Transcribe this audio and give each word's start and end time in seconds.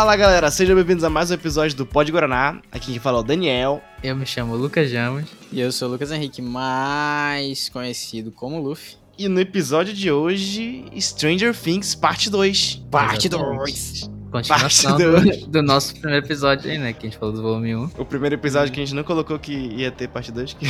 Fala 0.00 0.16
galera, 0.16 0.50
sejam 0.50 0.74
bem-vindos 0.74 1.04
a 1.04 1.10
mais 1.10 1.30
um 1.30 1.34
episódio 1.34 1.76
do 1.76 1.84
Pod 1.84 2.10
Guaraná. 2.10 2.62
Aqui 2.72 2.86
quem 2.92 2.98
fala 2.98 3.18
é 3.18 3.20
o 3.20 3.22
Daniel. 3.22 3.82
Eu 4.02 4.16
me 4.16 4.24
chamo 4.24 4.56
Lucas 4.56 4.88
Jamos. 4.88 5.28
E 5.52 5.60
eu 5.60 5.70
sou 5.70 5.88
o 5.88 5.92
Lucas 5.92 6.10
Henrique, 6.10 6.40
mais 6.40 7.68
conhecido 7.68 8.32
como 8.32 8.58
Luffy. 8.58 8.96
E 9.18 9.28
no 9.28 9.38
episódio 9.38 9.92
de 9.92 10.10
hoje, 10.10 10.86
Stranger 10.98 11.54
Things 11.54 11.94
Parte 11.94 12.30
2. 12.30 12.86
Parte 12.90 13.28
Exatamente. 13.28 13.58
2. 13.58 14.19
Continuação 14.30 14.96
do, 14.96 15.46
do 15.48 15.62
nosso 15.62 15.94
primeiro 15.94 16.24
episódio 16.24 16.70
aí, 16.70 16.78
né? 16.78 16.92
Que 16.92 17.06
a 17.06 17.10
gente 17.10 17.18
falou 17.18 17.34
do 17.34 17.42
volume 17.42 17.74
1. 17.74 17.90
O 17.98 18.04
primeiro 18.04 18.34
episódio 18.36 18.72
que 18.72 18.80
a 18.80 18.84
gente 18.84 18.94
não 18.94 19.02
colocou 19.02 19.38
que 19.38 19.52
ia 19.52 19.90
ter 19.90 20.08
parte 20.08 20.30
2. 20.30 20.54
Que... 20.54 20.66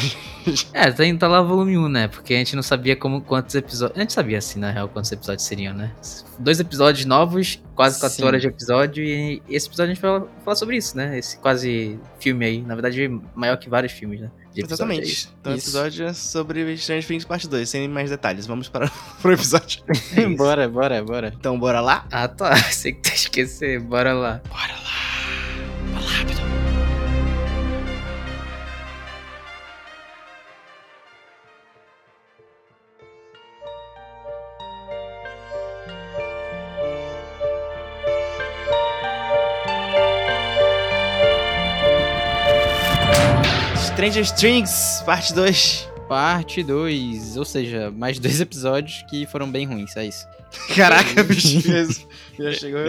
É, 0.73 0.91
tá, 0.91 1.05
tá 1.19 1.29
lá 1.29 1.43
volume 1.43 1.77
1, 1.77 1.89
né? 1.89 2.09
Porque 2.09 2.35
a 2.35 2.37
gente 2.39 2.57
não 2.57 2.63
sabia 2.63 2.97
como 2.97 3.21
quantos 3.21 3.55
episódios. 3.55 3.99
A 3.99 4.01
gente 4.01 4.13
sabia, 4.13 4.39
assim, 4.39 4.59
na 4.59 4.71
real, 4.71 4.89
quantos 4.89 5.13
episódios 5.13 5.47
seriam, 5.47 5.75
né? 5.75 5.93
Dois 6.39 6.59
episódios 6.59 7.05
novos, 7.05 7.61
quase 7.75 8.01
4 8.01 8.17
Sim. 8.17 8.25
horas 8.25 8.41
de 8.41 8.49
episódio. 8.49 9.05
E 9.05 9.43
esse 9.49 9.67
episódio 9.69 9.93
a 9.93 9.95
gente 9.95 10.03
vai 10.03 10.23
falar 10.45 10.57
sobre 10.57 10.77
isso, 10.77 10.97
né? 10.97 11.19
Esse 11.19 11.39
quase 11.39 11.99
filme 12.19 12.45
aí. 12.45 12.63
Na 12.63 12.75
verdade, 12.75 13.21
maior 13.35 13.57
que 13.57 13.69
vários 13.69 13.93
filmes, 13.93 14.21
né? 14.21 14.31
De 14.53 14.63
episódio 14.63 14.85
aí. 14.93 14.99
Exatamente. 14.99 15.29
Então 15.41 15.53
o 15.53 15.57
Isso. 15.57 15.65
episódio 15.67 16.07
é 16.07 16.13
sobre 16.13 16.77
Stranger 16.77 17.07
Things 17.07 17.25
Parte 17.25 17.49
2, 17.49 17.69
sem 17.69 17.89
mais 17.89 18.11
detalhes. 18.11 18.47
Vamos 18.47 18.69
para 18.69 18.91
pro 19.23 19.33
episódio. 19.33 19.83
É 20.17 20.23
isso. 20.27 20.37
bora, 20.37 20.69
bora, 20.69 21.03
bora. 21.05 21.33
Então 21.39 21.59
bora 21.59 21.81
lá? 21.81 22.07
Ah, 22.11 22.27
tá. 22.29 22.57
Sei 22.73 22.93
que 22.93 23.01
tá 23.03 23.15
esquecer. 23.15 23.81
Bora 23.81 24.13
lá. 24.13 24.41
Bora 24.49 24.73
lá. 24.75 25.00
Stranger 44.01 44.33
Things, 44.33 45.03
parte 45.05 45.35
2. 45.35 45.91
Parte 46.09 46.63
2, 46.63 47.37
ou 47.37 47.45
seja, 47.45 47.91
mais 47.91 48.19
dois 48.19 48.41
episódios 48.41 49.05
que 49.11 49.27
foram 49.27 49.51
bem 49.51 49.67
ruins, 49.67 49.95
é 49.95 50.07
isso. 50.07 50.27
Caraca, 50.75 51.21
bicho, 51.23 51.69
mesmo. 51.69 52.09
Já 52.39 52.53
chegou. 52.53 52.81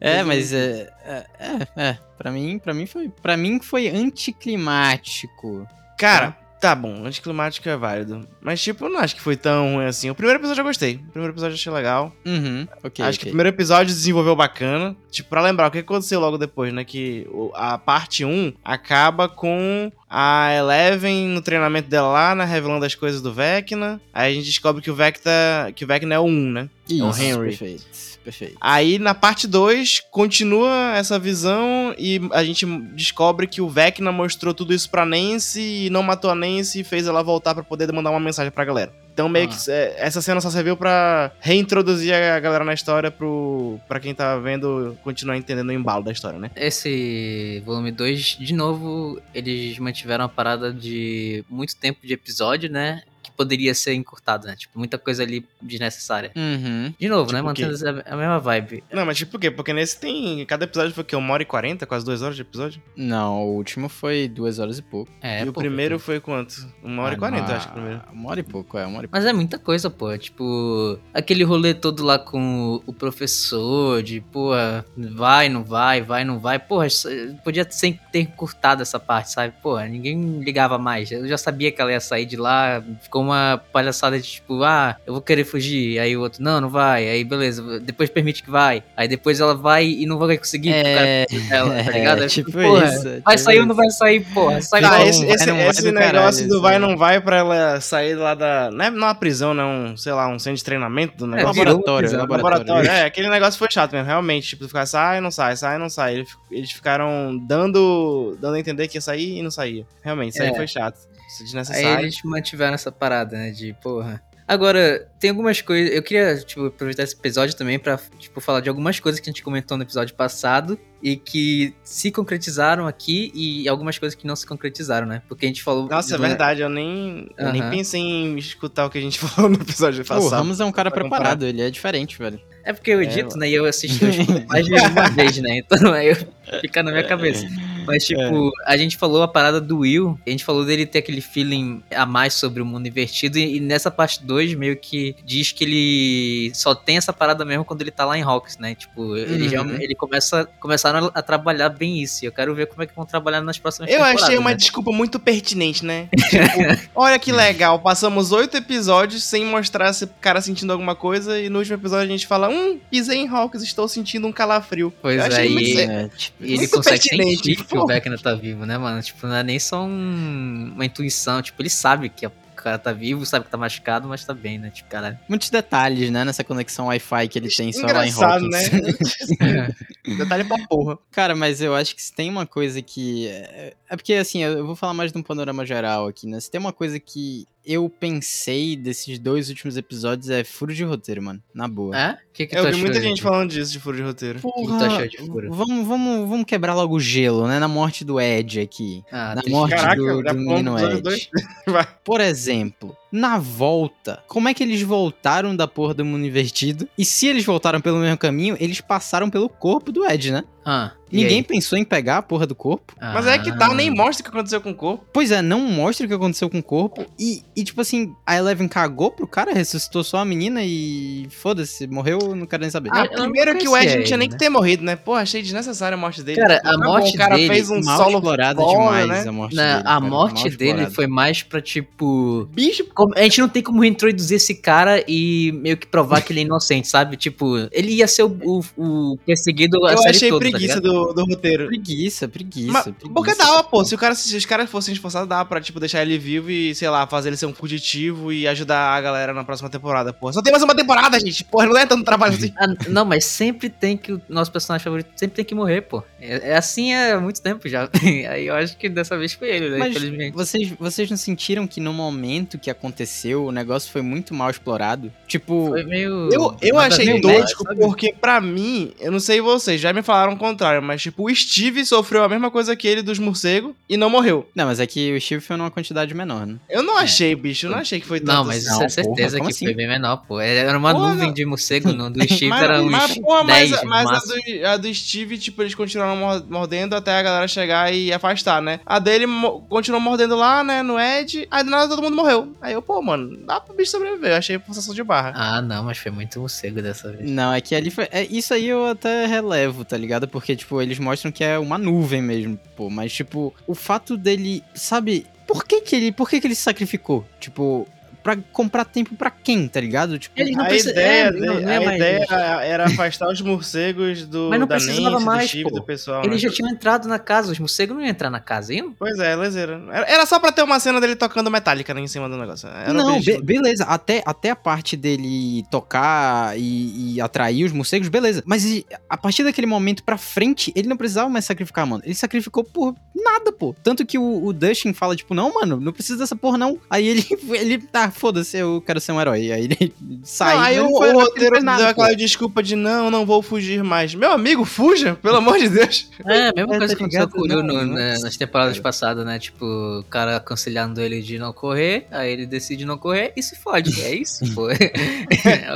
É, 0.00 0.22
mas 0.22 0.54
é, 0.54 0.90
é, 1.04 1.26
é, 1.38 1.68
é, 1.76 1.98
pra 2.16 2.30
mim, 2.30 2.58
pra 2.58 2.72
mim 2.72 2.86
foi, 2.86 3.10
para 3.10 3.36
mim 3.36 3.60
foi 3.60 3.88
anticlimático. 3.88 5.68
Cara, 5.98 6.34
tá 6.60 6.74
bom, 6.74 7.04
anticlimático 7.04 7.68
é 7.68 7.76
válido. 7.76 8.26
Mas, 8.40 8.60
tipo, 8.60 8.84
eu 8.84 8.88
não 8.88 9.00
acho 9.00 9.14
que 9.14 9.20
foi 9.20 9.36
tão 9.36 9.74
ruim 9.74 9.84
assim. 9.84 10.10
O 10.10 10.14
primeiro 10.14 10.40
episódio 10.40 10.62
eu 10.62 10.64
gostei. 10.64 10.96
O 10.96 11.10
primeiro 11.10 11.32
episódio 11.32 11.52
eu 11.52 11.56
achei 11.56 11.72
legal. 11.72 12.12
Uhum, 12.24 12.66
ok, 12.82 13.04
acho 13.04 13.18
que 13.18 13.26
o 13.26 13.28
primeiro 13.28 13.50
episódio 13.50 13.94
desenvolveu 13.94 14.34
bacana. 14.34 14.96
Tipo, 15.10 15.28
pra 15.28 15.42
lembrar, 15.42 15.68
o 15.68 15.70
que 15.70 15.78
aconteceu 15.78 16.18
logo 16.18 16.38
depois, 16.38 16.72
né? 16.72 16.84
Que 16.84 17.26
a 17.54 17.78
parte 17.78 18.24
1 18.24 18.54
acaba 18.64 19.28
com 19.28 19.92
a 20.08 20.52
Eleven 20.54 21.28
no 21.28 21.42
treinamento 21.42 21.88
dela 21.88 22.08
lá, 22.08 22.34
né? 22.34 22.44
Revelando 22.44 22.84
as 22.84 22.94
coisas 22.94 23.20
do 23.20 23.32
Vecna. 23.32 24.00
Aí 24.12 24.32
a 24.32 24.34
gente 24.34 24.46
descobre 24.46 24.82
que 24.82 24.90
o 24.90 24.94
Vecna, 24.94 25.72
que 25.74 25.84
o 25.84 25.86
Vecna 25.86 26.14
é 26.14 26.18
o 26.18 26.24
1, 26.24 26.52
né? 26.52 26.68
Isso, 26.88 27.04
o 27.04 27.16
Henry. 27.16 27.48
perfeito, 27.48 27.84
perfeito. 28.24 28.56
Aí 28.60 28.98
na 28.98 29.14
parte 29.14 29.46
2 29.46 30.02
continua 30.10 30.94
essa 30.96 31.18
visão 31.18 31.94
e 31.98 32.20
a 32.32 32.44
gente 32.44 32.64
descobre 32.94 33.46
que 33.46 33.60
o 33.60 33.68
Vecna 33.68 34.12
mostrou 34.12 34.54
tudo 34.54 34.72
isso 34.72 34.88
pra 34.90 35.04
Nancy 35.04 35.86
e 35.86 35.90
não 35.90 36.02
matou 36.02 36.30
a 36.30 36.34
Nancy 36.34 36.80
e 36.80 36.84
fez 36.84 37.06
ela 37.06 37.22
voltar 37.22 37.54
pra 37.54 37.64
poder 37.64 37.92
mandar 37.92 38.10
uma 38.10 38.20
mensagem 38.20 38.52
pra 38.52 38.64
galera. 38.64 39.05
Então 39.16 39.30
meio 39.30 39.46
Ah. 39.46 39.48
que 39.48 39.70
é, 39.70 39.94
essa 39.96 40.20
cena 40.20 40.42
só 40.42 40.50
serviu 40.50 40.76
pra 40.76 41.32
reintroduzir 41.40 42.12
a 42.14 42.38
galera 42.38 42.66
na 42.66 42.74
história 42.74 43.10
pro 43.10 43.80
para 43.88 43.98
quem 43.98 44.14
tá 44.14 44.36
vendo 44.36 44.94
continuar 45.02 45.38
entendendo 45.38 45.70
o 45.70 45.72
embalo 45.72 46.04
da 46.04 46.12
história, 46.12 46.38
né? 46.38 46.50
Esse 46.54 47.62
volume 47.64 47.90
2, 47.92 48.36
de 48.38 48.52
novo, 48.52 49.18
eles 49.32 49.78
mantiveram 49.78 50.26
a 50.26 50.28
parada 50.28 50.70
de 50.70 51.42
muito 51.48 51.74
tempo 51.76 52.06
de 52.06 52.12
episódio, 52.12 52.70
né? 52.70 53.04
Poderia 53.36 53.74
ser 53.74 53.94
encurtado, 53.94 54.46
né? 54.46 54.56
Tipo, 54.56 54.78
muita 54.78 54.96
coisa 54.98 55.22
ali 55.22 55.44
desnecessária. 55.60 56.32
Uhum. 56.36 56.92
De 56.98 57.08
novo, 57.08 57.26
Tipo 57.26 57.42
né? 57.42 57.50
o 57.50 57.54
quê? 57.54 57.66
Mantendo 57.66 57.88
a 58.10 58.14
a 58.14 58.16
mesma 58.16 58.38
vibe. 58.38 58.84
Não, 58.92 59.04
mas 59.04 59.16
tipo 59.18 59.36
o 59.36 59.40
quê? 59.40 59.50
Porque 59.50 59.72
nesse 59.72 59.98
tem 60.00 60.44
cada 60.46 60.64
episódio 60.64 60.94
foi 60.94 61.02
o 61.02 61.06
quê? 61.06 61.16
Uma 61.16 61.34
hora 61.34 61.42
e 61.42 61.46
quarenta, 61.46 61.86
quase 61.86 62.04
duas 62.04 62.22
horas 62.22 62.36
de 62.36 62.42
episódio? 62.42 62.80
Não, 62.96 63.42
o 63.44 63.54
último 63.56 63.88
foi 63.88 64.28
duas 64.28 64.58
horas 64.58 64.78
e 64.78 64.82
pouco. 64.82 65.10
É, 65.20 65.44
e 65.44 65.48
o 65.48 65.52
pô, 65.52 65.60
primeiro 65.60 65.98
foi 65.98 66.20
quanto? 66.20 66.66
Uma 66.82 67.02
hora 67.02 67.14
e 67.14 67.16
Ah, 67.16 67.18
quarenta, 67.18 67.42
não, 67.42 67.50
eu 67.50 67.56
acho 67.56 67.66
que 67.66 67.72
o 67.72 67.74
primeiro. 67.74 68.02
Uma 68.12 68.30
hora 68.30 68.40
e 68.40 68.42
pouco, 68.42 68.78
é, 68.78 68.86
uma 68.86 68.96
hora 68.98 69.06
e 69.06 69.08
pouco. 69.08 69.16
Mas 69.16 69.24
é 69.26 69.32
muita 69.32 69.58
coisa, 69.58 69.90
pô. 69.90 70.16
Tipo, 70.16 70.98
aquele 71.12 71.44
rolê 71.44 71.74
todo 71.74 72.04
lá 72.04 72.18
com 72.18 72.80
o 72.86 72.92
professor, 72.92 74.02
de, 74.02 74.20
pô, 74.20 74.50
vai, 74.96 75.48
não 75.48 75.64
vai, 75.64 76.00
vai, 76.02 76.24
não 76.24 76.38
vai. 76.38 76.58
Porra, 76.58 76.86
isso- 76.86 77.08
podia 77.44 77.66
sem 77.70 77.98
ter 78.12 78.26
cortado 78.28 78.82
essa 78.82 78.98
parte, 78.98 79.30
sabe? 79.32 79.54
Porra, 79.62 79.86
ninguém 79.86 80.40
ligava 80.40 80.78
mais. 80.78 81.10
Eu 81.10 81.26
já 81.26 81.36
sabia 81.38 81.70
que 81.72 81.80
ela 81.80 81.92
ia 81.92 82.00
sair 82.00 82.24
de 82.26 82.36
lá. 82.36 82.82
Ficou 83.02 83.22
uma 83.26 83.60
palhaçada 83.72 84.18
de 84.18 84.26
tipo, 84.26 84.62
ah, 84.62 84.96
eu 85.06 85.12
vou 85.12 85.22
querer 85.22 85.44
fugir. 85.44 85.98
Aí 85.98 86.16
o 86.16 86.20
outro, 86.20 86.42
não, 86.42 86.60
não 86.60 86.68
vai. 86.70 87.08
Aí 87.08 87.24
beleza, 87.24 87.80
depois 87.80 88.08
permite 88.10 88.42
que 88.42 88.50
vai. 88.50 88.82
Aí 88.96 89.06
depois 89.08 89.40
ela 89.40 89.54
vai 89.54 89.86
e 89.86 90.06
não 90.06 90.18
vai 90.18 90.36
conseguir. 90.38 90.72
É, 90.72 91.26
ela, 91.50 91.82
tá 91.84 91.90
ligado? 91.90 92.22
é, 92.22 92.26
É 92.26 92.28
tipo 92.28 92.52
porra, 92.52 92.84
isso, 92.86 93.02
Vai 93.24 93.36
tipo 93.36 93.38
sair 93.38 93.56
ou 93.56 93.60
isso. 93.60 93.68
não 93.68 93.74
vai 93.74 93.90
sair, 93.90 94.20
porra? 94.32 94.60
Sai 94.62 94.84
Ah, 94.84 94.90
Não, 94.90 95.06
esse, 95.06 95.24
vai, 95.26 95.34
esse, 95.34 95.46
não 95.46 95.56
vai 95.56 95.68
esse 95.68 95.82
do 95.82 95.92
negócio 95.92 96.12
caralho, 96.12 96.48
do 96.48 96.60
vai 96.62 96.74
aí. 96.74 96.80
não 96.80 96.96
vai 96.96 97.20
pra 97.20 97.36
ela 97.38 97.80
sair 97.80 98.14
lá 98.14 98.34
da. 98.34 98.70
Não 98.70 98.84
é 98.84 98.90
numa 98.90 99.14
prisão, 99.14 99.52
né? 99.54 99.64
Um, 99.64 99.96
sei 99.96 100.12
lá, 100.12 100.28
um 100.28 100.38
centro 100.38 100.56
de 100.58 100.64
treinamento 100.64 101.16
do 101.16 101.24
É, 101.34 101.36
negócio. 101.38 101.54
virou 101.54 101.74
laboratório, 101.74 102.08
prisão. 102.08 102.20
laboratório. 102.20 102.58
Laboratório. 102.68 102.90
É, 102.90 103.04
aquele 103.04 103.28
negócio 103.28 103.58
foi 103.58 103.68
chato 103.70 103.92
mesmo, 103.92 104.06
realmente. 104.06 104.48
Tipo, 104.48 104.66
ficar 104.66 104.86
sai, 104.86 105.20
não 105.20 105.30
sai, 105.30 105.56
sai, 105.56 105.78
não 105.78 105.88
sai. 105.88 106.14
Eles, 106.16 106.28
eles 106.50 106.70
ficaram 106.72 107.36
dando, 107.46 108.36
dando 108.40 108.54
a 108.54 108.60
entender 108.60 108.88
que 108.88 108.96
ia 108.96 109.00
sair 109.00 109.38
e 109.38 109.42
não 109.42 109.50
saía. 109.50 109.84
Realmente, 110.02 110.34
isso 110.34 110.42
aí 110.42 110.50
É. 110.50 110.54
foi 110.54 110.66
chato. 110.66 110.98
É 111.40 111.42
Aí 111.42 111.44
desnecessário. 111.44 112.04
eles 112.04 112.22
mantiveram 112.24 112.74
essa 112.74 112.92
parada, 112.92 113.36
né? 113.36 113.50
De 113.50 113.72
porra. 113.82 114.22
Agora, 114.48 115.08
tem 115.18 115.30
algumas 115.30 115.60
coisas. 115.60 115.92
Eu 115.92 116.00
queria, 116.04 116.36
tipo, 116.38 116.66
aproveitar 116.66 117.02
esse 117.02 117.16
episódio 117.16 117.56
também 117.56 117.80
pra, 117.80 117.98
tipo, 118.16 118.40
falar 118.40 118.60
de 118.60 118.68
algumas 118.68 119.00
coisas 119.00 119.20
que 119.20 119.28
a 119.28 119.32
gente 119.32 119.42
comentou 119.42 119.76
no 119.76 119.82
episódio 119.82 120.14
passado 120.14 120.78
e 121.02 121.16
que 121.16 121.74
se 121.82 122.12
concretizaram 122.12 122.86
aqui 122.86 123.32
e 123.34 123.68
algumas 123.68 123.98
coisas 123.98 124.14
que 124.14 124.24
não 124.24 124.36
se 124.36 124.46
concretizaram, 124.46 125.04
né? 125.04 125.20
Porque 125.28 125.46
a 125.46 125.48
gente 125.48 125.64
falou. 125.64 125.88
Nossa, 125.88 126.14
é 126.14 126.18
verdade, 126.18 126.60
eu 126.60 126.68
nem, 126.68 127.28
eu 127.36 127.52
nem 127.52 127.68
pensei 127.70 128.00
em 128.00 128.38
escutar 128.38 128.86
o 128.86 128.90
que 128.90 128.98
a 128.98 129.00
gente 129.00 129.18
falou 129.20 129.50
no 129.50 129.56
episódio 129.56 130.04
Pô, 130.04 130.14
o 130.14 130.16
passado. 130.18 130.38
Ramos 130.38 130.60
é 130.60 130.64
um 130.64 130.72
cara 130.72 130.92
preparado, 130.92 131.44
ele 131.44 131.60
é 131.60 131.68
diferente, 131.68 132.16
velho. 132.16 132.40
É 132.62 132.72
porque 132.72 132.92
eu 132.92 133.00
É, 133.00 133.04
edito, 133.04 133.36
né? 133.36 133.48
E 133.50 133.54
eu 133.54 133.64
assisti 133.64 134.08
escuto 134.08 134.46
mais 134.46 134.64
de 134.64 134.74
uma 134.74 135.10
vez, 135.10 135.38
né? 135.38 135.58
Então 135.58 135.92
aí 135.92 136.08
eu, 136.10 136.16
fica 136.60 136.84
na 136.84 136.92
minha 136.92 137.04
cabeça. 137.04 137.44
Mas, 137.86 138.04
tipo, 138.04 138.50
a 138.66 138.76
gente 138.76 138.96
falou 138.96 139.22
a 139.22 139.28
parada 139.28 139.60
do 139.60 139.78
Will, 139.78 140.18
a 140.26 140.30
gente 140.30 140.44
falou 140.44 140.64
dele 140.64 140.84
ter 140.86 140.98
aquele 140.98 141.20
feeling 141.20 141.82
a 141.94 142.04
mais 142.06 142.34
sobre 142.34 142.62
o 142.62 142.66
mundo 142.66 142.86
invertido, 142.86 143.38
e, 143.38 143.56
e 143.56 143.60
nessa 143.60 143.90
parte 143.90 144.22
2 144.24 144.54
meio 144.54 144.76
que 144.76 145.14
diz 145.24 145.52
que 145.52 145.64
ele 145.64 146.50
só 146.54 146.74
tem 146.74 146.96
essa 146.96 147.12
parada 147.12 147.44
mesmo 147.44 147.64
quando 147.64 147.82
ele 147.82 147.90
tá 147.90 148.04
lá 148.04 148.18
em 148.18 148.22
Hawks, 148.22 148.58
né? 148.58 148.74
Tipo, 148.74 149.16
ele, 149.16 149.44
Uhum. 149.44 149.48
já, 149.48 149.82
ele 149.82 149.94
começa, 149.94 150.48
começaram 150.60 151.10
a, 151.14 151.22
trabalhar 151.22 151.68
bem 151.68 152.00
isso, 152.02 152.24
e 152.24 152.26
eu 152.26 152.32
quero 152.32 152.54
ver 152.54 152.66
como 152.66 152.82
é 152.82 152.86
que 152.86 152.94
vão 152.94 153.04
trabalhar 153.06 153.40
nas 153.40 153.58
próximas 153.58 153.90
Eu 153.90 154.02
achei 154.02 154.36
uma 154.38 154.50
né? 154.50 154.56
desculpa 154.56 154.90
muito 154.92 155.18
pertinente, 155.18 155.84
né? 155.84 156.08
Tipo, 156.16 156.88
olha 156.94 157.18
que 157.18 157.32
legal, 157.32 157.78
passamos 157.80 158.32
oito 158.32 158.56
episódios 158.56 159.22
sem 159.24 159.44
mostrar 159.44 159.90
esse 159.90 160.06
cara 160.20 160.40
sentindo 160.40 160.72
alguma 160.72 160.94
coisa 160.94 161.38
e 161.40 161.48
no 161.48 161.58
último 161.58 161.76
episódio 161.76 162.04
a 162.06 162.10
gente 162.10 162.26
fala, 162.26 162.48
hum, 162.48 162.78
pisei 162.90 163.18
em 163.18 163.28
Hawks, 163.28 163.62
estou 163.62 163.86
sentindo 163.88 164.26
um 164.26 164.32
calafrio. 164.32 164.92
Pois 165.02 165.16
Eu 165.16 165.22
é, 165.22 165.26
achei 165.26 165.48
muito- 165.48 165.68
e- 165.68 165.80
É, 165.80 166.08
tipo, 166.16 166.44
ele 166.44 166.56
Muito 166.56 166.70
consegue 166.70 166.98
pertinente, 167.00 167.36
sentir 167.36 167.64
que 167.78 167.84
o 167.84 167.86
Vecna 167.86 168.18
tá 168.18 168.34
vivo, 168.34 168.64
né, 168.66 168.76
mano? 168.78 169.02
Tipo, 169.02 169.26
não 169.26 169.34
é 169.36 169.42
nem 169.42 169.58
só 169.58 169.84
um- 169.84 170.72
uma 170.74 170.84
intuição, 170.84 171.40
tipo, 171.42 171.60
ele 171.62 171.70
sabe 171.70 172.08
que 172.08 172.26
o 172.26 172.32
cara 172.56 172.78
tá 172.78 172.92
vivo, 172.92 173.24
sabe 173.24 173.44
que 173.44 173.50
tá 173.50 173.56
machucado, 173.56 174.08
mas 174.08 174.24
tá 174.24 174.34
bem, 174.34 174.58
né? 174.58 174.70
Tipo, 174.70 174.88
caralho. 174.90 175.18
muitos 175.28 175.50
detalhes, 175.50 176.10
né, 176.10 176.24
nessa 176.24 176.42
conexão 176.42 176.86
Wi-Fi 176.86 177.28
que 177.28 177.38
ele 177.38 177.48
tem 177.48 177.72
só 177.72 177.82
lá 177.86 178.04
em 178.06 178.10
Engraçado, 178.10 178.44
Hawkins. 178.44 179.38
né? 179.38 179.68
Detalhe 180.14 180.44
pra 180.44 180.56
porra. 180.68 180.98
Cara, 181.10 181.34
mas 181.34 181.60
eu 181.60 181.74
acho 181.74 181.94
que 181.94 182.02
se 182.02 182.12
tem 182.14 182.28
uma 182.30 182.46
coisa 182.46 182.80
que. 182.82 183.26
É 183.28 183.74
é 183.88 183.94
porque, 183.96 184.14
assim, 184.14 184.42
eu 184.42 184.66
vou 184.66 184.74
falar 184.74 184.94
mais 184.94 185.12
de 185.12 185.18
um 185.18 185.22
panorama 185.22 185.64
geral 185.64 186.08
aqui, 186.08 186.26
né? 186.26 186.40
Se 186.40 186.50
tem 186.50 186.60
uma 186.60 186.72
coisa 186.72 186.98
que 186.98 187.46
eu 187.64 187.88
pensei 187.88 188.76
desses 188.76 189.18
dois 189.18 189.48
últimos 189.48 189.76
episódios 189.76 190.28
é 190.28 190.42
furo 190.42 190.74
de 190.74 190.82
roteiro, 190.84 191.22
mano. 191.22 191.40
Na 191.54 191.68
boa. 191.68 191.96
É? 191.96 192.12
O 192.12 192.16
que, 192.32 192.46
que 192.46 192.56
Eu 192.56 192.62
tu 192.62 192.64
vi 192.64 192.68
achou, 192.70 192.80
muita 192.80 193.00
gente 193.00 193.22
falando 193.22 193.50
disso 193.50 193.70
de 193.72 193.78
furo 193.78 193.96
de 193.96 194.02
roteiro. 194.02 194.40
que 194.40 194.66
tu 194.66 194.72
achou 194.84 195.08
de 195.08 195.16
furo? 195.18 195.52
Vamos, 195.52 195.86
vamos, 195.86 196.28
vamos 196.28 196.44
quebrar 196.46 196.74
logo 196.74 196.96
o 196.96 197.00
gelo, 197.00 197.46
né? 197.46 197.60
Na 197.60 197.68
morte 197.68 198.04
do 198.04 198.20
Ed 198.20 198.60
aqui. 198.60 199.04
Ah, 199.10 199.36
Na 199.36 199.42
morte 199.48 199.74
Caraca, 199.76 199.96
do, 199.96 200.22
do 200.22 200.34
menino 200.34 200.78
Ed. 200.78 201.00
dois? 201.00 201.30
Vai. 201.66 201.86
Por 202.04 202.20
exemplo, 202.20 202.96
na 203.10 203.38
volta, 203.38 204.22
como 204.26 204.48
é 204.48 204.54
que 204.54 204.62
eles 204.62 204.82
voltaram 204.82 205.54
da 205.54 205.66
porra 205.68 205.94
do 205.94 206.04
mundo 206.04 206.26
invertido? 206.26 206.88
E 206.98 207.04
se 207.04 207.26
eles 207.26 207.44
voltaram 207.44 207.80
pelo 207.80 207.98
mesmo 207.98 208.18
caminho, 208.18 208.56
eles 208.58 208.80
passaram 208.80 209.30
pelo 209.30 209.48
corpo 209.48 209.92
do 209.92 210.04
Ed, 210.04 210.32
né? 210.32 210.44
Ah, 210.68 210.90
e 211.12 211.18
Ninguém 211.18 211.36
aí? 211.38 211.42
pensou 211.44 211.78
em 211.78 211.84
pegar 211.84 212.18
a 212.18 212.22
porra 212.22 212.44
do 212.48 212.54
corpo. 212.56 212.92
Mas 213.00 213.24
é 213.28 213.38
que 213.38 213.56
tá, 213.56 213.66
Ah. 213.66 213.74
nem 213.74 213.88
mostra 213.88 214.20
o 214.26 214.28
que 214.28 214.36
aconteceu 214.36 214.60
com 214.60 214.70
o 214.70 214.74
corpo. 214.74 215.04
Pois 215.12 215.30
é, 215.30 215.40
não 215.40 215.60
mostra 215.60 216.04
o 216.04 216.08
que 216.08 216.14
aconteceu 216.14 216.50
com 216.50 216.58
o 216.58 216.62
corpo. 216.62 217.06
E, 217.16 217.44
e 217.54 217.62
tipo 217.62 217.80
assim, 217.80 218.12
a 218.26 218.34
Eleven 218.36 218.66
cagou 218.66 219.12
pro 219.12 219.28
cara, 219.28 219.52
ressuscitou 219.52 220.02
só 220.02 220.18
a 220.18 220.24
menina 220.24 220.62
e 220.64 221.28
foda-se, 221.30 221.86
morreu, 221.86 222.34
não 222.34 222.44
quero 222.46 222.62
nem 222.62 222.70
saber. 222.70 222.90
Ah, 222.92 223.02
Ah, 223.02 223.04
não 223.16 223.22
primeiro 223.30 223.56
que 223.56 223.68
o 223.68 223.76
Ed 223.76 223.96
não 223.96 224.02
tinha 224.04 224.16
nem 224.16 224.26
né? 224.28 224.32
que 224.34 224.38
ter 224.38 224.48
morrido, 224.48 224.82
né? 224.82 224.96
Pô, 224.96 225.14
achei 225.14 225.40
desnecessária 225.40 225.94
a 225.94 225.98
morte 225.98 226.24
dele. 226.24 226.40
Cara, 226.40 226.60
a 226.64 226.76
morte 226.76 227.14
O 227.14 227.18
cara 227.18 227.36
dele, 227.36 227.54
fez 227.54 227.70
um 227.70 227.80
mal 227.84 227.98
solo 227.98 228.16
explorada 228.16 228.64
demais 228.64 229.08
né? 229.08 229.24
a 229.28 229.32
morte 229.32 229.54
Não, 229.54 229.62
dele. 229.76 229.82
a 229.86 230.00
morte 230.00 230.50
dele 230.56 230.90
foi 230.90 231.06
mais 231.06 231.44
pra, 231.44 231.60
tipo... 231.62 232.48
Bicho, 232.52 232.84
como- 232.92 233.14
a 233.16 233.22
gente 233.22 233.40
não 233.40 233.48
tem 233.48 233.62
como 233.62 233.84
introduzir 233.84 234.36
esse 234.38 234.56
cara 234.56 235.04
e 235.06 235.52
meio 235.52 235.76
que 235.76 235.86
provar 235.86 236.20
que 236.22 236.32
ele 236.32 236.40
é 236.40 236.42
inocente, 236.42 236.88
sabe? 236.88 237.16
Tipo, 237.16 237.68
ele 237.70 237.92
ia 237.92 238.08
ser 238.08 238.24
o, 238.24 238.36
o, 238.42 238.60
o 238.76 239.18
perseguido 239.24 239.86
a 239.86 239.92
eu 239.92 239.98
série 239.98 240.10
achei 240.16 240.28
toda, 240.30 240.50
tá 240.50 240.55
preguiça 240.58 240.80
ligado? 240.80 241.06
do, 241.06 241.12
do 241.12 241.24
roteiro. 241.24 241.66
Preguiça, 241.66 242.28
preguiça, 242.28 242.72
Mas, 242.72 242.82
preguiça. 242.84 243.10
porque 243.14 243.34
dava, 243.34 243.64
pô. 243.64 243.84
Se, 243.84 243.94
o 243.94 243.98
cara, 243.98 244.14
se 244.14 244.36
os 244.36 244.44
caras 244.46 244.70
fossem 244.70 244.92
esforçados, 244.94 245.28
dava 245.28 245.44
pra, 245.44 245.60
tipo, 245.60 245.78
deixar 245.80 246.02
ele 246.02 246.18
vivo 246.18 246.50
e, 246.50 246.74
sei 246.74 246.88
lá, 246.88 247.06
fazer 247.06 247.28
ele 247.28 247.36
ser 247.36 247.46
um 247.46 247.54
fugitivo 247.54 248.32
e 248.32 248.46
ajudar 248.48 248.94
a 248.96 249.00
galera 249.00 249.32
na 249.32 249.44
próxima 249.44 249.68
temporada, 249.68 250.12
pô. 250.12 250.32
Só 250.32 250.42
tem 250.42 250.52
mais 250.52 250.62
uma 250.62 250.74
temporada, 250.74 251.18
gente. 251.20 251.44
Porra, 251.44 251.66
não 251.66 251.76
é 251.76 251.86
tanto 251.86 252.04
trabalho 252.04 252.34
assim. 252.34 252.52
Ah, 252.58 252.66
não, 252.88 253.04
mas 253.04 253.24
sempre 253.24 253.68
tem 253.68 253.96
que 253.96 254.12
o 254.12 254.20
nosso 254.28 254.50
personagem 254.52 254.84
favorito 254.84 255.10
sempre 255.16 255.36
tem 255.36 255.44
que 255.44 255.54
morrer, 255.54 255.82
pô. 255.82 256.02
É, 256.20 256.50
é 256.50 256.56
assim 256.56 256.94
há 256.94 257.20
muito 257.20 257.40
tempo 257.40 257.68
já. 257.68 257.88
Aí 258.30 258.46
eu 258.46 258.54
acho 258.54 258.76
que 258.76 258.88
dessa 258.88 259.16
vez 259.16 259.32
foi 259.32 259.48
ele, 259.48 259.70
né? 259.70 259.78
Mas 259.78 259.90
Infelizmente. 259.90 260.34
vocês, 260.34 260.72
vocês 260.78 261.10
não 261.10 261.16
sentiram 261.16 261.66
que 261.66 261.80
no 261.80 261.92
momento 261.92 262.58
que 262.58 262.70
aconteceu 262.70 263.44
o 263.46 263.52
negócio 263.52 263.90
foi 263.90 264.02
muito 264.02 264.34
mal 264.34 264.50
explorado? 264.50 265.12
Tipo, 265.26 265.68
Foi 265.68 265.84
meio. 265.84 266.28
Eu, 266.32 266.56
eu 266.60 266.78
achei 266.78 267.20
tosco 267.20 267.64
sabe? 267.64 267.80
porque, 267.80 268.14
pra 268.18 268.40
mim, 268.40 268.92
eu 269.00 269.10
não 269.10 269.20
sei 269.20 269.40
vocês, 269.40 269.80
já 269.80 269.92
me 269.92 270.02
falaram 270.02 270.32
o 270.32 270.36
contrário, 270.48 270.82
mas, 270.82 271.02
tipo, 271.02 271.28
o 271.30 271.34
Steve 271.34 271.84
sofreu 271.84 272.24
a 272.24 272.28
mesma 272.28 272.50
coisa 272.50 272.74
que 272.76 272.86
ele 272.88 273.02
dos 273.02 273.18
morcegos 273.18 273.74
e 273.88 273.96
não 273.96 274.08
morreu. 274.10 274.48
não, 274.54 274.66
mas 274.66 274.80
é 274.80 274.86
que 274.86 275.12
o 275.14 275.20
Steve 275.20 275.40
foi 275.40 275.56
numa 275.56 275.70
quantidade 275.70 276.12
menor, 276.14 276.46
né? 276.46 276.56
Eu 276.68 276.82
não 276.82 276.96
achei, 276.96 277.34
bicho, 277.34 277.66
eu 277.66 277.70
não 277.70 277.78
achei 277.78 278.00
que 278.00 278.06
foi 278.06 278.20
tanto 278.20 278.32
Não, 278.36 278.44
mas 278.44 278.58
assim. 278.58 278.66
isso 278.68 278.78
Não, 278.78 278.86
é 278.86 278.88
certeza 278.88 279.38
porra, 279.38 279.48
que 279.50 279.54
assim? 279.56 279.64
foi 279.66 279.74
bem 279.74 279.88
menor, 279.88 280.16
pô. 280.26 280.40
Era 280.40 280.76
uma 280.78 280.92
Porra, 280.92 281.08
nuvem 281.10 281.26
não. 281.28 281.34
de 281.34 281.44
morcego, 281.44 281.92
no 281.92 282.10
do 282.10 282.22
Steve 282.28 282.48
Mas, 282.48 282.62
era 282.62 282.82
uns 282.82 282.90
mas, 282.90 283.18
porra, 283.18 283.44
mas, 283.44 283.70
10 283.70 283.82
mas 283.84 284.06
a, 284.06 284.12
máximo. 284.12 284.34
do, 284.34 284.66
a 284.66 284.76
do 284.76 284.94
Steve, 284.94 285.38
tipo, 285.38 285.62
eles 285.62 285.74
continuaram 285.74 286.16
mor- 286.16 286.44
mordendo 286.48 286.94
até 286.96 287.12
a 287.18 287.22
galera 287.22 287.48
chegar 287.48 287.92
e 287.92 288.12
afastar, 288.12 288.60
né? 288.62 288.80
A 288.86 288.98
dele 288.98 289.26
mo- 289.26 289.60
continuou 289.68 290.00
mordendo 290.00 290.36
lá, 290.36 290.62
né, 290.64 290.82
no 290.82 290.98
Ed, 290.98 291.46
aí 291.50 291.64
do 291.64 291.70
nada 291.70 291.88
todo 291.88 292.02
mundo 292.02 292.16
morreu. 292.16 292.52
Aí 292.60 292.72
eu, 292.72 292.82
pô, 292.82 293.00
mano, 293.02 293.36
dá 293.46 293.60
pro 293.60 293.74
bicho 293.74 293.90
sobreviver, 293.90 294.30
eu 294.32 294.36
achei 294.36 294.58
forçação 294.58 294.94
de 294.94 295.02
barra. 295.02 295.32
Ah, 295.34 295.60
não, 295.62 295.84
mas 295.84 295.98
foi 295.98 296.10
muito 296.12 296.38
morcego 296.40 296.80
dessa 296.82 297.10
vez. 297.12 297.28
Não, 297.30 297.52
é 297.52 297.60
que 297.60 297.74
ali 297.74 297.90
foi. 297.90 298.08
É, 298.10 298.24
isso 298.24 298.52
aí 298.54 298.66
eu 298.66 298.86
até 298.86 299.26
relevo, 299.26 299.84
tá 299.84 299.96
ligado? 299.96 300.26
Porque, 300.36 300.54
tipo, 300.54 300.82
eles 300.82 300.98
mostram 300.98 301.32
que 301.32 301.42
é 301.42 301.58
uma 301.58 301.78
nuvem 301.78 302.20
mesmo, 302.20 302.60
pô. 302.76 302.90
Mas, 302.90 303.10
tipo, 303.10 303.54
o 303.66 303.74
fato 303.74 304.18
dele. 304.18 304.62
Sabe. 304.74 305.24
Por 305.46 305.64
que 305.64 305.80
que 305.80 305.96
ele. 305.96 306.12
Por 306.12 306.28
que 306.28 306.38
que 306.38 306.46
ele 306.46 306.54
se 306.54 306.60
sacrificou? 306.60 307.24
Tipo. 307.40 307.88
Pra 308.26 308.36
comprar 308.52 308.84
tempo 308.84 309.14
pra 309.14 309.30
quem, 309.30 309.68
tá 309.68 309.80
ligado? 309.80 310.18
Tipo. 310.18 310.34
Ele 310.40 310.50
não 310.50 310.64
a 310.64 310.66
precisa- 310.66 310.90
ideia, 310.90 311.22
é, 311.28 311.30
não, 311.30 311.60
não 311.60 311.70
é 311.70 311.76
a 311.76 311.80
mais 311.80 311.96
ideia 311.96 312.26
era 312.64 312.86
afastar 312.86 313.28
os 313.30 313.40
morcegos 313.40 314.26
do, 314.26 314.48
Mas 314.50 314.58
não 314.58 314.66
da 314.66 314.74
precisava 314.74 315.10
Nancy, 315.10 315.24
mais, 315.24 315.52
do 315.52 315.68
do 315.70 315.82
pessoal, 315.84 316.24
Eles 316.24 316.42
né? 316.42 316.48
já 316.48 316.54
tinham 316.54 316.68
entrado 316.70 317.06
na 317.06 317.20
casa, 317.20 317.52
os 317.52 317.58
morcegos 317.60 317.94
não 317.94 318.02
iam 318.02 318.10
entrar 318.10 318.28
na 318.28 318.40
casa, 318.40 318.74
iam? 318.74 318.92
Pois 318.98 319.16
é, 319.20 319.36
lezeira. 319.36 319.80
Era, 319.92 320.06
era 320.10 320.26
só 320.26 320.40
pra 320.40 320.50
ter 320.50 320.62
uma 320.64 320.80
cena 320.80 321.00
dele 321.00 321.14
tocando 321.14 321.48
Metallica 321.52 321.94
né, 321.94 322.00
em 322.00 322.08
cima 322.08 322.28
do 322.28 322.36
negócio. 322.36 322.68
Era 322.68 322.92
não, 322.92 323.20
be- 323.22 323.40
beleza. 323.40 323.84
Até, 323.84 324.24
até 324.26 324.50
a 324.50 324.56
parte 324.56 324.96
dele 324.96 325.64
tocar 325.70 326.58
e, 326.58 327.14
e 327.14 327.20
atrair 327.20 327.64
os 327.64 327.70
morcegos, 327.72 328.08
beleza. 328.08 328.42
Mas 328.44 328.64
e- 328.64 328.84
a 329.08 329.16
partir 329.16 329.44
daquele 329.44 329.68
momento 329.68 330.02
pra 330.02 330.18
frente, 330.18 330.72
ele 330.74 330.88
não 330.88 330.96
precisava 330.96 331.28
mais 331.28 331.44
sacrificar, 331.44 331.86
mano. 331.86 332.02
Ele 332.04 332.14
sacrificou 332.14 332.64
por 332.64 332.94
nada, 333.14 333.52
pô. 333.52 333.72
Tanto 333.84 334.04
que 334.04 334.18
o, 334.18 334.44
o 334.46 334.52
Dustin 334.52 334.92
fala, 334.92 335.14
tipo, 335.14 335.32
não, 335.32 335.54
mano, 335.54 335.78
não 335.80 335.92
precisa 335.92 336.18
dessa 336.18 336.34
porra, 336.34 336.58
não. 336.58 336.78
Aí 336.90 337.06
ele, 337.06 337.24
ele 337.54 337.78
tá, 337.78 338.10
foda-se, 338.16 338.56
eu 338.56 338.82
quero 338.84 339.00
ser 339.00 339.12
um 339.12 339.20
herói. 339.20 339.52
Aí 339.52 339.64
ele 339.64 339.94
sai. 340.24 340.54
Não, 340.54 340.62
aí 340.62 340.80
mas 340.80 340.90
o, 340.92 340.96
foi- 340.96 341.12
roteiro 341.12 341.62
nada, 341.62 341.84
deu 341.84 341.94
pô. 341.94 342.02
aquela 342.02 342.16
desculpa 342.16 342.62
de 342.62 342.74
não, 342.74 343.10
não 343.10 343.24
vou 343.26 343.42
fugir 343.42 343.82
mais. 343.84 344.14
Meu 344.14 344.32
amigo, 344.32 344.64
fuja, 344.64 345.14
pelo 345.16 345.36
amor 345.36 345.58
de 345.58 345.68
Deus. 345.68 346.10
É, 346.26 346.48
a 346.48 346.52
mesma 346.56 346.74
É, 346.74 346.78
coisa 346.78 346.94
tá 346.94 346.98
que 346.98 347.16
aconteceu 347.16 347.28
com 347.28 347.40
o 347.40 347.46
Ryu 347.46 347.62
Não, 347.62 347.74
no- 347.74 347.86
não 347.86 347.94
na- 347.94 348.00
é 348.02 348.18
nas 348.18 348.36
temporadas 348.36 348.78
passadas, 348.80 349.24
né? 349.24 349.38
Tipo, 349.38 349.64
o 350.00 350.04
cara 350.04 350.36
aconselhando 350.36 351.00
ele 351.00 351.22
de 351.22 351.38
não 351.38 351.52
correr, 351.52 352.06
aí 352.10 352.32
ele 352.32 352.46
decide 352.46 352.84
não 352.84 352.98
correr 352.98 353.32
e 353.36 353.42
se 353.42 353.54
fode. 353.56 354.00
É 354.02 354.14
isso, 354.14 354.44
pô. 354.54 354.68
é 354.70 354.76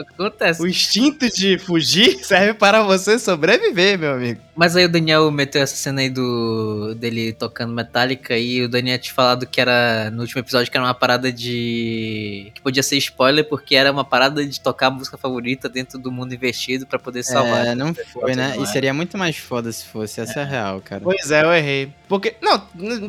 o 0.01 0.05
que 0.05 0.13
acontece. 0.15 0.63
O 0.63 0.67
instinto 0.67 1.29
de 1.31 1.59
fugir 1.59 2.19
serve 2.25 2.55
para 2.55 2.83
você 2.83 3.19
sobreviver, 3.19 3.99
meu 3.99 4.13
amigo. 4.15 4.41
Mas 4.57 4.75
aí 4.77 4.85
o 4.85 4.89
Daniel 4.89 5.31
meteu 5.31 5.63
essa 5.63 5.77
cena 5.77 6.01
aí 6.01 6.11
do 6.11 6.95
dele 6.97 7.33
tocando 7.33 7.73
Metallica 7.73 8.37
e 8.37 8.63
o 8.63 8.69
Daniel 8.69 8.99
tinha 8.99 9.15
falado 9.15 9.47
que 9.47 9.61
era 9.61 10.11
no 10.11 10.23
último 10.23 10.41
episódio 10.41 10.71
que 10.71 10.77
era 10.77 10.85
uma 10.87 10.95
parada 10.95 11.33
de 11.33 12.30
que 12.55 12.61
podia 12.61 12.83
ser 12.83 12.97
spoiler 12.99 13.49
porque 13.49 13.75
era 13.75 13.91
uma 13.91 14.05
parada 14.05 14.45
de 14.45 14.61
tocar 14.61 14.89
a 14.89 14.91
música 14.91 15.17
favorita 15.17 15.69
dentro 15.69 15.99
do 15.99 16.11
mundo 16.11 16.35
investido 16.35 16.87
pra 16.87 16.99
poder 16.99 17.23
salvar. 17.23 17.67
É, 17.67 17.75
não 17.75 17.95
foi, 17.95 18.35
né? 18.35 18.55
E 18.59 18.63
é. 18.63 18.67
seria 18.67 18.95
muito 18.95 19.17
mais 19.19 19.37
foda 19.37 19.71
se 19.73 19.85
fosse. 19.87 20.21
Essa 20.21 20.41
é, 20.41 20.43
a 20.43 20.47
real, 20.47 20.81
cara. 20.81 21.03
Pois 21.03 21.31
é, 21.31 21.43
eu 21.43 21.53
errei. 21.53 21.93
Porque, 22.09 22.35
não, 22.43 22.61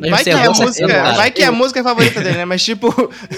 vai 0.08 0.22
você 0.22 0.30
que, 0.30 0.30
a 0.30 0.44
errou, 0.44 0.54
música, 0.54 1.12
vai 1.14 1.30
que 1.30 1.42
a 1.42 1.52
música 1.52 1.80
é 1.80 1.82
a 1.82 1.84
favorita 1.84 2.20
dele, 2.20 2.36
né? 2.36 2.44
Mas, 2.44 2.62
tipo, 2.64 2.90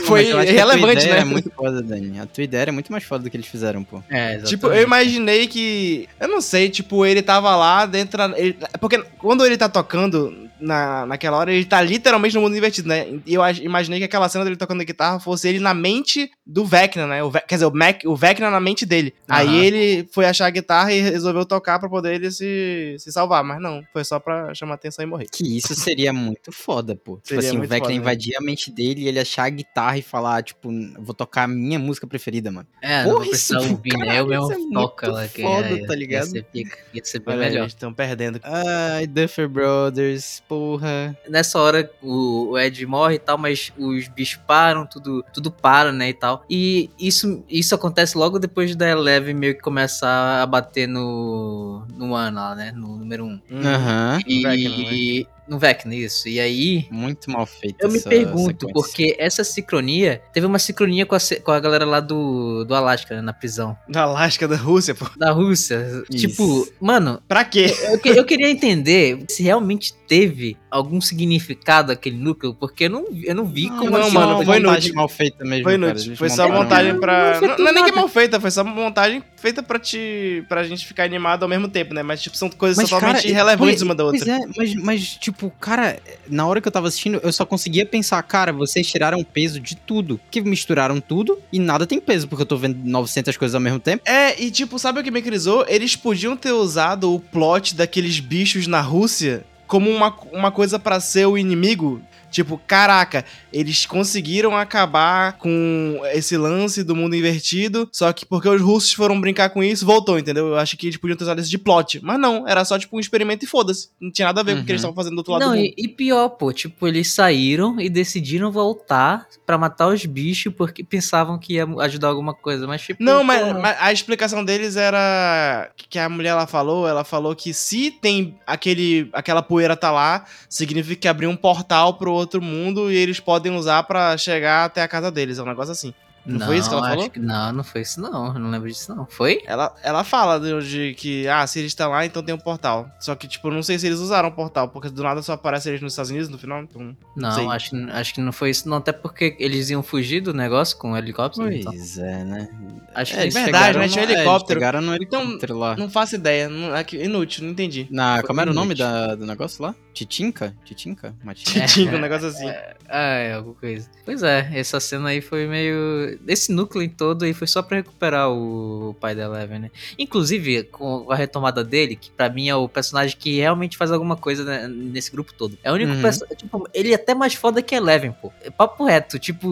foi 0.05 0.33
Mas 0.33 0.49
a 0.49 0.53
irrelevante, 0.53 1.05
ideia 1.05 1.15
né? 1.15 1.21
É 1.21 1.25
muito 1.25 1.51
foda, 1.51 1.83
Dani. 1.83 2.21
A 2.21 2.27
tua 2.27 2.45
ideia 2.45 2.65
é 2.65 2.71
muito 2.71 2.93
mais 2.93 3.05
foda 3.05 3.25
do 3.25 3.31
que 3.31 3.37
eles 3.37 3.47
fizeram, 3.47 3.83
pô. 3.83 4.03
É, 4.11 4.35
exatamente. 4.35 4.49
Tipo, 4.51 4.67
eu 4.69 4.83
imaginei 4.83 5.47
que. 5.47 6.09
Eu 6.21 6.29
não 6.29 6.41
sei, 6.41 6.69
tipo, 6.69 7.07
ele 7.07 7.23
tava 7.23 7.55
lá 7.57 7.87
dentro. 7.87 8.23
ele- 8.37 8.59
porque 8.79 9.03
quando 9.19 9.45
ele 9.47 9.57
tá 9.57 9.69
tocando 9.69 10.49
na, 10.65 11.07
naquela 11.07 11.37
hora, 11.39 11.53
ele 11.53 11.65
tá 11.65 11.81
literalmente 11.83 12.35
no 12.35 12.41
mundo 12.41 12.57
invertido, 12.57 12.89
né? 12.89 13.07
E 13.27 13.35
eu 13.35 13.43
imaginei 13.63 13.99
que 13.99 14.05
aquela 14.05 14.29
cena 14.29 14.45
dele 14.45 14.57
tocando 14.57 14.81
a 14.81 14.85
guitarra 14.85 15.21
fosse 15.21 15.49
ele 15.49 15.59
na 15.61 15.75
mente 15.75 16.31
do 16.47 16.65
Vecna, 16.65 17.07
né? 17.07 17.23
O 17.23 17.31
Ve- 17.31 17.41
quer 17.47 17.57
dizer, 17.57 17.67
o, 17.67 17.73
Mac, 17.75 18.03
o 18.07 18.17
Vecna 18.17 18.51
na 18.51 18.61
mente 18.61 18.85
dele. 18.87 19.15
Aí 19.29 19.47
Aham. 19.47 19.57
ele 19.65 20.09
foi 20.13 20.25
achar 20.27 20.47
a 20.47 20.51
guitarra 20.51 20.93
e 20.93 21.01
resolveu 21.01 21.45
tocar 21.45 21.79
pra 21.79 21.89
poder 21.89 22.15
ele 22.15 22.31
se, 22.31 22.97
se 22.99 23.13
salvar. 23.13 23.45
Mas 23.45 23.61
não, 23.61 23.83
foi 23.93 24.05
só 24.05 24.19
pra 24.19 24.55
chamar 24.55 24.75
atenção 24.75 25.03
e 25.05 25.07
morrer. 25.07 25.27
Que 25.31 25.57
isso 25.57 25.75
seria 25.75 26.13
muito 26.13 26.51
foda, 26.53 26.95
pô. 26.97 27.17
Tipo 27.17 27.29
Seria 27.41 27.49
assim, 27.51 27.59
o 27.59 27.61
Vecna 27.63 27.79
foda, 27.79 27.89
né? 27.91 27.95
invadir 27.97 28.37
a 28.37 28.41
mente 28.41 28.71
dele 28.71 29.03
e 29.03 29.09
ele 29.09 29.19
achar 29.21 29.45
a 29.45 29.51
guitarra 29.51 29.99
e 29.99 30.03
falar, 30.03 30.43
tipo, 30.43 30.69
vou 30.99 31.15
tocar 31.15 31.45
a 31.45 31.49
minha 31.49 31.79
música 31.79 32.07
preferida, 32.07 32.51
mano. 32.51 32.67
É, 32.83 32.99
não 33.03 33.11
vou 33.11 33.15
Porra, 33.19 33.29
precisar 33.31 33.61
isso- 33.61 33.71
ouvir, 33.71 33.97
né? 33.97 34.07
caralho, 34.07 34.33
Eu 34.33 34.49
mesmo 34.49 34.71
é 34.71 34.75
toca 34.83 35.09
lá. 35.13 35.29
que 35.29 35.43
foda, 35.43 35.69
é, 35.69 35.87
tá 35.87 35.95
ligado? 35.95 36.27
Ia 36.27 36.45
ser, 36.45 36.47
ia 36.95 37.05
ser 37.05 37.19
bem 37.21 37.35
Olha, 37.35 37.47
melhor. 37.47 37.61
eles 37.63 37.73
estão 37.73 37.93
perdendo. 37.93 38.41
Ai, 38.43 39.07
Duffer 39.07 39.49
Brothers, 39.49 40.43
porra. 40.55 41.17
nessa 41.29 41.59
hora 41.59 41.91
o, 42.03 42.51
o 42.51 42.59
Ed 42.59 42.85
morre 42.87 43.17
e 43.17 43.19
tal, 43.19 43.37
mas 43.39 43.73
os 43.79 44.09
bichos 44.09 44.41
param, 44.47 44.87
tudo, 44.87 45.25
tudo 45.33 45.51
para, 45.51 45.93
né, 45.93 46.11
e 46.11 46.15
tal. 46.15 46.45
E 46.49 46.91
isso, 46.99 47.45
isso 47.49 47.75
acontece 47.75 48.17
logo 48.17 48.39
depois 48.39 48.75
da 48.77 48.89
Eleven 48.89 49.34
meio 49.34 49.55
que 49.55 49.61
começar 49.61 50.43
a 50.43 50.46
bater 50.46 50.87
no, 50.87 51.84
no 51.96 52.15
ano 52.15 52.37
lá, 52.37 52.55
né, 52.55 52.73
no 52.73 52.96
número 52.96 53.25
1. 53.25 53.29
Um. 53.29 53.41
Hum. 53.51 53.67
Aham. 53.67 54.19
E, 54.27 54.43
né? 54.43 54.56
e 54.56 55.29
no 55.48 55.58
Vecna, 55.58 55.94
isso. 55.94 56.29
E 56.29 56.41
aí, 56.41 56.86
Muito 56.91 57.31
mal 57.31 57.46
feito. 57.46 57.77
eu 57.81 57.91
me 57.91 58.01
pergunto, 58.01 58.67
sequência. 58.67 58.72
porque 58.74 59.17
essa 59.19 59.44
sincronia, 59.44 60.22
teve 60.32 60.46
uma 60.46 60.58
sincronia 60.58 61.05
com 61.06 61.15
a, 61.15 61.19
com 61.43 61.51
a 61.53 61.60
galera 61.60 61.84
lá 61.84 62.01
do, 62.01 62.65
do 62.65 62.74
Alasca, 62.74 63.17
né, 63.17 63.20
na 63.22 63.32
prisão. 63.32 63.77
Da 63.89 64.03
Alasca, 64.03 64.46
da 64.48 64.56
Rússia, 64.56 64.94
pô. 64.94 65.06
Da 65.17 65.31
Rússia. 65.32 66.05
Isso. 66.10 66.29
Tipo, 66.29 66.69
mano, 66.81 67.20
Pra 67.29 67.44
quê? 67.44 67.67
eu, 68.05 68.15
eu 68.15 68.24
queria 68.24 68.51
entender 68.51 69.24
se 69.29 69.43
realmente 69.43 69.93
teve 70.06 70.56
algum 70.70 71.01
significado 71.01 71.93
aquele 71.93 72.17
núcleo, 72.17 72.55
porque 72.55 72.84
eu 72.84 72.91
não, 72.91 73.05
vi- 73.13 73.27
eu 73.27 73.34
não 73.34 73.44
vi 73.44 73.69
Não, 73.69 73.79
como 73.79 73.91
não, 73.93 74.01
assim, 74.03 74.15
mano, 74.15 74.44
foi 74.44 74.58
montagem 74.60 74.67
inútil. 74.91 74.94
mal 74.94 75.08
feita 75.08 75.44
mesmo, 75.44 75.63
Foi 75.65 75.79
cara. 75.79 75.91
inútil. 75.93 76.17
Foi 76.17 76.31
só 76.31 76.48
montagem 76.48 76.98
pra. 77.01 77.41
Não 77.41 77.48
Não, 77.48 77.58
não 77.58 77.69
é 77.69 77.72
nem 77.72 77.84
que 77.84 77.91
nada. 77.91 78.01
mal 78.01 78.08
feita, 78.08 78.41
foi 78.41 78.51
só 78.51 78.65
montagem 78.65 79.22
feita 79.44 79.63
pra 79.63 79.79
te. 79.79 80.43
pra 80.48 80.65
gente 80.65 80.86
ficar 80.86 81.05
animado 81.05 81.43
ao 81.43 81.48
mesmo 81.51 81.69
tempo, 81.69 81.93
né? 81.93 82.03
Mas, 82.03 82.22
tipo, 82.22 82.34
são 82.34 82.48
coisas 82.48 82.79
Mas, 82.79 82.89
totalmente 82.89 83.17
cara, 83.17 83.29
irrelevantes 83.29 83.74
pois- 83.74 83.82
uma 83.82 83.94
da 83.94 84.03
outra. 84.03 84.24
Pois 84.24 84.41
é, 84.41 84.46
mas, 84.56 84.74
mas, 84.74 85.08
tipo, 85.17 85.53
cara, 85.60 86.01
na 86.27 86.46
hora 86.46 86.63
que 86.63 86.67
eu 86.67 86.72
tava 86.72 86.89
assistindo, 86.89 87.20
eu 87.22 87.31
só 87.31 87.44
conseguia 87.44 87.84
pensar, 87.84 88.22
cara, 88.22 88.55
vocês 88.55 88.86
tiraram 88.86 89.22
peso 89.22 89.60
de 89.60 89.77
tudo. 89.77 90.19
Que 90.31 90.41
misturaram 90.41 90.98
tudo 90.98 91.39
e 91.53 91.58
nada 91.58 91.86
tem 91.86 92.01
peso, 92.01 92.27
porque 92.27 92.41
eu 92.41 92.46
tô 92.46 92.56
vendo 92.56 92.79
900 92.82 93.36
coisas 93.36 93.55
ao 93.55 93.60
mesmo 93.60 93.79
tempo. 93.79 94.03
É, 94.06 94.41
e 94.43 94.51
tipo, 94.51 94.79
sabe 94.79 95.01
o 95.01 95.05
que 95.05 95.10
me 95.10 95.20
crisou? 95.20 95.67
Eles 95.69 95.94
podiam 95.94 96.34
ter 96.39 96.53
usado 96.53 97.13
o 97.13 97.20
plot 97.20 97.74
daqueles 97.74 98.20
bichos 98.20 98.67
na 98.67 98.81
Rússia 98.81 99.44
como 99.67 99.91
uma, 99.91 100.15
uma 100.32 100.51
coisa 100.51 100.79
pra 100.79 101.01
ser 101.01 101.27
o 101.27 101.36
inimigo. 101.36 102.01
Tipo, 102.34 102.60
caraca, 102.67 103.24
eles 103.53 103.86
conseguiram 103.86 104.56
acabar 104.56 105.34
com 105.34 106.00
esse 106.12 106.36
lance 106.36 106.82
do 106.82 106.96
mundo 106.96 107.14
invertido, 107.14 107.88
só 107.93 108.12
que 108.12 108.26
porque 108.26 108.48
os 108.48 108.60
russos 108.60 108.93
foram 108.93 109.20
brincar 109.20 109.50
com 109.50 109.62
isso, 109.62 109.86
voltou, 109.86 110.19
entendeu? 110.19 110.48
Eu 110.48 110.56
acho 110.56 110.76
que 110.76 110.88
eles 110.88 110.96
podiam 110.96 111.17
ter 111.17 111.22
usado 111.22 111.41
isso 111.41 111.48
de 111.48 111.58
plot. 111.58 112.00
Mas 112.03 112.19
não, 112.19 112.46
era 112.48 112.64
só 112.64 112.76
tipo 112.76 112.96
um 112.96 113.00
experimento 113.00 113.44
e 113.44 113.48
foda-se. 113.48 113.91
Não 114.00 114.10
tinha 114.10 114.26
nada 114.26 114.41
a 114.41 114.44
ver 114.44 114.50
uhum. 114.50 114.56
com 114.58 114.62
o 114.62 114.67
que 114.67 114.72
eles 114.72 114.82
uhum. 114.82 114.91
estavam 114.91 114.96
fazendo 114.96 115.14
do 115.14 115.19
outro 115.19 115.32
lado 115.34 115.43
não, 115.43 115.53
do 115.53 115.58
mundo. 115.58 115.74
E, 115.76 115.84
e 115.84 115.86
pior, 115.86 116.29
pô, 116.31 116.53
tipo, 116.53 116.88
eles 116.88 117.12
saíram 117.12 117.81
e 117.81 117.88
decidiram 117.88 118.50
voltar 118.50 119.29
para 119.46 119.56
matar 119.56 119.86
os 119.86 120.05
bichos 120.05 120.53
porque 120.53 120.82
pensavam 120.82 121.38
que 121.38 121.55
ia 121.55 121.67
ajudar 121.82 122.08
alguma 122.08 122.34
coisa, 122.34 122.67
mas 122.67 122.82
tipo... 122.82 123.00
Não, 123.00 123.22
mas, 123.22 123.53
mas, 123.53 123.76
a 123.79 123.93
explicação 123.93 124.44
deles 124.44 124.74
era 124.74 125.70
que 125.76 125.98
a 126.00 126.08
mulher 126.08 126.31
ela 126.31 126.48
falou, 126.48 126.88
ela 126.88 127.05
falou 127.05 127.36
que 127.36 127.55
se 127.55 127.93
tem 127.93 128.36
aquele 128.44 129.08
aquela 129.12 129.43
poeira 129.43 129.76
tá 129.76 129.91
lá, 129.91 130.24
significa 130.48 131.03
que 131.03 131.08
abriu 131.08 131.31
um 131.31 131.36
portal 131.36 131.94
pro 131.94 132.24
outro 132.25 132.43
mundo 132.43 132.91
e 132.91 132.97
eles 132.97 133.21
podem 133.21 133.55
usar 133.55 133.83
para 133.85 134.17
chegar 134.17 134.65
até 134.65 134.83
a 134.83 134.89
casa 134.89 135.11
deles, 135.11 135.39
é 135.39 135.43
um 135.43 135.47
negócio 135.47 135.73
assim. 135.73 135.95
Não, 136.27 136.39
não, 136.39 136.47
foi 136.47 136.57
isso 136.57 136.71
que 136.71 136.75
ela 136.75 136.89
falou? 136.89 137.11
Que, 137.11 137.21
não, 137.21 137.53
não 137.53 137.65
foi 137.65 137.83
isso 137.83 138.01
não. 138.01 138.29
Eu 138.29 138.41
não 138.41 138.51
lembro 138.51 138.69
disso 138.69 138.95
não. 138.95 139.05
Foi? 139.05 139.43
Ela, 139.45 139.75
ela 139.83 140.03
fala 140.03 140.41
de, 140.41 140.69
de, 140.69 140.95
que, 140.95 141.29
ah, 141.29 141.47
se 141.47 141.59
eles 141.59 141.73
estão 141.73 141.91
lá, 141.91 142.07
então 142.07 142.23
tem 142.23 142.35
um 142.35 142.39
portal. 142.39 142.89
Só 142.99 143.15
que, 143.15 143.29
tipo, 143.29 143.51
não 143.51 143.63
sei 143.63 143.79
se 143.79 143.87
eles 143.87 143.99
usaram 143.99 144.31
o 144.31 144.33
portal, 144.33 144.69
porque 144.69 144.89
do 144.89 145.03
nada 145.03 145.21
só 145.21 145.35
aparece 145.35 145.69
eles 145.69 145.83
nos 145.83 145.93
Estados 145.93 146.11
Unidos 146.11 146.31
no 146.31 146.39
final, 146.39 146.63
então... 146.63 146.97
Não, 147.15 147.37
não 147.37 147.51
acho, 147.51 147.77
acho 147.91 148.15
que 148.15 148.21
não 148.23 148.33
foi 148.33 148.51
isso 148.51 148.69
não. 148.69 148.79
Até 148.79 148.91
porque 148.91 149.37
eles 149.39 149.69
iam 149.69 149.83
fugir 149.83 150.23
do 150.23 150.33
negócio 150.33 150.79
com 150.79 150.93
o 150.93 150.97
helicóptero. 150.97 151.47
Pois 151.47 151.99
então. 151.99 152.09
é, 152.09 152.25
né? 152.25 152.49
Acho 152.95 153.15
é, 153.15 153.17
que 153.17 153.39
é 153.39 153.43
verdade, 153.43 153.79
né? 153.79 153.89
Tinha 153.89 154.07
um 154.07 154.11
helicóptero. 154.11 154.59
chegaram 154.59 154.81
no 154.81 154.95
helicóptero 154.95 155.37
então, 155.37 155.59
lá. 155.59 155.77
Não 155.77 155.91
faço 155.91 156.15
ideia. 156.15 156.49
Não, 156.49 156.75
é 156.75 156.87
inútil, 156.93 157.45
não 157.45 157.51
entendi. 157.51 157.87
Na, 157.91 158.23
como 158.23 158.41
era 158.41 158.51
o 158.51 158.55
nome 158.55 158.75
da, 158.75 159.15
do 159.15 159.27
negócio 159.27 159.63
lá? 159.63 159.75
Titinka? 159.94 160.55
Titinka? 160.65 161.15
Titinka, 161.34 161.96
um 161.96 162.01
negócio 162.01 162.27
assim. 162.27 162.48
É, 162.48 162.74
é, 162.89 163.32
alguma 163.34 163.55
coisa. 163.55 163.89
Pois 164.05 164.22
é, 164.24 164.51
essa 164.53 164.81
cena 164.81 165.10
aí 165.10 165.20
foi 165.20 165.46
meio... 165.46 166.19
Esse 166.27 166.53
núcleo 166.53 166.91
todo 166.91 167.24
e 167.24 167.32
foi 167.32 167.46
só 167.46 167.63
para 167.63 167.77
recuperar 167.77 168.29
o 168.29 168.94
pai 169.01 169.15
da 169.15 169.22
Eleven, 169.22 169.60
né? 169.60 169.70
Inclusive, 169.96 170.65
com 170.65 171.10
a 171.10 171.15
retomada 171.15 171.63
dele, 171.63 171.94
que 171.94 172.10
para 172.10 172.29
mim 172.29 172.48
é 172.48 172.56
o 172.56 172.69
personagem 172.69 173.17
que 173.17 173.39
realmente 173.39 173.77
faz 173.77 173.93
alguma 173.93 174.17
coisa 174.17 174.44
né, 174.44 174.67
nesse 174.69 175.13
grupo 175.13 175.32
todo. 175.32 175.56
É 175.63 175.70
o 175.70 175.74
único 175.74 175.93
uhum. 175.93 176.03
personagem. 176.03 176.36
Tipo, 176.36 176.69
ele 176.74 176.91
é 176.91 176.96
até 176.96 177.15
mais 177.15 177.34
foda 177.34 177.63
que 177.63 177.74
Eleven, 177.74 178.13
pô. 178.20 178.32
É 178.43 178.51
papo 178.51 178.84
reto, 178.84 179.19
tipo, 179.19 179.48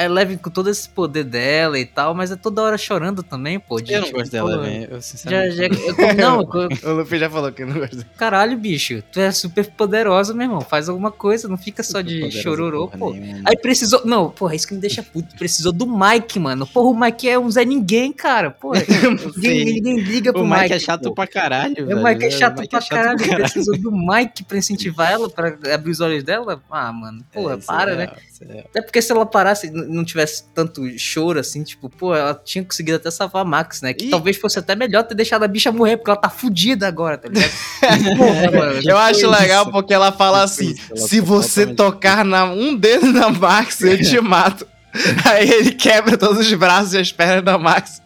a 0.00 0.04
Eleven 0.04 0.38
com 0.38 0.48
todo 0.48 0.70
esse 0.70 0.88
poder 0.88 1.24
dela 1.24 1.78
e 1.78 1.84
tal, 1.84 2.14
mas 2.14 2.30
é 2.30 2.36
toda 2.36 2.62
hora 2.62 2.78
chorando 2.78 3.22
também, 3.22 3.60
pô. 3.60 3.80
De, 3.80 3.92
eu 3.92 4.00
não 4.00 4.06
tipo, 4.06 4.18
gosto 4.18 4.32
dela, 4.32 4.62
velho. 4.62 4.88
Eu 4.90 5.02
sinceramente. 5.02 5.56
Já, 5.56 5.68
já, 5.68 5.74
eu, 5.74 6.14
não, 6.14 6.40
eu, 6.40 6.68
o 6.90 6.96
Luffy 6.96 7.18
já 7.18 7.28
falou 7.28 7.52
que 7.52 7.64
não 7.64 7.78
gosta. 7.78 8.06
Caralho, 8.16 8.56
bicho, 8.56 9.02
tu 9.12 9.20
é 9.20 9.30
super 9.30 9.70
poderosa, 9.72 10.32
meu 10.32 10.46
irmão. 10.46 10.60
Faz 10.62 10.88
alguma 10.88 11.10
coisa, 11.10 11.48
não 11.48 11.58
fica 11.58 11.82
só 11.82 12.00
de 12.00 12.30
chororô, 12.30 12.88
pô. 12.88 13.12
Nenhuma. 13.12 13.42
Aí 13.44 13.56
precisou. 13.56 14.00
Não, 14.06 14.30
porra, 14.30 14.54
isso 14.54 14.66
que 14.66 14.74
me 14.74 14.80
deixa 14.80 15.02
puto. 15.02 15.36
Precisou 15.36 15.72
do 15.72 15.86
Mike, 15.86 16.38
mano. 16.38 16.66
Porra, 16.66 16.88
o 16.88 16.98
Mike 16.98 17.28
é 17.28 17.38
um 17.38 17.50
Zé 17.50 17.64
Ninguém, 17.64 18.12
cara. 18.12 18.50
Porra, 18.50 18.80
ninguém, 19.36 19.64
ninguém 19.64 20.00
liga 20.00 20.32
pro 20.32 20.42
o 20.42 20.46
Mike. 20.46 20.62
Mike 20.62 20.74
é 20.74 20.78
chato 20.78 21.02
pô. 21.02 21.14
pra 21.14 21.26
caralho. 21.26 21.98
O 21.98 22.02
Mike 22.02 22.24
é 22.24 22.30
chato, 22.30 22.60
Mike 22.60 22.70
pra, 22.70 22.78
é 22.78 22.82
chato 22.82 22.90
caralho. 22.90 23.18
pra 23.18 23.26
caralho. 23.26 23.44
Precisou 23.44 23.78
do 23.78 23.92
Mike 23.92 24.44
pra 24.44 24.58
incentivar 24.58 25.12
ela, 25.12 25.28
pra 25.28 25.56
abrir 25.74 25.90
os 25.90 26.00
olhos 26.00 26.24
dela. 26.24 26.62
Ah, 26.70 26.90
mano, 26.90 27.22
porra, 27.32 27.54
é, 27.54 27.56
para, 27.58 27.92
é 27.92 27.96
né? 27.96 28.12
É. 28.48 28.60
Até 28.60 28.80
porque 28.80 29.02
se 29.02 29.12
ela 29.12 29.26
parasse 29.26 29.70
não 29.90 30.04
tivesse 30.04 30.44
tanto 30.54 30.86
choro 30.98 31.38
assim, 31.38 31.62
tipo, 31.62 31.88
pô, 31.88 32.14
ela 32.14 32.34
tinha 32.34 32.64
conseguido 32.64 32.96
até 32.96 33.10
salvar 33.10 33.42
a 33.42 33.44
Max, 33.44 33.82
né? 33.82 33.92
Que 33.92 34.06
e... 34.06 34.10
talvez 34.10 34.36
fosse 34.36 34.58
até 34.58 34.74
melhor 34.74 35.02
ter 35.02 35.14
deixado 35.14 35.42
a 35.42 35.48
bicha 35.48 35.72
morrer, 35.72 35.96
porque 35.96 36.10
ela 36.10 36.20
tá 36.20 36.30
fudida 36.30 36.86
agora, 36.86 37.18
tá 37.18 37.28
ligado? 37.28 37.50
Porra, 38.16 38.50
mano, 38.50 38.80
eu 38.84 38.96
acho 38.96 39.28
legal 39.28 39.64
isso. 39.64 39.72
porque 39.72 39.92
ela 39.92 40.12
fala 40.12 40.42
assim: 40.42 40.74
se 40.94 41.20
você 41.20 41.66
tocar 41.66 42.24
na, 42.24 42.44
um 42.44 42.76
dedo 42.76 43.12
na 43.12 43.28
Max, 43.30 43.80
eu 43.80 44.00
te 44.00 44.20
mato. 44.22 44.66
Aí 45.24 45.48
ele 45.48 45.72
quebra 45.72 46.18
todos 46.18 46.46
os 46.46 46.54
braços 46.54 46.94
e 46.94 46.98
as 46.98 47.12
pernas 47.12 47.44
da 47.44 47.56
Max. 47.56 48.02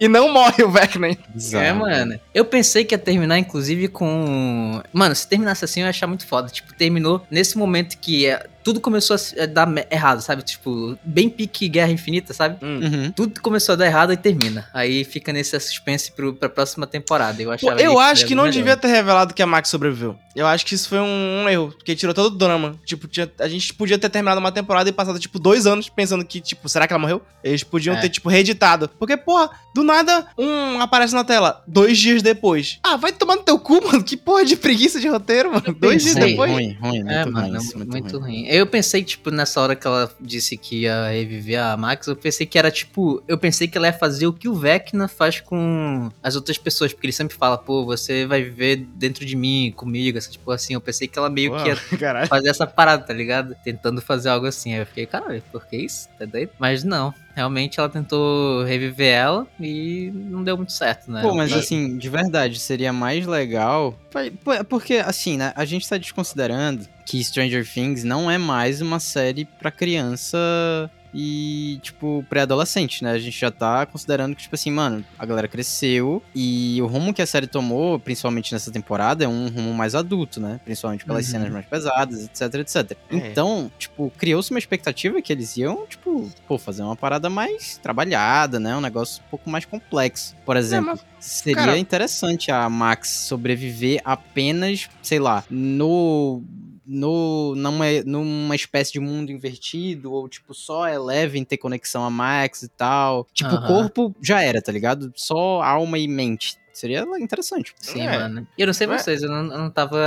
E 0.00 0.08
não 0.08 0.32
morre 0.32 0.62
o 0.64 0.70
Vecna. 0.70 1.08
É, 1.52 1.72
mano. 1.72 2.18
Eu 2.34 2.44
pensei 2.44 2.84
que 2.84 2.94
ia 2.94 2.98
terminar, 2.98 3.38
inclusive, 3.38 3.88
com. 3.88 4.80
Mano, 4.92 5.14
se 5.14 5.28
terminasse 5.28 5.64
assim, 5.64 5.80
eu 5.80 5.84
ia 5.84 5.90
achar 5.90 6.06
muito 6.06 6.26
foda. 6.26 6.48
Tipo, 6.48 6.72
terminou 6.72 7.26
nesse 7.30 7.58
momento 7.58 7.98
que 7.98 8.26
é 8.26 8.46
tudo 8.62 8.80
começou 8.80 9.16
a 9.16 9.46
dar 9.46 9.68
errado, 9.90 10.20
sabe? 10.20 10.42
Tipo, 10.42 10.98
bem 11.04 11.28
pique 11.28 11.68
Guerra 11.68 11.90
Infinita, 11.90 12.32
sabe? 12.32 12.64
Hum. 12.64 12.80
Uhum. 12.82 13.12
Tudo 13.12 13.40
começou 13.40 13.72
a 13.72 13.76
dar 13.76 13.86
errado 13.86 14.12
e 14.12 14.16
termina. 14.16 14.68
Aí 14.72 15.04
fica 15.04 15.32
nesse 15.32 15.58
suspense 15.58 16.12
pro, 16.12 16.34
pra 16.34 16.48
próxima 16.48 16.86
temporada. 16.86 17.42
Eu, 17.42 17.50
achava 17.50 17.76
Pô, 17.76 17.82
eu 17.82 17.98
acho 17.98 18.26
que 18.26 18.34
não 18.34 18.44
melhor. 18.44 18.52
devia 18.52 18.76
ter 18.76 18.88
revelado 18.88 19.34
que 19.34 19.42
a 19.42 19.46
Max 19.46 19.68
sobreviveu. 19.68 20.16
Eu 20.38 20.46
acho 20.46 20.64
que 20.64 20.74
isso 20.74 20.88
foi 20.88 21.00
um, 21.00 21.42
um 21.44 21.48
erro, 21.48 21.74
porque 21.76 21.96
tirou 21.96 22.14
todo 22.14 22.26
o 22.26 22.38
drama. 22.38 22.78
Tipo, 22.84 23.08
tinha, 23.08 23.28
a 23.40 23.48
gente 23.48 23.74
podia 23.74 23.98
ter 23.98 24.08
terminado 24.08 24.38
uma 24.38 24.52
temporada 24.52 24.88
e 24.88 24.92
passado, 24.92 25.18
tipo, 25.18 25.36
dois 25.38 25.66
anos 25.66 25.88
pensando 25.88 26.24
que, 26.24 26.40
tipo, 26.40 26.68
será 26.68 26.86
que 26.86 26.92
ela 26.92 27.00
morreu? 27.00 27.20
Eles 27.42 27.64
podiam 27.64 27.96
é. 27.96 28.00
ter, 28.00 28.08
tipo, 28.08 28.28
reeditado. 28.28 28.88
Porque, 28.98 29.16
porra, 29.16 29.50
do 29.74 29.82
nada, 29.82 30.26
um 30.38 30.80
aparece 30.80 31.12
na 31.12 31.24
tela, 31.24 31.62
dois 31.66 31.98
dias 31.98 32.22
depois. 32.22 32.78
Ah, 32.84 32.96
vai 32.96 33.12
tomar 33.12 33.34
no 33.34 33.42
teu 33.42 33.58
cu, 33.58 33.82
mano. 33.84 34.04
Que 34.04 34.16
porra 34.16 34.44
de 34.44 34.54
preguiça 34.54 35.00
de 35.00 35.08
roteiro, 35.08 35.50
mano. 35.52 35.74
Dois 35.78 36.02
dias 36.02 36.14
depois. 36.14 36.52
Ruim, 36.52 36.76
ruim, 36.80 36.98
muito 36.98 37.10
é, 37.10 37.22
ruim. 37.22 37.32
Mano, 37.32 37.56
isso, 37.56 37.76
muito, 37.76 37.90
muito 37.90 38.18
ruim. 38.18 38.44
ruim. 38.44 38.46
Eu 38.58 38.66
pensei, 38.66 39.04
tipo, 39.04 39.30
nessa 39.30 39.60
hora 39.60 39.76
que 39.76 39.86
ela 39.86 40.10
disse 40.20 40.56
que 40.56 40.82
ia 40.82 41.08
reviver 41.08 41.60
a 41.60 41.76
Max, 41.76 42.06
eu 42.08 42.16
pensei 42.16 42.44
que 42.44 42.58
era 42.58 42.70
tipo. 42.70 43.22
Eu 43.28 43.38
pensei 43.38 43.68
que 43.68 43.78
ela 43.78 43.86
ia 43.86 43.92
fazer 43.92 44.26
o 44.26 44.32
que 44.32 44.48
o 44.48 44.54
Vecna 44.54 45.06
faz 45.06 45.40
com 45.40 46.10
as 46.22 46.34
outras 46.34 46.58
pessoas, 46.58 46.92
porque 46.92 47.06
ele 47.06 47.12
sempre 47.12 47.36
fala, 47.36 47.56
pô, 47.56 47.84
você 47.84 48.26
vai 48.26 48.42
viver 48.42 48.76
dentro 48.94 49.24
de 49.24 49.36
mim, 49.36 49.72
comigo, 49.76 50.18
essa 50.18 50.30
tipo 50.30 50.50
assim. 50.50 50.74
Eu 50.74 50.80
pensei 50.80 51.06
que 51.06 51.18
ela 51.18 51.30
meio 51.30 51.56
que 51.56 51.68
ia 51.68 51.76
caralho. 51.98 52.26
fazer 52.26 52.48
essa 52.48 52.66
parada, 52.66 53.04
tá 53.04 53.12
ligado? 53.12 53.54
Tentando 53.62 54.00
fazer 54.02 54.28
algo 54.28 54.46
assim. 54.46 54.74
Aí 54.74 54.80
eu 54.80 54.86
fiquei, 54.86 55.06
caralho, 55.06 55.40
por 55.52 55.64
que 55.66 55.76
isso? 55.76 56.08
Tá 56.18 56.24
doido? 56.24 56.50
Mas 56.58 56.82
não. 56.82 57.14
Realmente 57.38 57.78
ela 57.78 57.88
tentou 57.88 58.64
reviver 58.64 59.14
ela 59.14 59.46
e 59.60 60.10
não 60.12 60.42
deu 60.42 60.56
muito 60.56 60.72
certo, 60.72 61.08
né? 61.08 61.22
Pô, 61.22 61.32
mas 61.36 61.52
assim, 61.52 61.96
de 61.96 62.08
verdade, 62.08 62.58
seria 62.58 62.92
mais 62.92 63.28
legal. 63.28 63.96
Porque, 64.68 64.94
assim, 64.94 65.36
né? 65.36 65.52
A 65.54 65.64
gente 65.64 65.88
tá 65.88 65.96
desconsiderando 65.96 66.84
que 67.06 67.22
Stranger 67.22 67.64
Things 67.64 68.02
não 68.02 68.28
é 68.28 68.38
mais 68.38 68.80
uma 68.80 68.98
série 68.98 69.44
para 69.44 69.70
criança 69.70 70.90
e, 71.12 71.78
tipo, 71.82 72.24
pré-adolescente, 72.28 73.02
né? 73.02 73.12
A 73.12 73.18
gente 73.18 73.38
já 73.38 73.50
tá 73.50 73.86
considerando 73.86 74.34
que, 74.34 74.42
tipo 74.42 74.54
assim, 74.54 74.70
mano, 74.70 75.04
a 75.18 75.26
galera 75.26 75.48
cresceu 75.48 76.22
e 76.34 76.80
o 76.82 76.86
rumo 76.86 77.14
que 77.14 77.22
a 77.22 77.26
série 77.26 77.46
tomou, 77.46 77.98
principalmente 77.98 78.52
nessa 78.52 78.70
temporada, 78.70 79.24
é 79.24 79.28
um 79.28 79.48
rumo 79.48 79.72
mais 79.74 79.94
adulto, 79.94 80.40
né? 80.40 80.60
Principalmente 80.64 81.04
pelas 81.04 81.26
uhum. 81.26 81.32
cenas 81.32 81.50
mais 81.50 81.66
pesadas, 81.66 82.24
etc, 82.24 82.54
etc. 82.54 82.96
É. 83.10 83.16
Então, 83.16 83.70
tipo, 83.78 84.12
criou-se 84.16 84.50
uma 84.50 84.58
expectativa 84.58 85.20
que 85.22 85.32
eles 85.32 85.56
iam, 85.56 85.86
tipo, 85.86 86.30
pô, 86.46 86.58
fazer 86.58 86.82
uma 86.82 86.96
parada 86.96 87.30
mais 87.30 87.78
trabalhada, 87.78 88.60
né? 88.60 88.76
Um 88.76 88.80
negócio 88.80 89.22
um 89.26 89.30
pouco 89.30 89.50
mais 89.50 89.64
complexo. 89.64 90.36
Por 90.44 90.56
é, 90.56 90.60
exemplo, 90.60 90.90
é, 90.90 90.92
mas... 90.92 91.04
seria 91.18 91.56
Cara... 91.56 91.78
interessante 91.78 92.50
a 92.50 92.68
Max 92.68 93.10
sobreviver 93.10 94.00
apenas, 94.04 94.88
sei 95.02 95.18
lá, 95.18 95.44
no 95.50 96.42
no, 96.88 97.54
numa, 97.54 97.84
numa 98.06 98.56
espécie 98.56 98.92
de 98.92 99.00
mundo 99.00 99.30
invertido, 99.30 100.10
ou 100.10 100.28
tipo, 100.28 100.54
só 100.54 100.88
Eleven 100.88 101.44
ter 101.44 101.58
conexão 101.58 102.02
a 102.04 102.10
Max 102.10 102.62
e 102.62 102.68
tal. 102.68 103.26
Tipo, 103.34 103.54
o 103.54 103.66
corpo 103.66 104.14
já 104.22 104.42
era, 104.42 104.62
tá 104.62 104.72
ligado? 104.72 105.12
Só 105.14 105.60
alma 105.62 105.98
e 105.98 106.08
mente 106.08 106.56
Seria 106.78 107.04
interessante. 107.18 107.74
Sim, 107.80 108.06
é. 108.06 108.18
mano. 108.18 108.46
E 108.56 108.62
eu 108.62 108.66
não 108.68 108.72
sei 108.72 108.86
vocês, 108.86 109.20
eu 109.20 109.28
não, 109.28 109.52
eu 109.52 109.58
não 109.58 109.68
tava 109.68 109.98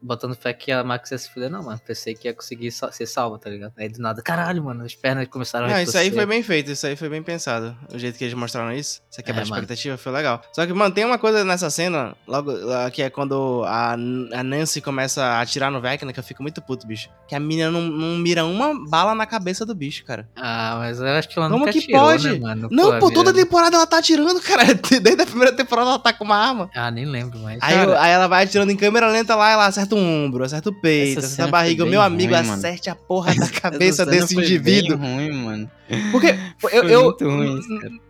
botando 0.00 0.34
fé 0.34 0.54
que 0.54 0.72
a 0.72 0.82
Max 0.82 1.10
ia 1.10 1.18
se 1.18 1.28
fuder, 1.28 1.50
não, 1.50 1.62
mano. 1.62 1.78
Pensei 1.86 2.14
que 2.14 2.26
ia 2.26 2.32
conseguir 2.32 2.70
ser 2.70 3.06
salva, 3.06 3.38
tá 3.38 3.50
ligado? 3.50 3.74
Aí 3.76 3.86
do 3.86 4.00
nada, 4.00 4.22
caralho, 4.22 4.64
mano, 4.64 4.82
as 4.82 4.94
pernas 4.94 5.28
começaram 5.28 5.66
não, 5.66 5.74
a 5.74 5.76
Não, 5.76 5.82
isso 5.82 5.98
aí 5.98 6.10
foi 6.10 6.24
bem 6.24 6.42
feito, 6.42 6.70
isso 6.70 6.86
aí 6.86 6.96
foi 6.96 7.10
bem 7.10 7.22
pensado. 7.22 7.76
O 7.92 7.98
jeito 7.98 8.16
que 8.16 8.24
eles 8.24 8.32
mostraram 8.32 8.72
isso, 8.72 9.02
você 9.10 9.22
quebra 9.22 9.42
é, 9.42 9.44
a 9.44 9.44
expectativa, 9.44 9.92
mano. 9.92 10.02
foi 10.02 10.12
legal. 10.12 10.42
Só 10.54 10.64
que, 10.66 10.72
mano, 10.72 10.94
tem 10.94 11.04
uma 11.04 11.18
coisa 11.18 11.44
nessa 11.44 11.68
cena, 11.68 12.16
logo, 12.26 12.50
que 12.92 13.02
é 13.02 13.10
quando 13.10 13.62
a, 13.66 13.92
a 13.92 14.42
Nancy 14.42 14.80
começa 14.80 15.22
a 15.22 15.42
atirar 15.42 15.70
no 15.70 15.82
Vecna, 15.82 16.14
que 16.14 16.18
eu 16.18 16.24
fico 16.24 16.42
muito 16.42 16.62
puto, 16.62 16.86
bicho. 16.86 17.10
Que 17.28 17.34
a 17.34 17.40
menina 17.40 17.70
não, 17.70 17.82
não 17.82 18.16
mira 18.16 18.46
uma 18.46 18.88
bala 18.88 19.14
na 19.14 19.26
cabeça 19.26 19.66
do 19.66 19.74
bicho, 19.74 20.02
cara. 20.06 20.26
Ah, 20.34 20.76
mas 20.78 20.98
eu 20.98 21.06
acho 21.08 21.28
que 21.28 21.38
ela 21.38 21.48
Como 21.48 21.60
nunca 21.60 21.72
que 21.72 21.80
atirou, 21.80 22.00
pode? 22.00 22.30
Né, 22.30 22.38
mano? 22.38 22.68
Não, 22.70 22.98
pô, 22.98 23.10
toda 23.10 23.34
temporada 23.34 23.76
ela 23.76 23.86
tá 23.86 23.98
atirando, 23.98 24.40
cara. 24.40 24.64
Desde 25.00 25.22
a 25.22 25.26
primeira 25.26 25.52
temporada 25.52 25.89
ela 25.90 25.98
tá 25.98 26.12
com 26.12 26.24
uma 26.24 26.36
arma. 26.36 26.70
Ah, 26.74 26.90
nem 26.90 27.04
lembro 27.04 27.38
mais. 27.40 27.58
Aí, 27.62 27.74
aí, 27.74 28.10
ela 28.10 28.26
vai 28.26 28.44
atirando 28.44 28.70
em 28.70 28.76
câmera 28.76 29.08
lenta 29.08 29.34
lá, 29.34 29.50
ela 29.50 29.66
acerta 29.66 29.94
o 29.94 29.98
ombro, 29.98 30.44
acerta 30.44 30.68
o 30.68 30.72
peito, 30.72 31.18
acerta 31.18 31.44
a 31.44 31.48
barriga. 31.48 31.84
O 31.84 31.88
meu 31.88 32.00
amigo 32.00 32.34
ruim, 32.34 32.50
acerte 32.50 32.90
a 32.90 32.94
porra 32.94 33.34
da 33.34 33.48
cabeça 33.48 34.06
desse 34.06 34.36
indivíduo. 34.36 34.96
Bem 34.96 35.14
ruim, 35.14 35.32
mano. 35.32 35.70
Porque 36.12 36.34
eu, 36.72 36.84
eu 36.84 37.16
ruim, 37.20 37.60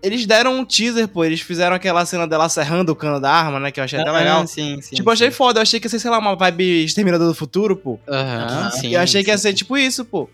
eles 0.02 0.26
deram 0.26 0.58
um 0.58 0.64
teaser, 0.64 1.08
pô, 1.08 1.24
eles 1.24 1.40
fizeram 1.40 1.74
aquela 1.74 2.04
cena 2.04 2.26
dela 2.26 2.48
serrando 2.48 2.92
o 2.92 2.96
cano 2.96 3.20
da 3.20 3.30
arma, 3.30 3.58
né, 3.58 3.70
que 3.70 3.80
eu 3.80 3.84
achei 3.84 3.98
até 3.98 4.10
legal. 4.10 4.46
Sim, 4.46 4.80
sim, 4.80 4.96
tipo, 4.96 5.08
eu 5.08 5.12
achei 5.12 5.30
foda, 5.30 5.58
eu 5.58 5.62
achei 5.62 5.80
que 5.80 5.86
ia 5.86 5.90
ser, 5.90 5.98
sei 5.98 6.10
lá, 6.10 6.18
uma 6.18 6.36
vibe 6.36 6.84
Exterminador 6.84 7.26
do 7.28 7.34
Futuro, 7.34 7.76
pô. 7.76 7.98
Aham, 8.08 8.70
sim. 8.70 8.94
Eu 8.94 9.00
achei 9.00 9.24
que 9.24 9.30
ia 9.30 9.38
ser 9.38 9.52
tipo 9.54 9.76
isso, 9.76 10.04
pô. 10.04 10.28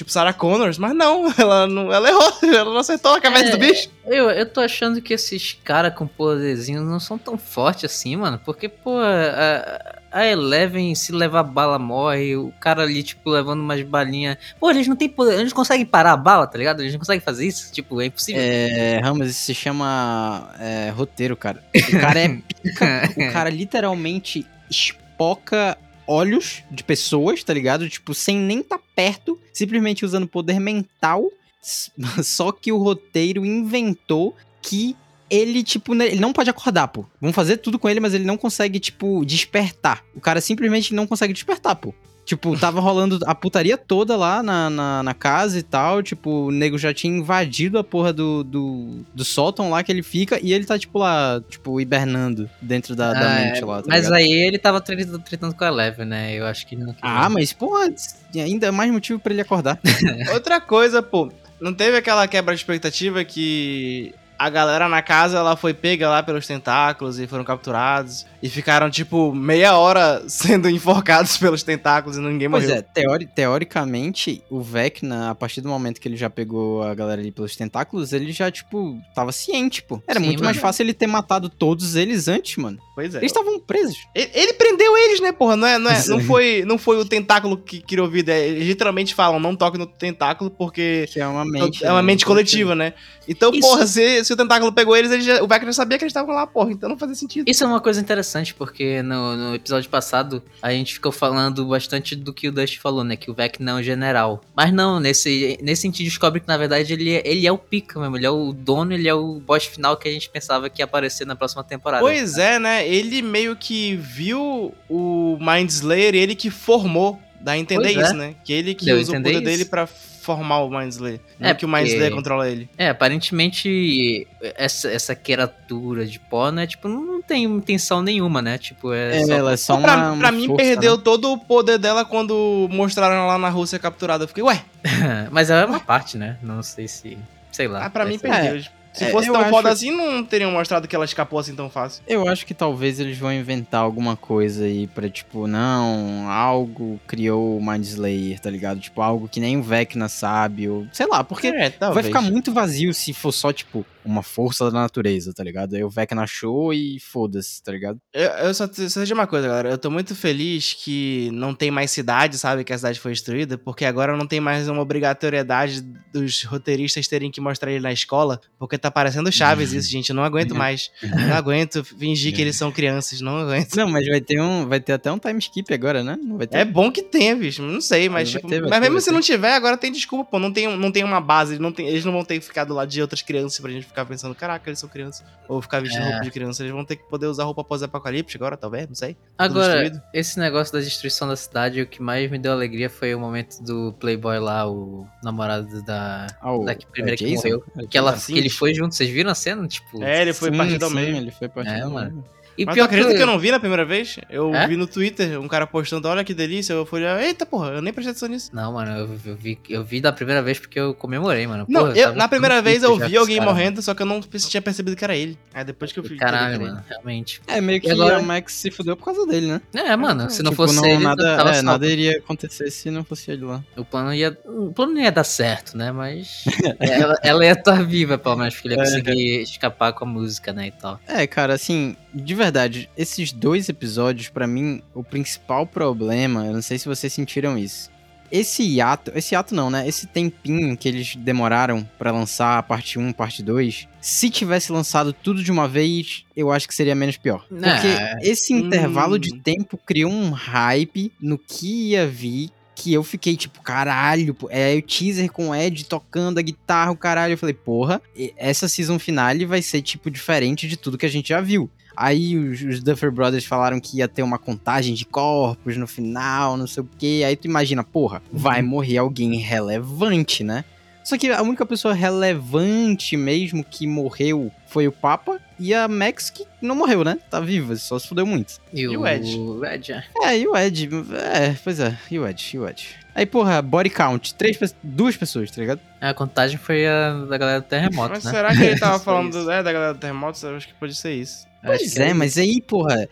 Tipo 0.00 0.10
Sarah 0.10 0.32
Connors, 0.32 0.78
mas 0.78 0.94
não, 0.94 1.30
ela 1.36 1.66
não, 1.66 1.92
ela 1.92 2.08
errou, 2.08 2.32
ela 2.42 2.70
não 2.70 2.78
acertou 2.78 3.12
a 3.12 3.20
cabeça 3.20 3.44
É, 3.44 3.50
do 3.50 3.58
bicho. 3.58 3.90
Eu, 4.06 4.30
eu 4.30 4.46
tô 4.46 4.60
achando 4.60 5.00
que 5.02 5.12
esses 5.12 5.58
caras 5.62 5.94
com 5.94 6.06
poderzinhos 6.06 6.84
não 6.84 6.98
são 6.98 7.18
tão 7.18 7.36
fortes 7.36 7.84
assim, 7.84 8.16
mano. 8.16 8.40
Porque, 8.42 8.68
pô, 8.68 8.98
a, 8.98 9.98
a 10.10 10.26
Eleven, 10.26 10.94
se 10.94 11.12
levar 11.12 11.42
bala, 11.42 11.78
morre. 11.78 12.34
O 12.34 12.52
cara 12.58 12.82
ali, 12.82 13.02
tipo, 13.02 13.28
levando 13.28 13.60
umas 13.60 13.82
balinhas. 13.82 14.38
Pô, 14.58 14.70
eles 14.70 14.88
não 14.88 14.96
têm 14.96 15.08
poder. 15.08 15.34
Eles 15.34 15.52
não 15.52 15.56
conseguem 15.56 15.84
parar 15.84 16.12
a 16.12 16.16
bala, 16.16 16.46
tá 16.46 16.56
ligado? 16.56 16.80
Eles 16.80 16.92
não 16.92 16.98
conseguem 16.98 17.20
fazer 17.20 17.46
isso. 17.46 17.70
Tipo, 17.70 18.00
é 18.00 18.06
impossível. 18.06 18.40
É, 18.42 19.00
Ramos, 19.02 19.28
isso 19.28 19.40
se 19.40 19.54
chama 19.54 20.50
é, 20.58 20.90
roteiro, 20.90 21.36
cara. 21.36 21.62
O 21.74 22.00
cara 22.00 22.20
é 22.20 22.28
pica, 22.62 23.02
o 23.16 23.32
cara 23.32 23.50
literalmente 23.50 24.46
espoca 24.68 25.76
olhos 26.10 26.64
de 26.68 26.82
pessoas, 26.82 27.44
tá 27.44 27.54
ligado? 27.54 27.88
Tipo, 27.88 28.12
sem 28.12 28.36
nem 28.36 28.64
tá 28.64 28.80
perto, 28.96 29.38
simplesmente 29.52 30.04
usando 30.04 30.26
poder 30.26 30.58
mental. 30.58 31.30
Só 32.24 32.50
que 32.50 32.72
o 32.72 32.78
roteiro 32.78 33.46
inventou 33.46 34.34
que 34.60 34.96
ele, 35.30 35.62
tipo, 35.62 35.94
né, 35.94 36.06
ele 36.06 36.20
não 36.20 36.32
pode 36.32 36.50
acordar, 36.50 36.88
pô. 36.88 37.04
Vão 37.20 37.32
fazer 37.32 37.58
tudo 37.58 37.78
com 37.78 37.88
ele, 37.88 38.00
mas 38.00 38.12
ele 38.12 38.24
não 38.24 38.36
consegue, 38.36 38.80
tipo, 38.80 39.24
despertar. 39.24 40.04
O 40.12 40.20
cara 40.20 40.40
simplesmente 40.40 40.92
não 40.92 41.06
consegue 41.06 41.32
despertar, 41.32 41.76
pô. 41.76 41.94
Tipo, 42.30 42.56
tava 42.56 42.78
rolando 42.78 43.18
a 43.26 43.34
putaria 43.34 43.76
toda 43.76 44.16
lá 44.16 44.40
na, 44.40 44.70
na, 44.70 45.02
na 45.02 45.14
casa 45.14 45.58
e 45.58 45.64
tal. 45.64 46.00
Tipo, 46.00 46.46
o 46.46 46.50
nego 46.52 46.78
já 46.78 46.94
tinha 46.94 47.12
invadido 47.12 47.76
a 47.76 47.82
porra 47.82 48.12
do, 48.12 48.44
do, 48.44 49.00
do 49.12 49.24
sótão 49.24 49.68
lá 49.68 49.82
que 49.82 49.90
ele 49.90 50.04
fica. 50.04 50.38
E 50.40 50.52
ele 50.52 50.64
tá, 50.64 50.78
tipo, 50.78 50.96
lá, 51.00 51.42
tipo, 51.48 51.80
hibernando 51.80 52.48
dentro 52.62 52.94
da, 52.94 53.12
da 53.12 53.32
Ah, 53.36 53.40
mente 53.40 53.64
lá. 53.64 53.78
tá 53.82 53.86
Mas 53.88 54.04
ligado? 54.04 54.14
aí 54.14 54.30
ele 54.30 54.58
tava 54.60 54.80
tretando, 54.80 55.18
tretando 55.18 55.54
com 55.56 55.64
a 55.64 55.66
Eleven, 55.66 56.06
né? 56.06 56.32
Eu 56.32 56.46
acho 56.46 56.64
que 56.68 56.76
não. 56.76 56.94
Ah, 57.02 57.28
mas, 57.28 57.52
porra, 57.52 57.92
ainda 58.36 58.68
é 58.68 58.70
mais 58.70 58.92
motivo 58.92 59.18
pra 59.18 59.32
ele 59.32 59.42
acordar. 59.42 59.80
Outra 60.32 60.60
coisa, 60.60 61.02
pô, 61.02 61.32
não 61.60 61.74
teve 61.74 61.96
aquela 61.96 62.28
quebra 62.28 62.54
de 62.54 62.60
expectativa 62.60 63.24
que 63.24 64.14
a 64.42 64.48
galera 64.48 64.88
na 64.88 65.02
casa 65.02 65.36
ela 65.36 65.54
foi 65.54 65.74
pega 65.74 66.08
lá 66.08 66.22
pelos 66.22 66.46
tentáculos 66.46 67.18
e 67.20 67.26
foram 67.26 67.44
capturados 67.44 68.24
e 68.42 68.48
ficaram 68.48 68.88
tipo 68.90 69.34
meia 69.34 69.76
hora 69.76 70.22
sendo 70.28 70.68
enforcados 70.70 71.36
pelos 71.36 71.62
tentáculos 71.62 72.16
e 72.16 72.20
ninguém 72.20 72.48
Pois 72.48 72.64
morreu. 72.64 72.78
é, 72.78 72.82
teori- 72.82 73.26
teoricamente, 73.26 74.42
o 74.50 74.60
Vecna, 74.60 75.30
a 75.30 75.34
partir 75.34 75.60
do 75.60 75.68
momento 75.68 76.00
que 76.00 76.08
ele 76.08 76.16
já 76.16 76.30
pegou 76.30 76.82
a 76.82 76.94
galera 76.94 77.20
ali 77.20 77.30
pelos 77.30 77.54
tentáculos, 77.54 78.12
ele 78.12 78.32
já, 78.32 78.50
tipo, 78.50 78.98
tava 79.14 79.30
ciente, 79.30 79.82
pô. 79.82 80.02
Era 80.08 80.18
Sim, 80.18 80.26
muito 80.26 80.42
mais 80.42 80.56
fácil 80.56 80.82
ele 80.84 80.94
ter 80.94 81.06
matado 81.06 81.48
todos 81.48 81.94
eles 81.94 82.26
antes, 82.26 82.56
mano. 82.56 82.78
Pois 83.00 83.14
é. 83.14 83.18
Eles 83.18 83.30
estavam 83.32 83.58
presos. 83.58 83.96
Ele, 84.14 84.30
ele 84.34 84.52
prendeu 84.52 84.96
eles, 84.96 85.20
né, 85.20 85.32
porra? 85.32 85.56
Não, 85.56 85.66
é, 85.66 85.78
não, 85.78 85.90
é, 85.90 86.06
não, 86.06 86.20
foi, 86.20 86.64
não 86.66 86.76
foi 86.78 86.98
o 86.98 87.04
tentáculo 87.04 87.56
que 87.56 87.80
criou 87.80 88.08
vida. 88.08 88.32
é, 88.32 88.48
Eles 88.48 88.66
literalmente 88.66 89.14
falam, 89.14 89.40
não 89.40 89.56
toque 89.56 89.78
no 89.78 89.86
tentáculo 89.86 90.50
porque 90.50 91.06
Que 91.12 91.20
é 91.20 91.26
uma 91.26 91.44
mente. 91.44 91.84
é 91.84 91.90
uma 91.90 92.02
né? 92.02 92.06
mente 92.06 92.26
coletiva, 92.26 92.74
né? 92.74 92.92
Então, 93.28 93.50
Isso- 93.52 93.60
porra, 93.60 93.86
se, 93.86 94.24
se 94.24 94.32
o 94.32 94.36
tentáculo 94.36 94.72
pegou 94.72 94.96
eles, 94.96 95.10
ele 95.12 95.22
já- 95.22 95.42
o 95.42 95.46
Vecna 95.46 95.66
já 95.66 95.72
sabia 95.74 95.96
que 95.98 96.04
eles 96.04 96.10
estavam 96.10 96.34
lá, 96.34 96.46
porra. 96.46 96.72
Então 96.72 96.88
não 96.88 96.98
fazia 96.98 97.14
sentido. 97.14 97.48
Isso 97.48 97.62
é 97.62 97.66
uma 97.66 97.80
coisa 97.80 98.00
interessante, 98.00 98.52
porque 98.54 99.02
no, 99.02 99.36
no 99.36 99.54
episódio 99.54 99.88
passado 99.88 100.42
a 100.60 100.72
gente 100.72 100.94
ficou 100.94 101.12
falando 101.12 101.64
bastante 101.66 102.16
do 102.16 102.32
que 102.34 102.48
o 102.48 102.52
Dust 102.52 102.78
falou, 102.78 103.04
né? 103.04 103.16
Que 103.16 103.30
o 103.30 103.34
Vec 103.34 103.60
não 103.60 103.76
é 103.78 103.80
um 103.80 103.82
general. 103.82 104.40
Mas 104.56 104.72
não, 104.72 104.98
nesse, 104.98 105.56
nesse 105.62 105.82
sentido 105.82 106.06
descobre 106.06 106.40
que 106.40 106.48
na 106.48 106.56
verdade 106.56 106.92
ele, 106.92 107.14
é- 107.14 107.22
ele 107.24 107.46
é 107.46 107.52
o 107.52 107.58
pica 107.58 108.00
mesmo, 108.00 108.16
ele 108.16 108.26
é 108.26 108.30
o 108.30 108.52
dono, 108.52 108.92
ele 108.92 109.08
é 109.08 109.14
o 109.14 109.38
boss 109.40 109.64
final 109.64 109.96
que 109.96 110.08
a 110.08 110.12
gente 110.12 110.28
pensava 110.28 110.68
que 110.68 110.82
ia 110.82 110.84
aparecer 110.84 111.24
na 111.26 111.36
próxima 111.36 111.62
temporada. 111.62 112.02
Pois 112.02 112.36
é, 112.36 112.58
né? 112.58 112.88
Ele 112.90 113.22
meio 113.22 113.54
que 113.56 113.96
viu 113.96 114.74
o 114.88 115.38
Mind 115.40 115.68
Slayer 115.70 116.14
e 116.14 116.18
ele 116.18 116.34
que 116.34 116.50
formou. 116.50 117.20
Dá 117.40 117.52
a 117.52 117.58
entender 117.58 117.94
Pois 117.94 117.96
é. 117.96 118.02
isso, 118.02 118.14
né? 118.14 118.34
Que 118.44 118.52
ele 118.52 118.74
que 118.74 118.84
Deu 118.84 118.98
usa 118.98 119.12
o 119.12 119.14
poder 119.14 119.32
isso. 119.32 119.42
dele 119.42 119.64
pra 119.64 119.86
formar 119.86 120.58
o 120.58 120.68
Mind 120.70 120.90
Slayer. 120.92 121.20
Não 121.38 121.48
É, 121.48 121.54
que 121.54 121.64
o 121.64 121.68
Mind 121.68 121.86
Slayer 121.86 122.12
controla 122.12 122.48
ele. 122.48 122.68
É, 122.76 122.90
aparentemente 122.90 124.26
essa, 124.56 124.90
essa 124.90 125.14
criatura 125.14 126.04
de 126.06 126.20
pó, 126.20 126.50
né? 126.50 126.66
Tipo, 126.66 126.88
não, 126.88 127.00
não 127.02 127.22
tem 127.22 127.44
intenção 127.44 128.02
nenhuma, 128.02 128.42
né? 128.42 128.58
Tipo, 128.58 128.92
é, 128.92 129.20
É, 129.20 129.24
só... 129.24 129.32
ela 129.32 129.52
é 129.52 129.56
só 129.56 129.76
pra, 129.78 129.96
uma, 129.96 130.12
uma 130.12 130.18
pra 130.18 130.32
mim, 130.32 130.46
força, 130.46 130.62
perdeu 130.62 130.96
né? 130.96 131.02
todo 131.02 131.32
o 131.32 131.38
poder 131.38 131.78
dela 131.78 132.04
quando 132.04 132.68
mostraram 132.70 133.14
ela 133.14 133.26
lá 133.26 133.38
na 133.38 133.48
Rússia 133.48 133.78
capturada. 133.78 134.24
Eu 134.24 134.28
fiquei, 134.28 134.42
ué, 134.42 134.62
Mas 135.30 135.48
é 135.48 135.64
uma 135.64 135.80
parte, 135.80 136.18
né? 136.18 136.36
Não 136.42 136.62
sei 136.62 136.86
se... 136.86 137.16
Sei 137.50 137.66
lá. 137.66 137.86
ah, 137.86 137.90
pra 137.90 138.04
mim 138.04 138.18
perdeu. 138.18 138.62
Se 138.92 139.04
É, 139.04 139.10
fosse 139.10 139.30
tão 139.30 139.40
acho- 139.40 139.50
foda 139.50 139.70
assim, 139.70 139.90
não 139.96 140.24
teriam 140.24 140.50
mostrado 140.50 140.88
que 140.88 140.96
ela 140.96 141.04
escapou 141.04 141.38
assim 141.38 141.54
tão 141.54 141.70
fácil. 141.70 142.02
Eu 142.08 142.26
acho 142.28 142.44
que 142.44 142.52
talvez 142.52 142.98
eles 142.98 143.16
vão 143.16 143.32
inventar 143.32 143.80
alguma 143.82 144.16
coisa 144.16 144.64
aí 144.64 144.88
pra, 144.88 145.08
tipo, 145.08 145.46
não, 145.46 146.28
algo 146.28 147.00
criou 147.06 147.56
o 147.56 147.64
Mind 147.64 147.84
Slayer, 147.84 148.40
tá 148.40 148.50
ligado? 148.50 148.80
Tipo, 148.80 149.00
algo 149.00 149.28
que 149.28 149.38
nem 149.38 149.56
o 149.56 149.62
Vecna 149.62 150.08
sabe, 150.08 150.68
ou 150.68 150.86
sei 150.92 151.06
lá, 151.06 151.22
porque 151.22 151.46
é, 151.48 151.70
vai 151.92 152.02
ficar 152.02 152.20
muito 152.20 152.52
vazio 152.52 152.92
se 152.92 153.12
for 153.12 153.30
só, 153.32 153.52
tipo, 153.52 153.86
uma 154.04 154.22
força 154.22 154.70
da 154.70 154.80
natureza, 154.80 155.32
tá 155.34 155.42
ligado? 155.42 155.74
Aí 155.74 155.84
o 155.84 155.90
Vecna 155.90 156.22
achou 156.22 156.72
e 156.72 156.98
foda-se, 157.00 157.62
tá 157.62 157.72
ligado? 157.72 157.98
Eu, 158.12 158.28
eu 158.30 158.54
só, 158.54 158.66
só 158.66 159.00
dizer 159.02 159.12
uma 159.12 159.26
coisa, 159.26 159.48
galera. 159.48 159.70
Eu 159.70 159.78
tô 159.78 159.90
muito 159.90 160.14
feliz 160.14 160.74
que 160.74 161.30
não 161.32 161.54
tem 161.54 161.70
mais 161.70 161.90
cidade, 161.90 162.38
sabe? 162.38 162.64
Que 162.64 162.72
a 162.72 162.78
cidade 162.78 163.00
foi 163.00 163.12
destruída, 163.12 163.58
porque 163.58 163.84
agora 163.84 164.16
não 164.16 164.26
tem 164.26 164.40
mais 164.40 164.68
uma 164.68 164.80
obrigatoriedade 164.80 165.82
dos 166.12 166.42
roteiristas 166.44 167.06
terem 167.08 167.30
que 167.30 167.40
mostrar 167.40 167.70
ele 167.70 167.80
na 167.80 167.92
escola, 167.92 168.40
porque 168.58 168.78
tá 168.78 168.90
parecendo 168.90 169.30
Chaves 169.30 169.72
isso, 169.72 169.90
gente. 169.90 170.10
Eu 170.10 170.16
não 170.16 170.24
aguento 170.24 170.54
mais. 170.54 170.90
Não 171.02 171.34
aguento 171.34 171.84
fingir 171.84 172.34
que 172.34 172.40
eles 172.40 172.56
são 172.56 172.72
crianças, 172.72 173.20
não 173.20 173.38
aguento. 173.38 173.74
Não, 173.74 173.88
mas 173.88 174.06
vai 174.06 174.20
ter 174.20 174.40
um, 174.40 174.66
vai 174.66 174.80
ter 174.80 174.92
até 174.92 175.10
um 175.10 175.18
time 175.18 175.38
skip 175.38 175.72
agora, 175.72 176.02
né? 176.02 176.18
Não 176.22 176.36
vai 176.36 176.46
ter. 176.46 176.58
É 176.58 176.64
bom 176.64 176.90
que 176.90 177.02
tenha, 177.02 177.36
bicho. 177.36 177.62
Não 177.62 177.80
sei, 177.80 178.08
mas, 178.08 178.30
tipo, 178.30 178.48
ter, 178.48 178.60
mas 178.62 178.70
ter, 178.70 178.80
mesmo 178.80 178.94
vai 178.94 179.00
se 179.00 179.08
ter. 179.08 179.12
não 179.12 179.20
tiver, 179.20 179.54
agora 179.54 179.76
tem 179.76 179.92
desculpa, 179.92 180.30
pô. 180.30 180.38
Não 180.38 180.52
tem, 180.52 180.76
não 180.76 180.90
tem 180.90 181.04
uma 181.04 181.20
base, 181.20 181.58
não 181.58 181.72
tem, 181.72 181.88
eles 181.88 182.04
não 182.04 182.12
vão 182.12 182.24
ter 182.24 182.38
que 182.38 182.44
ficar 182.44 182.64
do 182.64 182.74
lado 182.74 182.88
de 182.88 183.00
outras 183.00 183.22
crianças 183.22 183.58
pra 183.60 183.70
gente 183.70 183.89
ficar 183.90 184.04
pensando, 184.06 184.34
caraca, 184.34 184.68
eles 184.70 184.78
são 184.78 184.88
crianças. 184.88 185.24
Ou 185.48 185.60
ficar 185.60 185.80
vestindo 185.80 186.02
É. 186.02 186.10
roupa 186.10 186.20
de 186.20 186.30
criança. 186.30 186.62
Eles 186.62 186.72
vão 186.72 186.84
ter 186.84 186.96
que 186.96 187.04
poder 187.08 187.26
usar 187.26 187.44
roupa 187.44 187.62
pós-apocalipse 187.62 188.36
agora, 188.36 188.56
talvez, 188.56 188.88
não 188.88 188.94
sei. 188.94 189.16
Agora, 189.36 189.90
esse 190.14 190.38
negócio 190.38 190.72
da 190.72 190.80
destruição 190.80 191.28
da 191.28 191.36
cidade, 191.36 191.80
o 191.82 191.86
que 191.86 192.00
mais 192.02 192.30
me 192.30 192.38
deu 192.38 192.52
alegria 192.52 192.88
foi 192.88 193.14
o 193.14 193.20
momento 193.20 193.62
do 193.62 193.92
Playboy 194.00 194.38
lá, 194.38 194.68
o 194.70 195.06
namorado 195.22 195.82
da, 195.84 196.26
Ah, 196.40 196.52
o- 196.52 196.64
da 196.64 196.74
que 196.74 196.86
primeira 196.86 197.14
é 197.14 197.18
que 197.18 197.34
morreu. 197.34 197.62
É 197.78 197.86
Que, 197.86 197.98
ela, 197.98 198.12
Assim? 198.12 198.32
que 198.34 198.38
ele 198.38 198.50
foi 198.50 198.72
junto, 198.74 198.94
vocês 198.94 199.10
viram 199.10 199.30
a 199.30 199.34
cena? 199.34 199.66
Tipo, 199.68 200.02
É, 200.02 200.22
ele 200.22 200.32
foi 200.32 200.50
Sim, 200.50 200.56
partido 200.56 200.84
ao 200.84 200.90
meio. 200.90 201.16
ele 201.16 201.30
foi 201.30 201.48
partido 201.48 201.76
É, 201.76 201.82
ao 201.82 201.90
mano. 201.90 202.24
E 202.58 202.64
Mas 202.66 202.74
tu 202.74 202.76
pior 202.76 202.84
acredita 202.84 203.14
que 203.14 203.22
eu 203.22 203.26
não 203.26 203.38
vi 203.38 203.50
na 203.50 203.58
primeira 203.60 203.84
vez? 203.84 204.18
Eu 204.28 204.54
É? 204.54 204.66
vi 204.66 204.76
no 204.76 204.86
Twitter 204.86 205.40
um 205.40 205.48
cara 205.48 205.66
postando, 205.66 206.08
olha 206.08 206.22
que 206.24 206.34
delícia. 206.34 206.72
Eu 206.72 206.84
fui 206.84 207.02
eita 207.04 207.46
porra, 207.46 207.70
eu 207.70 207.82
nem 207.82 207.92
prestei 207.92 208.10
atenção 208.10 208.28
nisso. 208.28 208.50
Não, 208.52 208.72
mano, 208.72 208.90
eu, 208.92 209.18
eu 209.24 209.36
vi, 209.36 209.58
eu 209.68 209.84
vi 209.84 210.00
da 210.00 210.12
primeira 210.12 210.42
vez 210.42 210.58
porque 210.58 210.78
eu 210.78 210.92
comemorei, 210.94 211.46
mano. 211.46 211.64
Não, 211.68 211.82
Porra, 211.86 211.96
eu- 211.96 212.04
tava 212.06 212.16
na 212.16 212.28
primeira 212.28 212.60
vez 212.62 212.82
eu 212.82 212.96
vi 212.98 213.16
alguém 213.16 213.38
cara, 213.38 213.50
morrendo, 213.50 213.80
só 213.82 213.94
que 213.94 214.02
eu 214.02 214.06
não 214.06 214.20
tinha 214.20 214.60
percebido 214.60 214.96
que 214.96 215.04
era 215.04 215.16
ele. 215.16 215.38
Aí 215.54 215.64
depois 215.64 215.92
que 215.92 215.98
eu 215.98 216.02
que 216.02 216.16
Caralho, 216.16 216.60
mano, 216.60 216.84
realmente. 216.88 217.40
É, 217.46 217.60
meio 217.60 217.80
que 217.80 217.90
agora- 217.90 218.18
a 218.18 218.22
Max 218.22 218.52
se 218.54 218.70
fudeu 218.70 218.96
por 218.96 219.04
causa 219.06 219.26
dele, 219.26 219.46
né? 219.46 219.60
É, 219.74 219.96
mano, 219.96 220.28
se 220.30 220.42
não 220.42 220.50
Tipo, 220.50 220.66
fosse 220.66 220.84
ele, 220.86 221.02
nada, 221.02 221.36
tava 221.36 221.50
é, 221.56 221.62
nada 221.62 221.86
iria 221.86 222.18
acontecer 222.18 222.70
se 222.70 222.90
não 222.90 223.04
fosse 223.04 223.30
ele 223.30 223.44
lá. 223.44 223.62
O 223.76 223.84
plano 223.84 224.12
ia. 224.12 224.36
O 224.44 224.72
plano 224.72 224.92
não 224.92 225.00
ia 225.00 225.10
dar 225.12 225.24
certo, 225.24 225.76
né? 225.76 225.90
Mas. 225.92 226.44
ela, 226.80 227.16
ela 227.22 227.44
ia 227.44 227.52
estar 227.52 227.82
viva, 227.84 228.18
pelo 228.18 228.36
menos, 228.36 228.54
porque 228.54 228.68
ele 228.68 228.74
ia 228.76 228.82
É. 228.82 228.84
conseguir 228.84 229.42
escapar 229.42 229.92
com 229.92 230.04
a 230.04 230.08
música, 230.08 230.52
né? 230.52 230.66
E 230.66 230.72
tal. 230.72 231.00
É, 231.06 231.26
cara, 231.26 231.54
assim, 231.54 231.96
de 232.14 232.34
verdade, 232.34 232.49
esses 232.96 233.32
dois 233.32 233.68
episódios, 233.68 234.28
pra 234.28 234.46
mim, 234.46 234.82
o 234.94 235.02
principal 235.04 235.66
problema, 235.66 236.46
eu 236.46 236.52
não 236.52 236.62
sei 236.62 236.78
se 236.78 236.88
vocês 236.88 237.12
sentiram 237.12 237.56
isso. 237.58 237.90
Esse 238.32 238.62
hiato, 238.62 239.10
esse 239.16 239.34
hiato 239.34 239.54
não, 239.56 239.68
né? 239.70 239.88
Esse 239.88 240.06
tempinho 240.06 240.76
que 240.76 240.88
eles 240.88 241.16
demoraram 241.16 241.82
pra 241.98 242.12
lançar 242.12 242.58
a 242.58 242.62
parte 242.62 242.96
1, 242.96 243.12
parte 243.12 243.42
2, 243.42 243.88
se 244.00 244.30
tivesse 244.30 244.70
lançado 244.70 245.12
tudo 245.12 245.42
de 245.42 245.50
uma 245.50 245.66
vez, 245.66 246.24
eu 246.36 246.52
acho 246.52 246.68
que 246.68 246.74
seria 246.74 246.94
menos 246.94 247.16
pior. 247.16 247.44
Porque 247.48 247.88
É. 247.88 248.18
esse 248.22 248.52
intervalo 248.52 249.18
de 249.18 249.34
Hum. 249.34 249.40
tempo 249.42 249.76
criou 249.76 250.12
um 250.12 250.30
hype 250.30 251.12
no 251.20 251.36
que 251.36 251.88
ia 251.90 252.06
vir 252.06 252.50
que 252.76 252.94
eu 252.94 253.02
fiquei 253.02 253.36
tipo, 253.36 253.60
caralho, 253.60 254.34
é 254.48 254.74
o 254.76 254.80
teaser 254.80 255.30
com 255.30 255.50
o 255.50 255.54
Ed 255.54 255.84
tocando 255.84 256.38
a 256.38 256.42
guitarra, 256.42 256.90
o 256.92 256.96
caralho. 256.96 257.34
Eu 257.34 257.38
falei, 257.38 257.52
porra, 257.54 258.00
essa 258.38 258.68
season 258.68 258.98
finale 258.98 259.44
vai 259.44 259.60
ser, 259.60 259.82
tipo, 259.82 260.10
diferente 260.10 260.66
de 260.66 260.78
tudo 260.78 260.96
que 260.96 261.04
a 261.04 261.10
gente 261.10 261.28
já 261.30 261.40
viu. 261.42 261.68
Aí 261.96 262.36
os, 262.36 262.62
os 262.62 262.82
Duffer 262.82 263.10
Brothers 263.10 263.44
falaram 263.44 263.80
que 263.80 263.98
ia 263.98 264.08
ter 264.08 264.22
uma 264.22 264.38
contagem 264.38 264.94
de 264.94 265.04
corpos 265.04 265.76
no 265.76 265.86
final, 265.86 266.56
não 266.56 266.66
sei 266.66 266.82
o 266.82 266.88
quê. 266.98 267.22
Aí 267.26 267.36
tu 267.36 267.46
imagina, 267.46 267.84
porra, 267.84 268.22
vai 268.32 268.62
morrer 268.62 268.98
alguém 268.98 269.36
relevante, 269.36 270.42
né? 270.42 270.64
Só 271.04 271.16
que 271.16 271.28
a 271.28 271.42
única 271.42 271.64
pessoa 271.66 271.94
relevante 271.94 273.16
mesmo 273.16 273.64
que 273.64 273.86
morreu 273.86 274.52
foi 274.70 274.86
o 274.88 274.92
Papa 274.92 275.38
e 275.58 275.74
a 275.74 275.86
Max 275.88 276.30
que 276.30 276.46
não 276.62 276.74
morreu, 276.76 277.02
né? 277.04 277.18
Tá 277.28 277.40
viva, 277.40 277.74
só 277.76 277.98
se 277.98 278.06
fudeu 278.08 278.24
muito. 278.24 278.54
E, 278.72 278.82
E 278.82 278.96
o 278.96 279.06
Ed? 279.06 279.36
O 279.38 279.64
Ed, 279.66 279.92
é. 279.92 280.04
É, 280.22 280.38
e 280.38 280.46
o 280.46 280.56
Ed. 280.56 280.88
É, 281.12 281.54
pois 281.62 281.80
é, 281.80 281.98
e 282.10 282.18
o 282.18 282.26
Ed, 282.26 282.50
e 282.54 282.58
o 282.58 282.68
Ed. 282.68 282.96
Aí, 283.14 283.26
porra, 283.26 283.60
body 283.60 283.90
count, 283.90 284.34
três, 284.36 284.56
duas 284.82 285.16
pessoas, 285.16 285.50
tá 285.50 285.60
ligado? 285.60 285.80
A 286.00 286.14
contagem 286.14 286.56
foi 286.56 286.86
a 286.86 287.24
da 287.28 287.36
galera 287.36 287.60
do 287.60 287.66
terremoto, 287.66 288.10
Mas 288.14 288.24
né? 288.24 288.30
será 288.30 288.54
que 288.54 288.62
ele 288.62 288.78
tava 288.78 288.98
falando 289.02 289.32
do- 289.32 289.50
é, 289.50 289.62
da 289.62 289.72
galera 289.72 289.92
do 289.94 289.98
terremoto? 290.00 290.46
Eu 290.46 290.56
acho 290.56 290.68
que 290.68 290.74
pode 290.74 290.94
ser 290.94 291.12
isso. 291.14 291.46
Acho 291.62 291.78
Pois 291.78 291.92
que 291.92 292.00
é, 292.00 292.14
mas 292.14 292.38
aí, 292.38 292.62
porra. 292.62 293.06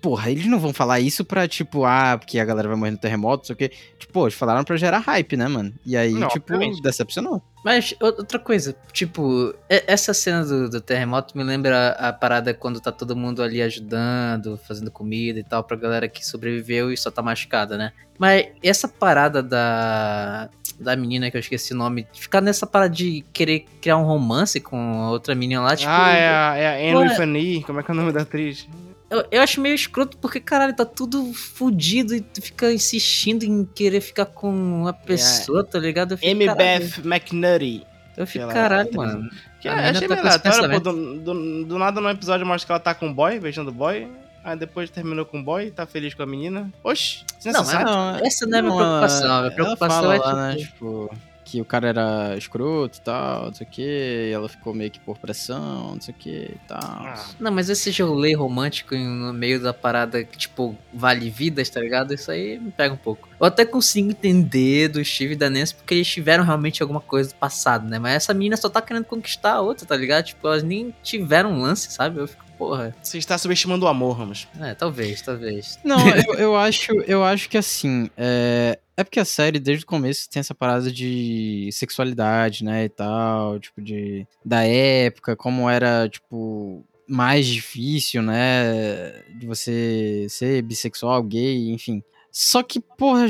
Porra, 0.00 0.30
eles 0.30 0.46
não 0.46 0.58
vão 0.58 0.72
falar 0.72 1.00
isso 1.00 1.24
pra, 1.24 1.46
tipo, 1.48 1.84
ah, 1.84 2.16
porque 2.18 2.38
a 2.38 2.44
galera 2.44 2.68
vai 2.68 2.76
morrer 2.76 2.92
no 2.92 2.96
terremoto, 2.98 3.42
não 3.42 3.44
sei 3.46 3.54
o 3.54 3.56
quê. 3.56 3.72
Tipo, 3.98 4.12
pô, 4.12 4.24
eles 4.26 4.34
falaram 4.38 4.64
pra 4.64 4.76
gerar 4.76 4.98
hype, 5.00 5.36
né, 5.36 5.48
mano? 5.48 5.72
E 5.84 5.96
aí, 5.96 6.12
Não, 6.12 6.28
tipo, 6.28 6.52
obviamente. 6.54 6.80
decepcionou. 6.80 7.42
Mas 7.64 7.94
outra 7.98 8.38
coisa, 8.38 8.76
tipo, 8.92 9.54
essa 9.70 10.12
cena 10.12 10.44
do, 10.44 10.68
do 10.68 10.80
terremoto 10.82 11.36
me 11.36 11.42
lembra 11.42 11.96
a, 11.98 12.08
a 12.10 12.12
parada 12.12 12.52
quando 12.52 12.78
tá 12.78 12.92
todo 12.92 13.16
mundo 13.16 13.42
ali 13.42 13.62
ajudando, 13.62 14.60
fazendo 14.68 14.90
comida 14.90 15.40
e 15.40 15.42
tal, 15.42 15.64
pra 15.64 15.74
galera 15.74 16.06
que 16.06 16.24
sobreviveu 16.24 16.92
e 16.92 16.96
só 16.96 17.10
tá 17.10 17.22
machucada, 17.22 17.78
né? 17.78 17.92
Mas 18.18 18.48
essa 18.62 18.86
parada 18.86 19.42
da, 19.42 20.50
da 20.78 20.94
menina, 20.94 21.30
que 21.30 21.38
eu 21.38 21.40
esqueci 21.40 21.72
o 21.72 21.76
nome, 21.76 22.06
ficar 22.12 22.42
nessa 22.42 22.66
parada 22.66 22.94
de 22.94 23.24
querer 23.32 23.64
criar 23.80 23.96
um 23.96 24.04
romance 24.04 24.60
com 24.60 25.06
outra 25.06 25.34
menina 25.34 25.62
lá, 25.62 25.74
tipo. 25.74 25.90
ah, 25.90 26.12
é 26.12 26.28
a, 26.28 26.56
é 26.56 26.92
a 26.92 27.22
Anne 27.22 27.40
E. 27.40 27.62
Como 27.64 27.80
é 27.80 27.82
que 27.82 27.90
é 27.90 27.94
o 27.94 27.96
nome 27.96 28.12
da 28.12 28.20
atriz? 28.20 28.68
Eu, 29.14 29.26
eu 29.30 29.42
acho 29.42 29.60
meio 29.60 29.74
escroto 29.74 30.16
porque, 30.18 30.40
caralho, 30.40 30.74
tá 30.74 30.84
tudo 30.84 31.32
fudido 31.32 32.14
e 32.14 32.20
tu 32.20 32.42
fica 32.42 32.72
insistindo 32.72 33.44
em 33.44 33.64
querer 33.64 34.00
ficar 34.00 34.26
com 34.26 34.50
uma 34.50 34.92
pessoa, 34.92 35.62
tá 35.64 35.78
ligado? 35.78 36.18
Beth 36.54 37.04
McNulty. 37.04 37.86
Eu 38.16 38.26
fico, 38.26 38.46
caralho, 38.48 38.90
mano. 38.94 39.28
Que 39.60 39.68
A 39.68 39.76
mina 39.76 39.90
achei 39.90 40.08
tá 40.08 40.14
meio 40.14 40.26
aleatório, 40.26 40.70
pô. 40.70 40.80
Do, 40.80 41.18
do, 41.20 41.64
do 41.64 41.78
nada 41.78 42.00
no 42.00 42.10
episódio 42.10 42.46
mostra 42.46 42.66
que 42.66 42.72
ela 42.72 42.80
tá 42.80 42.94
com 42.94 43.08
o 43.08 43.14
boy, 43.14 43.40
beijando 43.40 43.70
o 43.70 43.74
boy. 43.74 44.08
Aí 44.44 44.58
depois 44.58 44.90
terminou 44.90 45.24
com 45.24 45.40
o 45.40 45.42
boy, 45.42 45.70
tá 45.70 45.86
feliz 45.86 46.12
com 46.12 46.22
a 46.22 46.26
menina. 46.26 46.70
Oxi, 46.82 47.24
Não, 47.46 47.64
mas 47.64 48.22
Essa 48.22 48.46
não 48.46 48.58
é 48.58 48.60
a 48.60 48.62
minha 48.62 48.76
preocupação. 48.76 49.32
A 49.32 49.40
minha 49.40 49.52
preocupação 49.52 50.12
é, 50.12 50.18
tipo, 50.18 50.26
lá, 50.26 50.48
né, 50.48 50.56
tipo, 50.56 51.14
que 51.54 51.60
o 51.60 51.64
cara 51.64 51.88
era 51.88 52.36
escroto 52.36 52.98
e 52.98 53.00
tal, 53.00 53.46
não 53.46 53.54
sei 53.54 53.64
o 53.64 53.70
quê, 53.70 54.26
e 54.30 54.32
ela 54.32 54.48
ficou 54.48 54.74
meio 54.74 54.90
que 54.90 54.98
por 54.98 55.18
pressão, 55.18 55.92
não 55.94 56.00
sei 56.00 56.12
o 56.12 56.16
que 56.18 56.30
e 56.30 56.58
tal. 56.66 56.80
Ah, 56.82 57.24
Não, 57.38 57.52
mas 57.52 57.70
esse 57.70 57.90
rolê 58.02 58.34
romântico 58.34 58.96
no 58.96 59.32
meio 59.32 59.62
da 59.62 59.72
parada 59.72 60.24
que, 60.24 60.36
tipo, 60.36 60.76
vale 60.92 61.30
vidas, 61.30 61.70
tá 61.70 61.80
ligado? 61.80 62.12
Isso 62.12 62.30
aí 62.30 62.58
me 62.58 62.72
pega 62.72 62.92
um 62.92 62.96
pouco. 62.98 63.28
Eu 63.38 63.46
até 63.46 63.64
consigo 63.64 64.10
entender 64.10 64.88
do 64.88 65.04
Steve 65.04 65.34
e 65.34 65.36
da 65.36 65.48
Nancy 65.48 65.74
porque 65.74 65.94
eles 65.94 66.08
tiveram 66.08 66.42
realmente 66.44 66.82
alguma 66.82 67.00
coisa 67.00 67.30
do 67.30 67.36
passado, 67.36 67.88
né? 67.88 67.98
Mas 67.98 68.14
essa 68.14 68.34
menina 68.34 68.56
só 68.56 68.68
tá 68.68 68.82
querendo 68.82 69.04
conquistar 69.04 69.52
a 69.54 69.60
outra, 69.60 69.86
tá 69.86 69.96
ligado? 69.96 70.24
Tipo, 70.24 70.48
elas 70.48 70.62
nem 70.64 70.92
tiveram 71.02 71.52
um 71.52 71.62
lance, 71.62 71.90
sabe? 71.92 72.18
Eu 72.18 72.26
fico, 72.26 72.43
porra. 72.58 72.94
Você 73.02 73.18
está 73.18 73.36
subestimando 73.38 73.84
o 73.84 73.88
amor, 73.88 74.16
Ramos. 74.16 74.48
É, 74.60 74.74
talvez, 74.74 75.22
talvez. 75.22 75.78
Não, 75.84 75.98
eu, 76.28 76.34
eu 76.34 76.56
acho, 76.56 76.92
eu 77.02 77.24
acho 77.24 77.48
que 77.48 77.58
assim, 77.58 78.10
é, 78.16 78.78
é 78.96 79.04
porque 79.04 79.20
a 79.20 79.24
série 79.24 79.58
desde 79.58 79.84
o 79.84 79.88
começo 79.88 80.28
tem 80.30 80.40
essa 80.40 80.54
parada 80.54 80.90
de 80.90 81.68
sexualidade, 81.72 82.64
né, 82.64 82.84
e 82.84 82.88
tal, 82.88 83.58
tipo 83.58 83.82
de 83.82 84.26
da 84.44 84.64
época, 84.64 85.36
como 85.36 85.68
era, 85.68 86.08
tipo, 86.08 86.84
mais 87.08 87.46
difícil, 87.46 88.22
né, 88.22 89.22
de 89.38 89.46
você 89.46 90.26
ser 90.28 90.62
bissexual, 90.62 91.22
gay, 91.22 91.70
enfim. 91.70 92.02
Só 92.30 92.62
que, 92.62 92.80
porra, 92.80 93.26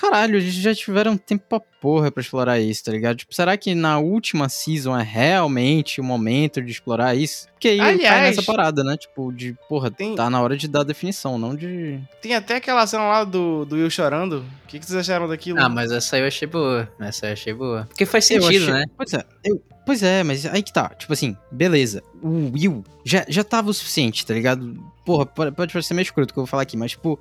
caralho, 0.00 0.36
eles 0.36 0.54
já 0.54 0.74
tiveram 0.74 1.16
tempo 1.16 1.44
pra 1.48 1.60
porra 1.80 2.10
pra 2.10 2.20
explorar 2.20 2.58
isso, 2.60 2.84
tá 2.84 2.92
ligado? 2.92 3.16
Tipo, 3.18 3.34
será 3.34 3.56
que 3.56 3.74
na 3.74 3.98
última 3.98 4.48
season 4.48 4.96
é 4.98 5.02
realmente 5.02 6.00
o 6.00 6.04
momento 6.04 6.60
de 6.62 6.70
explorar 6.72 7.14
isso? 7.16 7.46
Porque 7.52 7.68
aí 7.68 7.78
cai 7.78 7.92
Aliás- 7.94 8.36
nessa 8.36 8.42
parada, 8.42 8.82
né? 8.84 8.96
Tipo, 8.96 9.32
de, 9.32 9.56
porra, 9.68 9.90
Tem- 9.90 10.14
tá 10.14 10.28
na 10.30 10.40
hora 10.40 10.56
de 10.56 10.68
dar 10.68 10.82
definição, 10.84 11.38
não 11.38 11.54
de. 11.54 11.98
Tem 12.22 12.34
até 12.34 12.56
aquela 12.56 12.86
cena 12.86 13.04
lá 13.04 13.24
do, 13.24 13.64
do 13.64 13.76
Will 13.76 13.90
chorando. 13.90 14.44
O 14.64 14.66
que, 14.68 14.78
que 14.78 14.86
vocês 14.86 14.98
acharam 14.98 15.26
daquilo? 15.28 15.60
Ah, 15.60 15.68
mas 15.68 15.90
essa 15.90 16.16
aí 16.16 16.22
eu 16.22 16.28
achei 16.28 16.46
boa. 16.46 16.88
Essa 17.00 17.26
aí 17.26 17.30
eu 17.30 17.34
achei 17.34 17.52
boa. 17.54 17.84
Porque 17.88 18.06
faz 18.06 18.24
sentido, 18.24 18.46
achei- 18.64 18.72
né? 18.72 18.84
Pois 18.96 19.12
é, 19.14 19.24
eu- 19.44 19.62
pois 19.86 20.02
é, 20.02 20.22
mas 20.22 20.46
aí 20.46 20.62
que 20.62 20.72
tá. 20.72 20.90
Tipo 20.90 21.12
assim, 21.12 21.36
beleza. 21.50 22.02
O 22.22 22.52
Will 22.52 22.84
já, 23.04 23.24
já 23.28 23.42
tava 23.44 23.70
o 23.70 23.74
suficiente, 23.74 24.24
tá 24.26 24.34
ligado? 24.34 24.76
Porra, 25.04 25.24
pode, 25.24 25.52
pode 25.56 25.72
parecer 25.72 25.94
meio 25.94 26.02
escroto 26.02 26.30
o 26.30 26.34
que 26.34 26.38
eu 26.38 26.42
vou 26.42 26.46
falar 26.50 26.62
aqui, 26.64 26.76
mas, 26.76 26.90
tipo, 26.90 27.18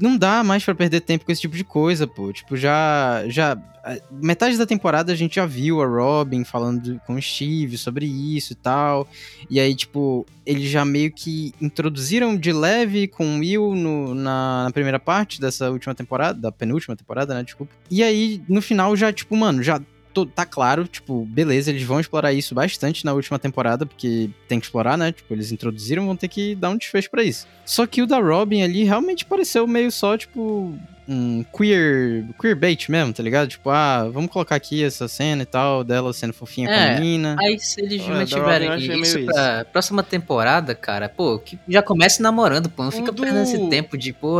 não 0.00 0.16
dá 0.16 0.44
mais 0.44 0.62
pra 0.64 0.72
perder 0.74 1.00
tempo 1.00 1.24
com 1.24 1.32
esse 1.32 1.40
tipo 1.40 1.56
de 1.56 1.64
coisa, 1.64 2.06
pô. 2.14 2.32
Tipo, 2.32 2.56
já. 2.56 3.24
já 3.28 3.56
Metade 4.10 4.56
da 4.56 4.64
temporada 4.64 5.12
a 5.12 5.14
gente 5.14 5.34
já 5.34 5.44
viu 5.44 5.82
a 5.82 5.86
Robin 5.86 6.42
falando 6.42 6.98
com 7.06 7.16
o 7.16 7.20
Steve 7.22 7.76
sobre 7.76 8.06
isso 8.06 8.52
e 8.54 8.56
tal. 8.56 9.06
E 9.50 9.60
aí, 9.60 9.74
tipo, 9.74 10.24
eles 10.46 10.70
já 10.70 10.84
meio 10.86 11.12
que 11.12 11.52
introduziram 11.60 12.34
de 12.34 12.50
leve 12.50 13.06
com 13.08 13.36
o 13.36 13.38
Will 13.40 13.74
no- 13.74 14.14
na, 14.14 14.64
na 14.64 14.70
primeira 14.70 14.98
parte 14.98 15.38
dessa 15.38 15.70
última 15.70 15.94
temporada, 15.94 16.40
da 16.40 16.50
penúltima 16.50 16.96
temporada, 16.96 17.34
né? 17.34 17.42
Desculpa. 17.42 17.74
E 17.90 18.02
aí, 18.02 18.40
no 18.48 18.62
final, 18.62 18.96
já, 18.96 19.12
tipo, 19.12 19.36
mano, 19.36 19.62
já 19.62 19.78
tá 20.34 20.46
claro, 20.46 20.86
tipo, 20.86 21.26
beleza, 21.26 21.70
eles 21.70 21.82
vão 21.82 21.98
explorar 21.98 22.32
isso 22.32 22.54
bastante 22.54 23.04
na 23.04 23.12
última 23.12 23.36
temporada, 23.36 23.84
porque 23.84 24.30
tem 24.48 24.60
que 24.60 24.64
explorar, 24.66 24.96
né? 24.96 25.10
Tipo, 25.10 25.34
eles 25.34 25.50
introduziram, 25.50 26.06
vão 26.06 26.14
ter 26.16 26.28
que 26.28 26.54
dar 26.54 26.70
um 26.70 26.76
desfecho 26.78 27.10
pra 27.10 27.24
isso. 27.24 27.46
Só 27.66 27.84
que 27.84 28.00
o 28.00 28.06
da 28.06 28.18
Robin 28.20 28.62
ali 28.62 28.84
realmente 28.84 29.24
pareceu 29.24 29.66
meio 29.66 29.90
só, 29.90 30.16
tipo, 30.16 30.72
um 31.06 31.44
queer, 31.56 32.24
queer 32.40 32.56
bait 32.56 32.90
mesmo, 32.90 33.12
tá 33.12 33.22
ligado? 33.22 33.48
Tipo, 33.48 33.70
ah, 33.70 34.08
vamos 34.10 34.30
colocar 34.30 34.54
aqui 34.56 34.82
essa 34.82 35.06
cena 35.06 35.42
e 35.42 35.46
tal, 35.46 35.84
dela 35.84 36.12
sendo 36.12 36.32
fofinha 36.32 36.68
com 36.68 36.74
É, 36.74 36.90
a 36.90 36.94
menina. 37.00 37.36
Aí 37.38 37.58
se 37.58 37.80
eles 37.80 38.00
Olha, 38.02 38.12
da 38.12 38.18
mantiverem 38.20 38.76
isso 39.00 39.16
meio 39.16 39.26
pra 39.26 39.64
próxima 39.66 40.02
temporada, 40.02 40.74
cara, 40.74 41.08
pô, 41.08 41.38
que 41.38 41.58
já 41.68 41.82
comece 41.82 42.22
namorando, 42.22 42.68
pô. 42.70 42.84
Não 42.84 42.90
fica 42.90 43.10
O 43.10 43.14
perdendo 43.14 43.36
do- 43.36 43.42
esse 43.42 43.68
tempo 43.68 43.96
de, 43.98 44.12
pô, 44.12 44.38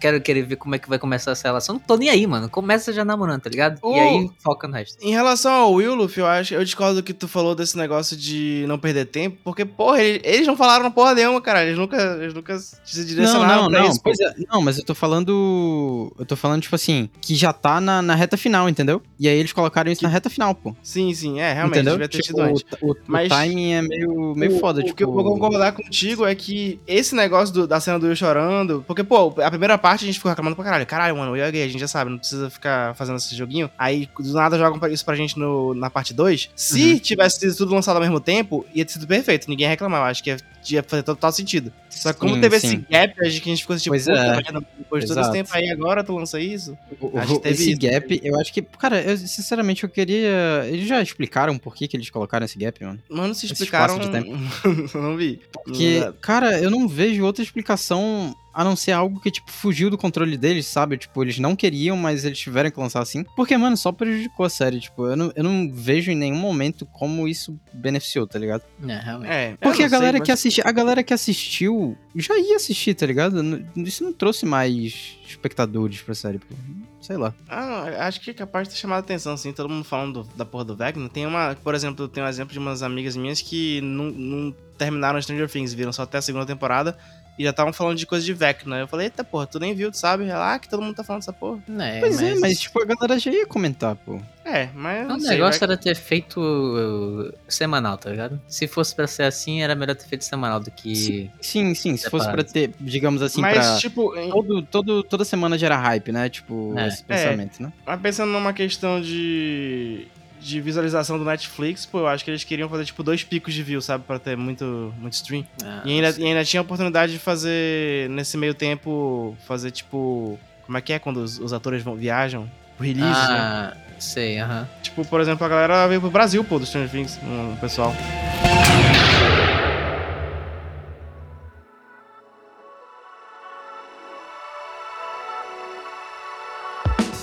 quero 0.00 0.20
querer 0.20 0.42
ver 0.42 0.56
como 0.56 0.74
é 0.74 0.78
que 0.78 0.88
vai 0.88 0.98
começar 0.98 1.30
essa 1.32 1.48
relação. 1.48 1.74
Não 1.76 1.80
tô 1.80 1.96
nem 1.96 2.08
aí, 2.10 2.26
mano. 2.26 2.48
Começa 2.48 2.92
já 2.92 3.04
namorando, 3.04 3.40
tá 3.40 3.50
ligado? 3.50 3.78
O- 3.82 3.94
E 3.96 4.00
aí 4.00 4.30
foca 4.42 4.68
no 4.68 4.74
resto. 4.74 4.98
Em 5.02 5.12
relação 5.12 5.52
ao 5.52 5.72
Will, 5.72 5.94
Luffy, 5.94 6.20
eu 6.20 6.26
acho, 6.26 6.54
eu 6.54 6.64
discordo 6.64 6.96
do 6.96 7.02
que 7.02 7.12
tu 7.14 7.26
falou 7.26 7.54
desse 7.54 7.76
negócio 7.76 8.16
de 8.16 8.64
não 8.68 8.78
perder 8.78 9.06
tempo, 9.06 9.38
porque, 9.42 9.64
porra, 9.64 10.02
eles, 10.02 10.20
eles 10.24 10.46
não 10.46 10.56
falaram 10.56 10.90
porra 10.90 11.14
nenhuma, 11.14 11.40
cara. 11.40 11.62
Eles 11.64 11.78
nunca, 11.78 11.96
eles 12.20 12.34
nunca 12.34 12.58
se 12.58 12.76
Não, 12.98 13.06
direcionaram 13.06 13.62
não, 13.62 13.70
pra 13.70 13.80
não. 13.80 13.88
isso. 13.88 14.00
Pois 14.02 14.18
é, 14.20 14.34
não, 14.50 14.60
mas 14.60 14.78
eu 14.78 14.84
tô 14.84 14.94
falando. 14.94 16.01
Eu 16.18 16.24
tô 16.26 16.34
falando, 16.36 16.62
tipo 16.62 16.74
assim, 16.74 17.08
que 17.20 17.34
já 17.34 17.52
tá 17.52 17.80
na, 17.80 18.00
na 18.02 18.14
reta 18.14 18.36
final, 18.36 18.68
entendeu? 18.68 19.02
E 19.18 19.28
aí 19.28 19.36
eles 19.38 19.52
colocaram 19.52 19.90
isso 19.90 20.02
na 20.02 20.08
reta 20.08 20.28
final, 20.30 20.54
pô. 20.54 20.74
Sim, 20.82 21.12
sim, 21.14 21.40
é, 21.40 21.52
realmente, 21.52 21.76
entendeu? 21.76 21.92
devia 21.94 22.08
ter 22.08 22.18
Tipo, 22.18 22.26
sido 22.38 22.40
antes. 22.42 22.64
o, 22.80 22.92
o, 22.92 22.96
Mas- 23.06 23.26
o 23.26 23.28
timing 23.30 23.72
é 23.72 23.82
meio, 23.82 24.34
meio 24.34 24.56
o, 24.56 24.58
foda, 24.60 24.80
o 24.80 24.82
tipo. 24.82 24.96
que 24.96 25.04
eu 25.04 25.12
vou 25.12 25.24
concordar 25.24 25.72
contigo 25.72 26.26
é 26.26 26.34
que 26.34 26.80
esse 26.86 27.14
negócio 27.14 27.54
do- 27.54 27.66
da 27.66 27.80
cena 27.80 27.98
do 27.98 28.06
Will 28.06 28.16
chorando. 28.16 28.84
Porque, 28.86 29.04
pô, 29.04 29.34
a 29.42 29.50
primeira 29.50 29.76
parte 29.78 30.04
a 30.04 30.06
gente 30.06 30.16
ficou 30.16 30.28
reclamando 30.30 30.56
pra 30.56 30.64
caralho. 30.64 30.86
Caralho, 30.86 31.16
mano, 31.16 31.30
o 31.30 31.34
Will 31.34 31.44
é 31.44 31.50
gay, 31.50 31.62
a 31.64 31.68
gente 31.68 31.80
já 31.80 31.88
sabe, 31.88 32.10
não 32.10 32.18
precisa 32.18 32.48
ficar 32.50 32.94
fazendo 32.94 33.16
esse 33.16 33.34
joguinho. 33.36 33.70
Aí, 33.78 34.08
do 34.18 34.32
nada, 34.32 34.58
jogam 34.58 34.88
isso 34.90 35.04
pra 35.04 35.14
gente 35.14 35.38
no, 35.38 35.74
na 35.74 35.90
parte 35.90 36.12
2. 36.14 36.50
Se 36.56 36.92
Uhum. 36.92 36.98
tivesse 36.98 37.40
sido 37.40 37.54
tudo 37.56 37.74
lançado 37.74 37.96
ao 37.96 38.02
mesmo 38.02 38.20
tempo, 38.20 38.64
ia 38.74 38.84
ter 38.84 38.92
sido 38.92 39.06
perfeito. 39.06 39.48
Ninguém 39.48 39.64
ia 39.64 39.70
reclamar. 39.70 40.00
Eu 40.00 40.04
acho 40.06 40.22
que 40.22 40.30
ia, 40.30 40.36
ia 40.70 40.82
fazer 40.82 41.02
total 41.02 41.30
sentido. 41.32 41.72
Só 41.90 42.12
que 42.12 42.18
como 42.18 42.34
Sim, 42.34 42.40
teve 42.40 42.58
sim. 42.58 42.66
esse 42.68 42.76
gap, 42.90 43.14
a 43.20 43.24
gente, 43.28 43.40
que 43.42 43.50
a 43.50 43.52
gente 43.54 43.60
ficou 43.62 43.74
assim, 43.76 43.82
tipo, 43.84 43.92
Pois 43.94 44.08
é. 44.08 44.42
depois 44.78 45.04
de 45.04 45.08
todo 45.08 45.20
esse 45.20 45.30
tempo 45.32 45.50
aí, 45.52 45.70
agora 45.70 45.91
tu 46.04 46.14
lança 46.16 46.38
isso? 46.38 46.78
O- 47.00 47.18
Acho 47.18 47.32
o- 47.34 47.36
que 47.38 47.42
teve 47.42 47.54
esse 47.62 47.70
isso. 47.72 47.80
gap, 47.80 48.20
eu 48.22 48.38
acho 48.40 48.52
que. 48.52 48.62
Cara, 48.62 49.02
eu, 49.02 49.16
sinceramente, 49.18 49.82
eu 49.82 49.88
queria. 49.88 50.64
Eles 50.68 50.86
já 50.86 51.02
explicaram 51.02 51.58
por 51.58 51.74
que, 51.74 51.88
que 51.88 51.96
eles 51.96 52.08
colocaram 52.08 52.44
esse 52.46 52.56
gap, 52.56 52.84
mano? 52.84 53.00
Mano, 53.10 53.34
se 53.34 53.46
Esse 53.46 53.54
explicaram. 53.54 53.98
espaço 54.00 54.10
de 54.12 54.30
eu 54.96 55.02
não 55.02 55.16
vi. 55.16 55.40
Porque, 55.52 56.00
cara, 56.20 56.60
eu 56.60 56.70
não 56.70 56.86
vejo 56.86 57.24
outra 57.24 57.42
explicação 57.42 58.32
a 58.52 58.62
não 58.64 58.76
ser 58.76 58.92
algo 58.92 59.18
que, 59.20 59.30
tipo, 59.30 59.50
fugiu 59.50 59.88
do 59.90 59.96
controle 59.96 60.36
deles, 60.36 60.66
sabe? 60.66 60.96
Tipo, 60.98 61.22
eles 61.22 61.38
não 61.38 61.56
queriam, 61.56 61.96
mas 61.96 62.24
eles 62.24 62.38
tiveram 62.38 62.70
que 62.70 62.78
lançar 62.78 63.00
assim. 63.00 63.24
Porque, 63.36 63.56
mano, 63.56 63.76
só 63.76 63.90
prejudicou 63.92 64.44
a 64.44 64.50
série. 64.50 64.80
Tipo, 64.80 65.06
eu 65.06 65.16
não, 65.16 65.32
eu 65.34 65.42
não 65.44 65.70
vejo 65.72 66.10
em 66.10 66.16
nenhum 66.16 66.36
momento 66.36 66.84
como 66.86 67.26
isso 67.26 67.58
beneficiou, 67.72 68.26
tá 68.26 68.38
ligado? 68.38 68.62
É, 68.86 68.98
realmente. 68.98 69.30
É, 69.32 69.56
Porque 69.60 69.82
a 69.82 69.88
galera, 69.88 70.18
sei, 70.18 70.24
que 70.24 70.30
mas- 70.32 70.38
assisti, 70.40 70.60
a 70.64 70.72
galera 70.72 71.02
que 71.02 71.14
assistiu 71.14 71.96
já 72.14 72.36
ia 72.38 72.56
assistir, 72.56 72.94
tá 72.94 73.06
ligado? 73.06 73.42
Isso 73.76 74.04
não 74.04 74.12
trouxe 74.12 74.44
mais 74.44 75.16
espectadores 75.26 76.00
pra 76.02 76.14
série, 76.14 76.38
pô. 76.38 76.54
Sei 77.00 77.16
lá. 77.16 77.34
Ah, 77.48 77.66
não, 77.90 78.00
acho 78.02 78.20
que 78.20 78.30
é 78.30 78.34
capaz 78.34 78.68
de 78.68 78.74
ter 78.74 78.80
chamado 78.80 78.98
a 78.98 79.00
atenção, 79.00 79.32
assim, 79.32 79.52
todo 79.52 79.68
mundo 79.68 79.82
falando 79.84 80.22
do- 80.22 80.36
da 80.36 80.44
porra 80.44 80.64
do 80.66 80.76
Vecna. 80.76 81.08
Tem 81.08 81.26
uma, 81.26 81.56
por 81.56 81.74
exemplo, 81.74 82.06
tem 82.06 82.22
um 82.22 82.28
exemplo 82.28 82.52
de 82.52 82.60
umas 82.60 82.80
amigas 82.82 83.16
minhas 83.16 83.42
que 83.42 83.80
não, 83.80 84.04
não 84.04 84.54
terminaram 84.78 85.20
Stranger 85.20 85.50
Things, 85.50 85.72
viram 85.74 85.92
só 85.92 86.02
até 86.02 86.18
a 86.18 86.22
segunda 86.22 86.46
temporada 86.46 86.96
e 87.38 87.44
já 87.44 87.50
estavam 87.50 87.72
falando 87.72 87.96
de 87.96 88.06
coisa 88.06 88.24
de 88.24 88.32
Vecna. 88.34 88.78
Eu 88.78 88.86
falei, 88.88 89.06
eita 89.06 89.24
porra, 89.24 89.46
tu 89.46 89.58
nem 89.58 89.74
viu, 89.74 89.90
tu 89.90 89.96
sabe? 89.96 90.26
Ela, 90.28 90.54
ah, 90.54 90.58
que 90.58 90.68
todo 90.68 90.82
mundo 90.82 90.94
tá 90.94 91.02
falando 91.04 91.20
dessa 91.22 91.32
porra. 91.32 91.58
É, 91.80 92.00
pois 92.00 92.20
é, 92.20 92.34
mas, 92.36 92.60
tipo, 92.60 92.80
a 92.82 92.84
galera 92.84 93.18
já 93.18 93.30
ia 93.30 93.46
comentar, 93.46 93.96
pô. 93.96 94.20
É, 94.44 94.68
mas. 94.74 95.06
O 95.10 95.20
sei, 95.20 95.30
negócio 95.30 95.60
Vecna- 95.60 95.72
era 95.74 95.76
ter 95.82 95.94
feito 95.94 96.40
uh, 96.40 97.32
semanal, 97.48 97.96
tá 97.96 98.10
ligado? 98.10 98.40
Se 98.46 98.66
fosse 98.66 98.94
pra 98.94 99.06
ser 99.06 99.22
assim, 99.22 99.62
era 99.62 99.74
melhor 99.74 99.94
ter 99.94 100.06
feito 100.06 100.24
semanal 100.24 100.60
do 100.60 100.70
que. 100.70 101.30
Sim, 101.40 101.74
sim, 101.74 101.96
se 101.96 102.10
fosse 102.10 102.30
pra 102.30 102.42
ter, 102.44 102.72
digamos 102.80 103.22
assim, 103.22 103.40
Mas, 103.40 103.54
pra... 103.66 103.76
tipo, 103.78 104.16
em- 104.16 104.30
Todo, 104.30 104.62
todo, 104.62 105.02
toda 105.02 105.24
semana 105.24 105.56
gera 105.56 105.76
hype, 105.76 106.10
né? 106.12 106.28
Tipo, 106.28 106.74
É. 106.76 106.88
esse 106.88 107.04
pensamento, 107.04 107.62
né? 107.62 107.72
mas 107.86 108.00
pensando 108.00 108.30
numa 108.32 108.52
questão 108.52 109.00
de. 109.00 110.06
De 110.42 110.60
visualização 110.60 111.18
do 111.18 111.24
Netflix, 111.24 111.86
pô, 111.86 112.00
eu 112.00 112.08
acho 112.08 112.24
que 112.24 112.30
eles 112.30 112.42
queriam 112.42 112.68
fazer, 112.68 112.84
tipo, 112.84 113.02
dois 113.02 113.22
picos 113.22 113.54
de 113.54 113.62
view, 113.62 113.80
sabe? 113.80 114.02
Pra 114.04 114.18
ter 114.18 114.36
muito, 114.36 114.92
muito 114.98 115.12
stream. 115.14 115.46
Ah, 115.64 115.82
E 115.84 115.92
ainda, 115.92 116.20
e 116.20 116.24
ainda 116.26 116.44
tinha 116.44 116.60
a 116.60 116.62
oportunidade 116.64 117.12
de 117.12 117.18
fazer, 117.18 118.08
nesse 118.10 118.36
meio 118.36 118.54
tempo, 118.54 119.36
fazer 119.46 119.70
tipo. 119.70 120.38
Como 120.66 120.76
é 120.78 120.80
que 120.80 120.92
é 120.92 120.98
quando 120.98 121.18
os, 121.18 121.38
os 121.38 121.52
atores 121.52 121.82
vão, 121.82 121.94
viajam? 121.94 122.50
Pro 122.76 122.86
release, 122.86 123.02
né? 123.28 123.36
Ah, 123.38 123.76
sei, 123.98 124.38
aham. 124.40 124.66
Tipo, 124.82 125.04
por 125.04 125.20
exemplo, 125.20 125.44
a 125.46 125.48
galera 125.48 125.86
veio 125.86 126.00
pro 126.00 126.10
Brasil, 126.10 126.42
pô, 126.42 126.58
do 126.58 126.66
Stranger 126.66 126.90
Things, 126.90 127.18
um 127.22 127.56
pessoal. 127.56 127.94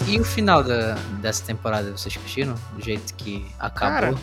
E 0.09 0.19
o 0.19 0.23
final 0.23 0.63
da, 0.63 0.93
dessa 1.21 1.45
temporada, 1.45 1.91
vocês 1.91 2.15
curtiram? 2.17 2.55
Do 2.73 2.83
jeito 2.83 3.13
que 3.13 3.45
acabou? 3.59 4.13
Cara, 4.13 4.15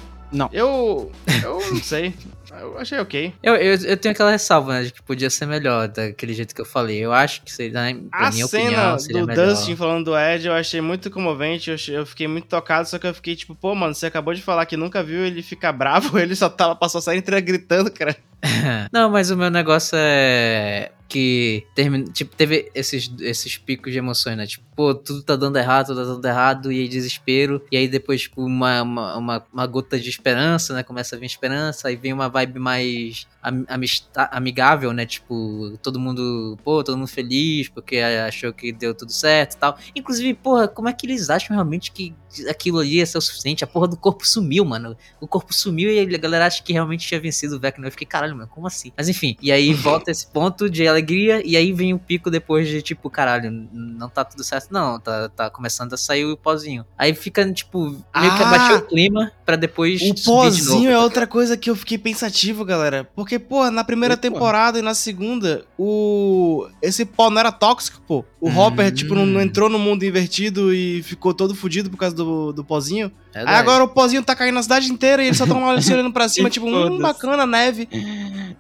Eu. 0.53 1.12
Eu 1.42 1.61
não 1.72 1.83
sei. 1.83 2.12
Eu 2.59 2.79
achei 2.79 2.99
ok. 2.99 3.35
Eu, 3.42 3.55
eu, 3.57 3.75
eu 3.75 3.96
tenho 3.99 4.12
aquela 4.14 4.31
ressalva, 4.31 4.72
né, 4.72 4.85
de 4.85 4.92
que 4.92 5.03
podia 5.03 5.29
ser 5.29 5.44
melhor, 5.46 5.88
daquele 5.88 6.33
jeito 6.33 6.55
que 6.55 6.61
eu 6.61 6.64
falei. 6.64 6.96
Eu 6.99 7.12
acho 7.12 7.42
que 7.42 7.53
seria, 7.53 7.92
na 7.92 8.01
pra 8.09 8.29
A 8.29 8.31
minha 8.31 8.46
cena 8.46 8.64
opinião, 8.64 8.99
seria 8.99 9.20
do 9.20 9.27
melhor. 9.27 9.46
Dustin 9.49 9.77
falando 9.77 10.07
do 10.07 10.18
Ed 10.18 10.46
eu 10.46 10.55
achei 10.55 10.81
muito 10.81 11.11
comovente, 11.11 11.68
eu, 11.68 11.75
achei- 11.75 11.96
eu 11.99 12.07
fiquei 12.07 12.27
muito 12.27 12.46
tocado, 12.46 12.88
só 12.88 12.99
que 12.99 13.07
eu 13.07 13.12
fiquei 13.12 13.37
tipo, 13.37 13.55
pô, 13.55 13.75
mano, 13.75 13.94
você 13.94 14.07
acabou 14.07 14.33
de 14.33 14.40
falar 14.40 14.64
que 14.64 14.77
nunca 14.77 15.03
viu 15.03 15.20
ele 15.25 15.42
ficar 15.42 15.70
bravo, 15.72 16.16
ele 16.18 16.35
só 16.35 16.49
tava, 16.49 16.75
passou 16.75 16.99
a 16.99 17.03
série 17.03 17.18
inteira 17.18 17.40
gritando, 17.40 17.90
cara. 17.90 18.16
Não, 18.92 19.11
mas 19.11 19.31
o 19.31 19.37
meu 19.37 19.51
negócio 19.51 19.96
é 19.99 20.92
que 21.09 21.64
termina, 21.75 22.05
tipo, 22.12 22.35
teve 22.35 22.70
esses, 22.75 23.11
esses 23.20 23.57
picos 23.57 23.92
de 23.92 23.99
emoções, 23.99 24.37
né? 24.37 24.46
Tipo, 24.46 24.64
pô, 24.75 24.94
tudo 24.94 25.22
tá 25.22 25.37
dando 25.37 25.57
errado, 25.57 25.88
tudo 25.88 26.01
tá 26.01 26.12
dando 26.14 26.25
errado, 26.27 26.72
e 26.72 26.81
aí 26.81 26.88
desespero, 26.88 27.62
e 27.70 27.77
aí 27.77 27.88
depois, 27.88 28.22
tipo, 28.22 28.44
uma, 28.44 28.83
uma, 28.83 29.16
uma, 29.16 29.46
uma 29.53 29.66
gota 29.66 29.99
de 29.99 30.09
esperança, 30.09 30.75
né? 30.75 30.83
Começa 30.83 31.14
a 31.14 31.18
vir 31.18 31.27
esperança, 31.27 31.88
aí 31.88 31.96
vem 31.96 32.12
uma 32.12 32.29
vibe 32.29 32.59
mais 32.59 33.27
amigável, 34.30 34.92
né? 34.92 35.06
Tipo, 35.06 35.78
todo 35.82 35.98
mundo, 36.00 36.59
pô, 36.64 36.82
todo 36.82 36.96
mundo 36.96 37.09
feliz, 37.09 37.68
porque 37.68 37.98
achou 37.98 38.52
que 38.52 38.72
deu 38.72 38.94
tudo 38.94 39.12
certo 39.12 39.54
e 39.54 39.56
tal. 39.59 39.78
Inclusive, 39.94 40.35
porra, 40.35 40.68
como 40.68 40.88
é 40.88 40.92
que 40.92 41.06
eles 41.06 41.30
acham 41.30 41.54
realmente 41.54 41.92
que 41.92 42.14
aquilo 42.48 42.78
ali 42.80 42.96
ia 42.96 43.06
ser 43.06 43.18
o 43.18 43.20
suficiente? 43.20 43.64
A 43.64 43.66
porra 43.66 43.88
do 43.88 43.96
corpo 43.96 44.26
sumiu, 44.26 44.64
mano. 44.64 44.96
O 45.20 45.26
corpo 45.26 45.54
sumiu 45.54 45.90
e 45.90 46.14
a 46.14 46.18
galera 46.18 46.46
acha 46.46 46.62
que 46.62 46.72
realmente 46.72 47.06
tinha 47.06 47.20
vencido 47.20 47.56
o 47.56 47.61
Vecna. 47.61 47.87
Eu 47.87 47.90
fiquei, 47.90 48.06
caralho, 48.06 48.37
mano, 48.37 48.48
como 48.48 48.66
assim? 48.66 48.92
Mas 48.96 49.09
enfim, 49.09 49.37
e 49.40 49.50
aí 49.52 49.72
volta 49.74 50.11
esse 50.11 50.26
ponto 50.26 50.68
de 50.68 50.87
alegria, 50.87 51.42
e 51.46 51.56
aí 51.56 51.72
vem 51.72 51.94
o 51.94 51.98
pico 51.98 52.30
depois 52.30 52.68
de 52.68 52.82
tipo, 52.82 53.09
caralho, 53.09 53.50
não 53.72 54.09
tá 54.09 54.24
tudo 54.24 54.42
certo, 54.44 54.70
não, 54.70 54.98
tá, 55.00 55.28
tá 55.28 55.50
começando 55.50 55.92
a 55.92 55.96
sair 55.96 56.24
o 56.24 56.37
pozinho. 56.37 56.85
Aí 56.98 57.14
fica, 57.14 57.50
tipo, 57.52 57.80
meio 57.90 58.02
que 58.04 58.42
Ah! 58.42 58.46
abaixou 58.46 58.78
o 58.78 58.82
clima 58.82 59.32
pra 59.44 59.56
depois 59.56 60.00
O 60.02 60.14
de 60.14 60.22
pozinho 60.22 60.85
novo, 60.85 60.88
é 60.90 60.98
outra 60.98 61.26
coisa 61.26 61.56
que 61.56 61.70
eu 61.70 61.76
fiquei 61.76 61.98
pensativo, 61.98 62.64
galera. 62.64 63.09
Porque, 63.14 63.36
pô, 63.38 63.70
na 63.70 63.85
primeira 63.85 64.14
Eita. 64.14 64.22
temporada 64.22 64.79
e 64.79 64.83
na 64.83 64.94
segunda, 64.94 65.64
o. 65.79 66.66
Esse 66.81 67.05
pó 67.05 67.31
não 67.31 67.40
era 67.40 67.53
tóxico, 67.53 68.01
pô. 68.07 68.25
O 68.46 68.50
Hum. 68.50 68.59
Hopper, 68.59 68.92
tipo, 68.92 69.14
não, 69.14 69.26
não 69.26 69.40
entrou 69.40 69.68
no 69.68 69.78
mundo 69.78 70.04
invertido 70.04 70.72
e 70.72 71.02
ficou 71.02 71.35
todo 71.35 71.54
fudido 71.54 71.90
por 71.90 71.96
causa 71.96 72.14
do, 72.14 72.52
do 72.52 72.62
pozinho. 72.64 73.11
Aí 73.35 73.44
Verdade. 73.44 73.59
agora 73.59 73.85
o 73.85 73.88
pozinho 73.88 74.22
tá 74.22 74.35
caindo 74.35 74.54
na 74.54 74.62
cidade 74.62 74.90
inteira 74.90 75.22
e 75.22 75.26
eles 75.26 75.37
só 75.37 75.46
tão 75.46 75.62
olhando 75.64 76.12
pra 76.12 76.26
cima, 76.28 76.48
tipo, 76.48 76.66
hum, 76.66 76.98
bacana, 77.00 77.44
neve. 77.44 77.88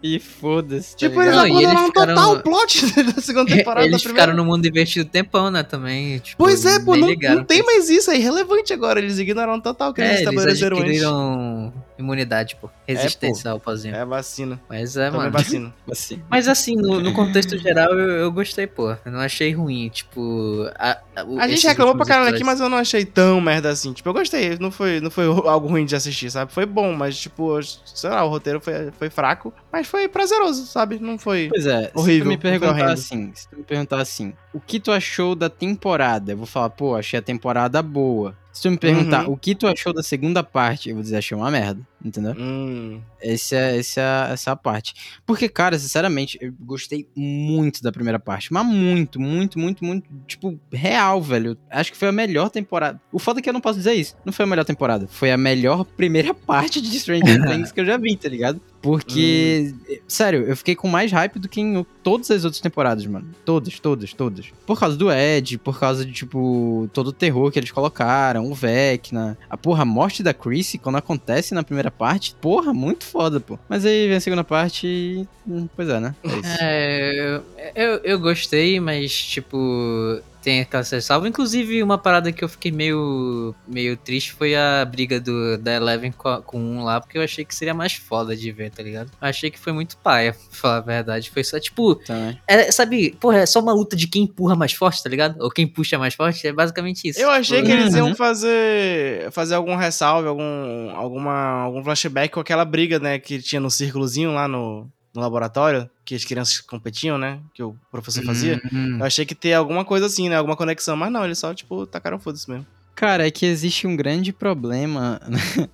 E 0.02 0.18
foda-se. 0.18 0.92
tá 0.92 0.98
Tipo, 0.98 1.22
eles 1.22 1.34
ligado? 1.34 1.46
Eles 1.46 1.56
abandonaram 1.58 1.86
ficaram- 1.86 2.14
total 2.14 2.32
o 2.34 2.42
plot 2.42 3.02
da 3.14 3.22
segunda 3.22 3.54
temporada. 3.56 3.86
Eles 3.86 4.02
ficaram 4.02 4.34
no 4.34 4.44
mundo 4.44 4.66
invertido 4.66 5.08
tempão, 5.08 5.50
né, 5.50 5.62
também. 5.62 6.18
Tipo, 6.18 6.36
Pois 6.44 6.64
é, 6.66 6.78
pô, 6.80 6.96
não, 6.96 7.08
não 7.08 7.44
tem 7.44 7.62
mais 7.64 7.88
isso, 7.88 8.10
é 8.10 8.16
irrelevante 8.16 8.72
agora. 8.72 8.98
Eles 8.98 9.18
ignoraram 9.18 9.60
total 9.60 9.90
o 9.90 9.94
que 9.94 10.02
É, 10.02 10.04
eles 10.06 10.16
eles 10.20 10.28
estabeleceram 10.28 10.76
antes. 10.78 10.88
adquiriram 10.90 11.72
imunidade, 11.98 12.56
pô. 12.60 12.68
Resistência 12.86 13.50
ao 13.50 13.58
pozinho. 13.60 13.94
É 13.94 14.04
vacina. 14.04 14.60
Mas 14.68 14.96
é, 14.96 15.06
Também 15.06 15.20
mano. 15.20 15.32
vacina. 15.32 15.74
Assim. 15.90 16.20
Mas 16.28 16.48
assim, 16.48 16.76
no, 16.76 17.00
no 17.00 17.12
contexto 17.14 17.56
geral, 17.58 17.92
eu, 17.98 18.10
eu 18.10 18.32
gostei, 18.32 18.66
pô. 18.66 18.90
Eu 19.04 19.12
não 19.12 19.20
achei 19.20 19.52
ruim. 19.52 19.75
Tipo. 19.92 20.68
A, 20.78 20.98
o- 21.26 21.38
A 21.38 21.48
gente 21.48 21.66
reclamou 21.66 21.94
pra 21.96 22.04
caralho 22.06 22.34
aqui, 22.34 22.44
mas 22.44 22.60
eu 22.60 22.68
não 22.68 22.78
achei 22.78 23.04
tão 23.04 23.40
merda 23.40 23.68
assim. 23.70 23.92
Tipo, 23.92 24.08
eu 24.08 24.12
gostei. 24.14 24.56
Não 24.58 24.70
foi, 24.70 25.00
não 25.00 25.10
foi 25.10 25.24
algo 25.48 25.68
ruim 25.68 25.84
de 25.84 25.94
assistir, 25.94 26.30
sabe? 26.30 26.52
Foi 26.52 26.64
bom, 26.66 26.92
mas, 26.94 27.16
tipo, 27.18 27.60
sei 27.62 28.10
lá, 28.10 28.24
o 28.24 28.28
roteiro 28.28 28.60
foi, 28.60 28.90
foi 28.98 29.10
fraco. 29.10 29.52
Mas 29.72 29.86
foi 29.86 30.08
prazeroso, 30.08 30.66
sabe? 30.66 30.98
Não 30.98 31.18
foi. 31.18 31.48
Pois 31.50 31.66
é, 31.66 31.84
se 31.84 31.90
Horrível, 31.94 32.24
tu 32.24 32.28
me 32.30 32.38
perguntar 32.38 32.92
assim, 32.92 33.32
se 33.34 33.48
tu 33.48 33.56
me 33.56 33.62
perguntar 33.64 34.00
assim, 34.00 34.32
o 34.52 34.60
que 34.60 34.80
tu 34.80 34.90
achou 34.92 35.34
da 35.34 35.48
temporada? 35.50 36.32
Eu 36.32 36.36
vou 36.36 36.46
falar, 36.46 36.70
pô, 36.70 36.94
achei 36.96 37.18
a 37.18 37.22
temporada 37.22 37.82
boa. 37.82 38.36
Se 38.56 38.62
tu 38.62 38.70
me 38.70 38.78
perguntar 38.78 39.26
Uhum. 39.26 39.34
o 39.34 39.36
que 39.36 39.54
tu 39.54 39.66
achou 39.66 39.92
da 39.92 40.02
segunda 40.02 40.42
parte, 40.42 40.88
eu 40.88 40.94
vou 40.94 41.02
dizer, 41.02 41.16
achei 41.18 41.36
uma 41.36 41.50
merda, 41.50 41.78
entendeu? 42.02 42.34
Hum. 42.38 43.02
Esse 43.20 43.54
é, 43.54 43.76
esse 43.76 44.00
é, 44.00 44.28
essa 44.32 44.48
é 44.48 44.52
a 44.54 44.56
parte. 44.56 44.94
Porque, 45.26 45.46
cara, 45.46 45.78
sinceramente, 45.78 46.38
eu 46.40 46.54
gostei 46.58 47.06
muito 47.14 47.82
da 47.82 47.92
primeira 47.92 48.18
parte. 48.18 48.50
Mas 48.54 48.64
muito, 48.64 49.20
muito, 49.20 49.58
muito, 49.58 49.84
muito. 49.84 50.08
Tipo, 50.26 50.58
real, 50.72 51.20
velho. 51.20 51.58
Acho 51.70 51.92
que 51.92 51.98
foi 51.98 52.08
a 52.08 52.12
melhor 52.12 52.48
temporada. 52.48 52.98
O 53.12 53.18
foda 53.18 53.40
é 53.40 53.42
que 53.42 53.48
eu 53.50 53.52
não 53.52 53.60
posso 53.60 53.76
dizer 53.76 53.92
isso. 53.92 54.16
Não 54.24 54.32
foi 54.32 54.44
a 54.44 54.48
melhor 54.48 54.64
temporada. 54.64 55.06
Foi 55.06 55.30
a 55.30 55.36
melhor 55.36 55.84
primeira 55.84 56.32
parte 56.46 56.80
de 56.80 56.98
Stranger 56.98 57.44
Things 57.46 57.70
que 57.72 57.80
eu 57.80 57.84
já 57.84 57.98
vi, 57.98 58.16
tá 58.16 58.30
ligado? 58.30 58.58
Porque, 58.82 59.74
sério, 60.06 60.42
eu 60.44 60.56
fiquei 60.56 60.74
com 60.76 60.88
mais 60.88 61.10
hype 61.10 61.38
do 61.38 61.48
que 61.48 61.60
em 61.60 61.84
todas 62.02 62.30
as 62.30 62.44
outras 62.44 62.60
temporadas, 62.60 63.04
mano. 63.06 63.26
Todas, 63.44 63.80
todas, 63.80 64.12
todas. 64.12 64.46
Por 64.64 64.78
causa 64.78 64.96
do 64.96 65.10
Ed, 65.10 65.58
por 65.58 65.78
causa 65.78 66.04
de, 66.04 66.12
tipo, 66.12 66.88
todo 66.92 67.08
o 67.08 67.12
terror 67.12 67.50
que 67.50 67.58
eles 67.58 67.70
colocaram, 67.70 68.50
o 68.50 68.54
Vecna. 68.54 69.36
A 69.50 69.56
porra, 69.56 69.82
a 69.82 69.86
morte 69.86 70.22
da 70.22 70.32
Chrissy, 70.32 70.78
quando 70.78 70.96
acontece 70.96 71.54
na 71.54 71.62
primeira 71.64 71.90
parte, 71.90 72.34
porra, 72.40 72.72
muito 72.72 73.04
foda, 73.04 73.40
pô. 73.40 73.58
Mas 73.68 73.84
aí 73.84 74.06
vem 74.06 74.16
a 74.16 74.20
segunda 74.20 74.44
parte 74.44 74.86
e. 74.86 75.28
hum, 75.46 75.68
Pois 75.74 75.88
é, 75.88 76.00
né? 76.00 76.14
É 76.22 76.28
isso. 76.28 76.56
É, 76.60 77.14
eu, 77.18 77.42
eu, 77.74 78.00
eu 78.04 78.20
gostei, 78.20 78.78
mas, 78.80 79.12
tipo, 79.12 80.20
tem 80.46 80.60
aquela 80.60 80.84
salva. 80.84 81.26
Inclusive, 81.26 81.82
uma 81.82 81.98
parada 81.98 82.30
que 82.30 82.44
eu 82.44 82.48
fiquei 82.48 82.70
meio, 82.70 83.52
meio 83.66 83.96
triste 83.96 84.32
foi 84.32 84.54
a 84.54 84.84
briga 84.84 85.18
do, 85.20 85.58
da 85.58 85.74
Eleven 85.74 86.12
com, 86.12 86.28
a- 86.28 86.40
com 86.40 86.56
um 86.60 86.84
lá, 86.84 87.00
porque 87.00 87.18
eu 87.18 87.22
achei 87.22 87.44
que 87.44 87.52
seria 87.52 87.74
mais 87.74 87.94
foda 87.94 88.36
de 88.36 88.52
ver, 88.52 88.70
tá 88.70 88.80
ligado? 88.80 89.10
Eu 89.20 89.26
achei 89.28 89.50
que 89.50 89.58
foi 89.58 89.72
muito 89.72 89.96
paia, 89.96 90.32
pra 90.38 90.40
falar 90.52 90.76
a 90.76 90.80
verdade. 90.80 91.30
Foi 91.30 91.42
só, 91.42 91.58
tipo, 91.58 91.96
Também. 91.96 92.40
é, 92.46 92.70
sabe, 92.70 93.16
porra, 93.20 93.38
é 93.38 93.46
só 93.46 93.58
uma 93.58 93.72
luta 93.72 93.96
de 93.96 94.06
quem 94.06 94.22
empurra 94.22 94.54
mais 94.54 94.72
forte, 94.72 95.02
tá 95.02 95.10
ligado? 95.10 95.36
Ou 95.42 95.50
quem 95.50 95.66
puxa 95.66 95.98
mais 95.98 96.14
forte, 96.14 96.46
é 96.46 96.52
basicamente 96.52 97.08
isso. 97.08 97.18
Eu 97.20 97.28
achei 97.28 97.60
que 97.64 97.72
eles 97.72 97.92
iam 97.96 98.06
Uhum. 98.10 98.14
fazer 98.14 99.28
fazer 99.32 99.56
algum 99.56 99.74
ressalve, 99.74 100.28
algum, 100.28 100.90
alguma, 100.94 101.32
algum 101.62 101.82
flashback 101.82 102.32
com 102.32 102.38
aquela 102.38 102.64
briga, 102.64 103.00
né, 103.00 103.18
que 103.18 103.40
tinha 103.40 103.60
no 103.60 103.68
círculozinho 103.70 104.32
lá 104.32 104.46
no, 104.46 104.88
no 105.16 105.22
laboratório, 105.22 105.88
que 106.04 106.14
as 106.14 106.24
crianças 106.24 106.60
competiam, 106.60 107.18
né, 107.18 107.40
que 107.54 107.62
o 107.62 107.74
professor 107.90 108.22
fazia. 108.24 108.60
Hum, 108.72 108.98
Eu 109.00 109.04
achei 109.06 109.24
que 109.26 109.34
ter 109.34 109.54
alguma 109.54 109.84
coisa 109.84 110.06
assim, 110.06 110.28
né, 110.28 110.36
alguma 110.36 110.56
conexão, 110.56 110.96
mas 110.96 111.10
não, 111.10 111.24
eles 111.24 111.38
só, 111.38 111.52
tipo, 111.52 111.86
tacaram 111.86 112.18
foda-se 112.18 112.48
mesmo. 112.48 112.66
Cara, 112.94 113.26
é 113.26 113.30
que 113.30 113.44
existe 113.44 113.86
um 113.86 113.94
grande 113.94 114.32
problema 114.32 115.20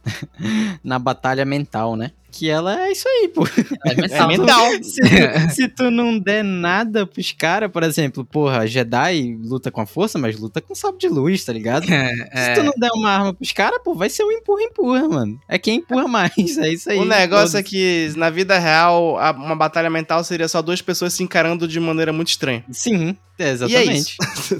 na 0.83 0.98
batalha 0.98 1.44
mental, 1.44 1.94
né? 1.96 2.11
Que 2.33 2.49
ela 2.49 2.83
é 2.87 2.90
isso 2.92 3.07
aí, 3.07 3.29
pô. 3.29 3.47
é 3.47 3.92
É 3.92 3.95
mental. 3.95 4.29
mental. 4.29 4.71
Se 4.83 5.01
tu, 5.01 5.51
se 5.55 5.68
tu 5.68 5.90
não 5.90 6.18
der 6.18 6.42
nada 6.42 7.07
pros 7.07 7.31
caras, 7.33 7.71
por 7.71 7.83
exemplo, 7.83 8.25
porra, 8.25 8.66
Jedi 8.66 9.38
luta 9.45 9.71
com 9.71 9.83
a 9.83 9.87
força, 9.87 10.18
mas 10.18 10.38
luta 10.38 10.61
com 10.61 10.75
sabre 10.75 10.99
de 10.99 11.09
luz, 11.09 11.45
tá 11.45 11.53
ligado? 11.53 11.85
Se 11.87 11.92
É, 11.92 12.55
tu 12.55 12.62
não 12.62 12.73
der 12.77 12.90
uma 12.95 13.11
arma 13.11 13.35
pros 13.35 13.53
caras, 13.53 13.79
pô, 13.85 13.95
vai 13.95 14.09
ser 14.09 14.25
um 14.25 14.33
empurra-empurra, 14.33 15.09
mano. 15.09 15.38
É 15.47 15.59
quem 15.59 15.77
empurra 15.77 16.09
mais, 16.09 16.33
é 16.59 16.73
isso 16.73 16.90
aí. 16.90 16.99
O 16.99 17.05
negócio 17.05 17.59
é 17.59 17.62
foda-se. 17.62 17.64
que, 17.64 18.12
na 18.16 18.31
vida 18.31 18.59
real, 18.59 19.18
a- 19.18 19.31
uma 19.33 19.55
batalha 19.55 19.90
mental 19.90 20.25
seria 20.25 20.49
só 20.49 20.62
duas 20.62 20.81
pessoas 20.81 21.12
se 21.12 21.23
encarando 21.23 21.68
de 21.68 21.79
maneira 21.79 22.12
muito 22.14 22.29
estranha. 22.29 22.64
Sim, 22.71 23.14
é, 23.38 23.42
E 23.45 23.47
é 23.47 23.51
exatamente. 23.51 24.16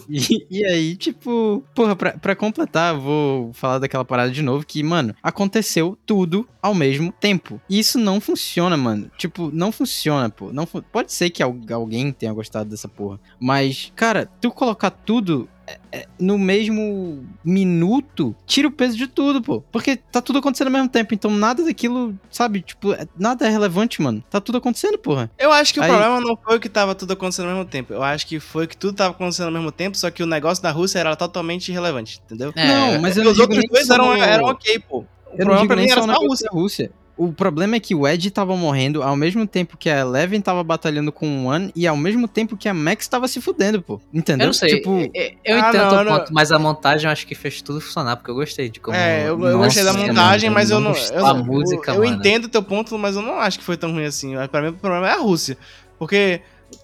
E, 0.09 0.47
e 0.51 0.65
aí, 0.67 0.95
tipo, 0.97 1.63
porra, 1.75 1.97
pra, 1.97 2.13
pra 2.13 2.37
completar, 2.37 2.95
eu 2.95 3.01
vou 3.01 3.53
falar 3.55 3.79
daquela 3.79 4.05
parada 4.05 4.31
de 4.31 4.43
novo 4.43 4.67
que, 4.67 4.83
mano, 4.83 5.15
aconteceu 5.23 5.97
tudo 6.05 6.47
ao 6.61 6.75
mesmo 6.75 7.13
tempo. 7.13 7.61
E 7.69 7.79
isso 7.79 7.99
não 7.99 8.21
funciona, 8.21 8.77
mano. 8.77 9.11
Tipo, 9.17 9.51
não 9.53 9.73
funciona, 9.73 10.29
pô. 10.29 10.53
Não 10.53 10.67
fu- 10.67 10.83
Pode 10.83 11.13
ser 11.13 11.31
que 11.31 11.43
al- 11.43 11.57
alguém 11.73 12.13
tenha 12.13 12.33
gostado 12.33 12.69
dessa 12.69 12.89
porra. 12.89 13.19
Mas, 13.41 13.93
cara, 13.97 14.29
tu 14.41 14.51
colocar 14.51 14.91
tudo 14.91 15.49
é, 15.67 15.79
é, 15.93 16.07
no 16.19 16.37
mesmo 16.39 17.25
minuto, 17.45 18.35
tira 18.47 18.67
o 18.67 18.71
peso 18.71 18.97
de 18.97 19.07
tudo, 19.07 19.41
pô. 19.41 19.63
Porque 19.73 19.97
tá 19.97 20.21
tudo 20.21 20.41
acontecendo 20.41 20.67
ao 20.67 20.73
mesmo 20.73 20.89
tempo. 20.89 21.15
Então 21.15 21.31
nada 21.31 21.65
daquilo, 21.65 22.15
sabe? 22.31 22.61
Tipo, 22.63 22.93
é- 22.93 23.07
nada 23.19 23.47
é 23.47 23.51
relevante, 23.51 24.03
mano. 24.03 24.23
Tá 24.29 24.41
tudo 24.41 24.59
acontecendo, 24.59 24.99
porra. 24.99 25.31
Eu 25.39 25.53
acho 25.53 25.73
que 25.73 25.81
o 25.81 25.83
Aí- 25.83 25.89
problema 25.89 26.21
não 26.21 26.37
foi 26.37 26.59
que 26.59 26.69
tava 26.69 26.95
tudo 26.95 27.13
acontecendo 27.13 27.47
ao 27.49 27.55
mesmo 27.55 27.65
tempo. 27.71 27.93
Eu 27.95 28.03
acho 28.03 28.27
que 28.27 28.41
foi 28.41 28.67
que 28.67 28.77
tudo 28.77 28.95
tava 28.95 29.13
acontecendo 29.15 29.47
ao 29.47 29.53
mesmo 29.53 29.71
tempo, 29.73 29.97
só 29.97 30.11
que 30.11 30.23
o 30.23 30.27
negócio 30.27 30.63
da 30.63 30.71
Rússia 30.73 30.99
era 30.99 31.15
totalmente 31.17 31.69
irrelevante, 31.71 32.21
entendeu? 32.27 32.53
É, 32.57 32.67
não, 32.67 33.01
mas 33.01 33.17
eu 33.17 33.31
os 33.31 33.39
outros 33.39 33.63
dois 33.71 33.89
eram, 33.89 34.13
eram 34.17 34.45
ok, 34.47 34.79
pô. 34.81 34.99
O 34.99 35.35
Eu 35.35 35.47
não 35.47 35.57
problema 35.57 35.61
digo 35.61 35.67
pra 35.69 35.77
mim 35.77 35.91
era 35.91 36.03
só 36.03 36.11
a 36.11 36.15
Rússia. 36.15 36.49
Rússia. 36.53 36.93
O 37.17 37.31
problema 37.31 37.77
é 37.77 37.81
que 37.81 37.95
o 37.95 38.09
Ed 38.09 38.31
tava 38.31 38.57
morrendo 38.57 39.03
ao 39.03 39.15
mesmo 39.15 39.47
tempo 39.47 39.77
que 39.77 39.91
a 39.91 39.99
Eleven 40.01 40.41
tava 40.41 40.65
batalhando 40.65 41.13
com 41.13 41.29
o 41.29 41.45
One 41.47 41.71
e 41.77 41.87
ao 41.87 41.97
mesmo 41.97 42.27
tempo 42.27 42.57
que 42.57 42.69
a 42.69 42.75
Max 42.75 43.07
tava 43.07 43.29
se 43.29 43.39
fudendo, 43.41 43.83
pô. 43.83 44.01
Entendeu? 44.13 44.45
Eu 44.45 44.47
não 44.47 44.53
sei. 44.55 44.77
Tipo, 44.77 44.91
eu, 45.15 45.31
eu 45.45 45.57
Ah, 45.57 45.69
entendo 45.69 45.83
não, 45.83 45.91
o 45.91 46.01
eu 46.01 46.05
não- 46.05 46.19
ponto, 46.19 46.33
mas 46.35 46.51
a 46.51 46.59
montagem 46.59 47.07
eu 47.07 47.13
acho 47.13 47.27
que 47.27 47.35
fez 47.35 47.61
tudo 47.61 47.81
funcionar, 47.83 48.17
porque 48.17 48.31
eu 48.31 48.35
gostei 48.35 48.71
de 48.71 48.81
como. 48.81 48.97
É, 48.97 49.25
eu, 49.25 49.29
eu 49.29 49.37
Nossa, 49.39 49.59
gostei 49.59 49.85
da 49.85 49.93
montagem, 49.93 50.49
eu 50.49 50.55
mas 50.55 50.71
eu 50.71 50.81
não 50.81 50.93
Eu, 50.95 51.23
da 51.23 51.29
eu- 51.31 51.45
música, 51.45 51.93
eu 51.93 51.99
mano. 52.03 52.07
entendo 52.17 52.47
o 52.47 52.49
teu 52.49 52.63
ponto, 52.63 52.99
mas 52.99 53.15
eu 53.15 53.23
não 53.23 53.39
acho 53.39 53.59
que 53.59 53.65
foi 53.65 53.77
tão 53.77 53.93
ruim 53.93 54.05
assim. 54.07 54.33
Pra 54.51 54.63
mim, 54.63 54.69
o 54.69 54.73
problema 54.73 55.09
é 55.09 55.13
a 55.13 55.19
Rússia. 55.19 55.59
Porque 55.99 56.41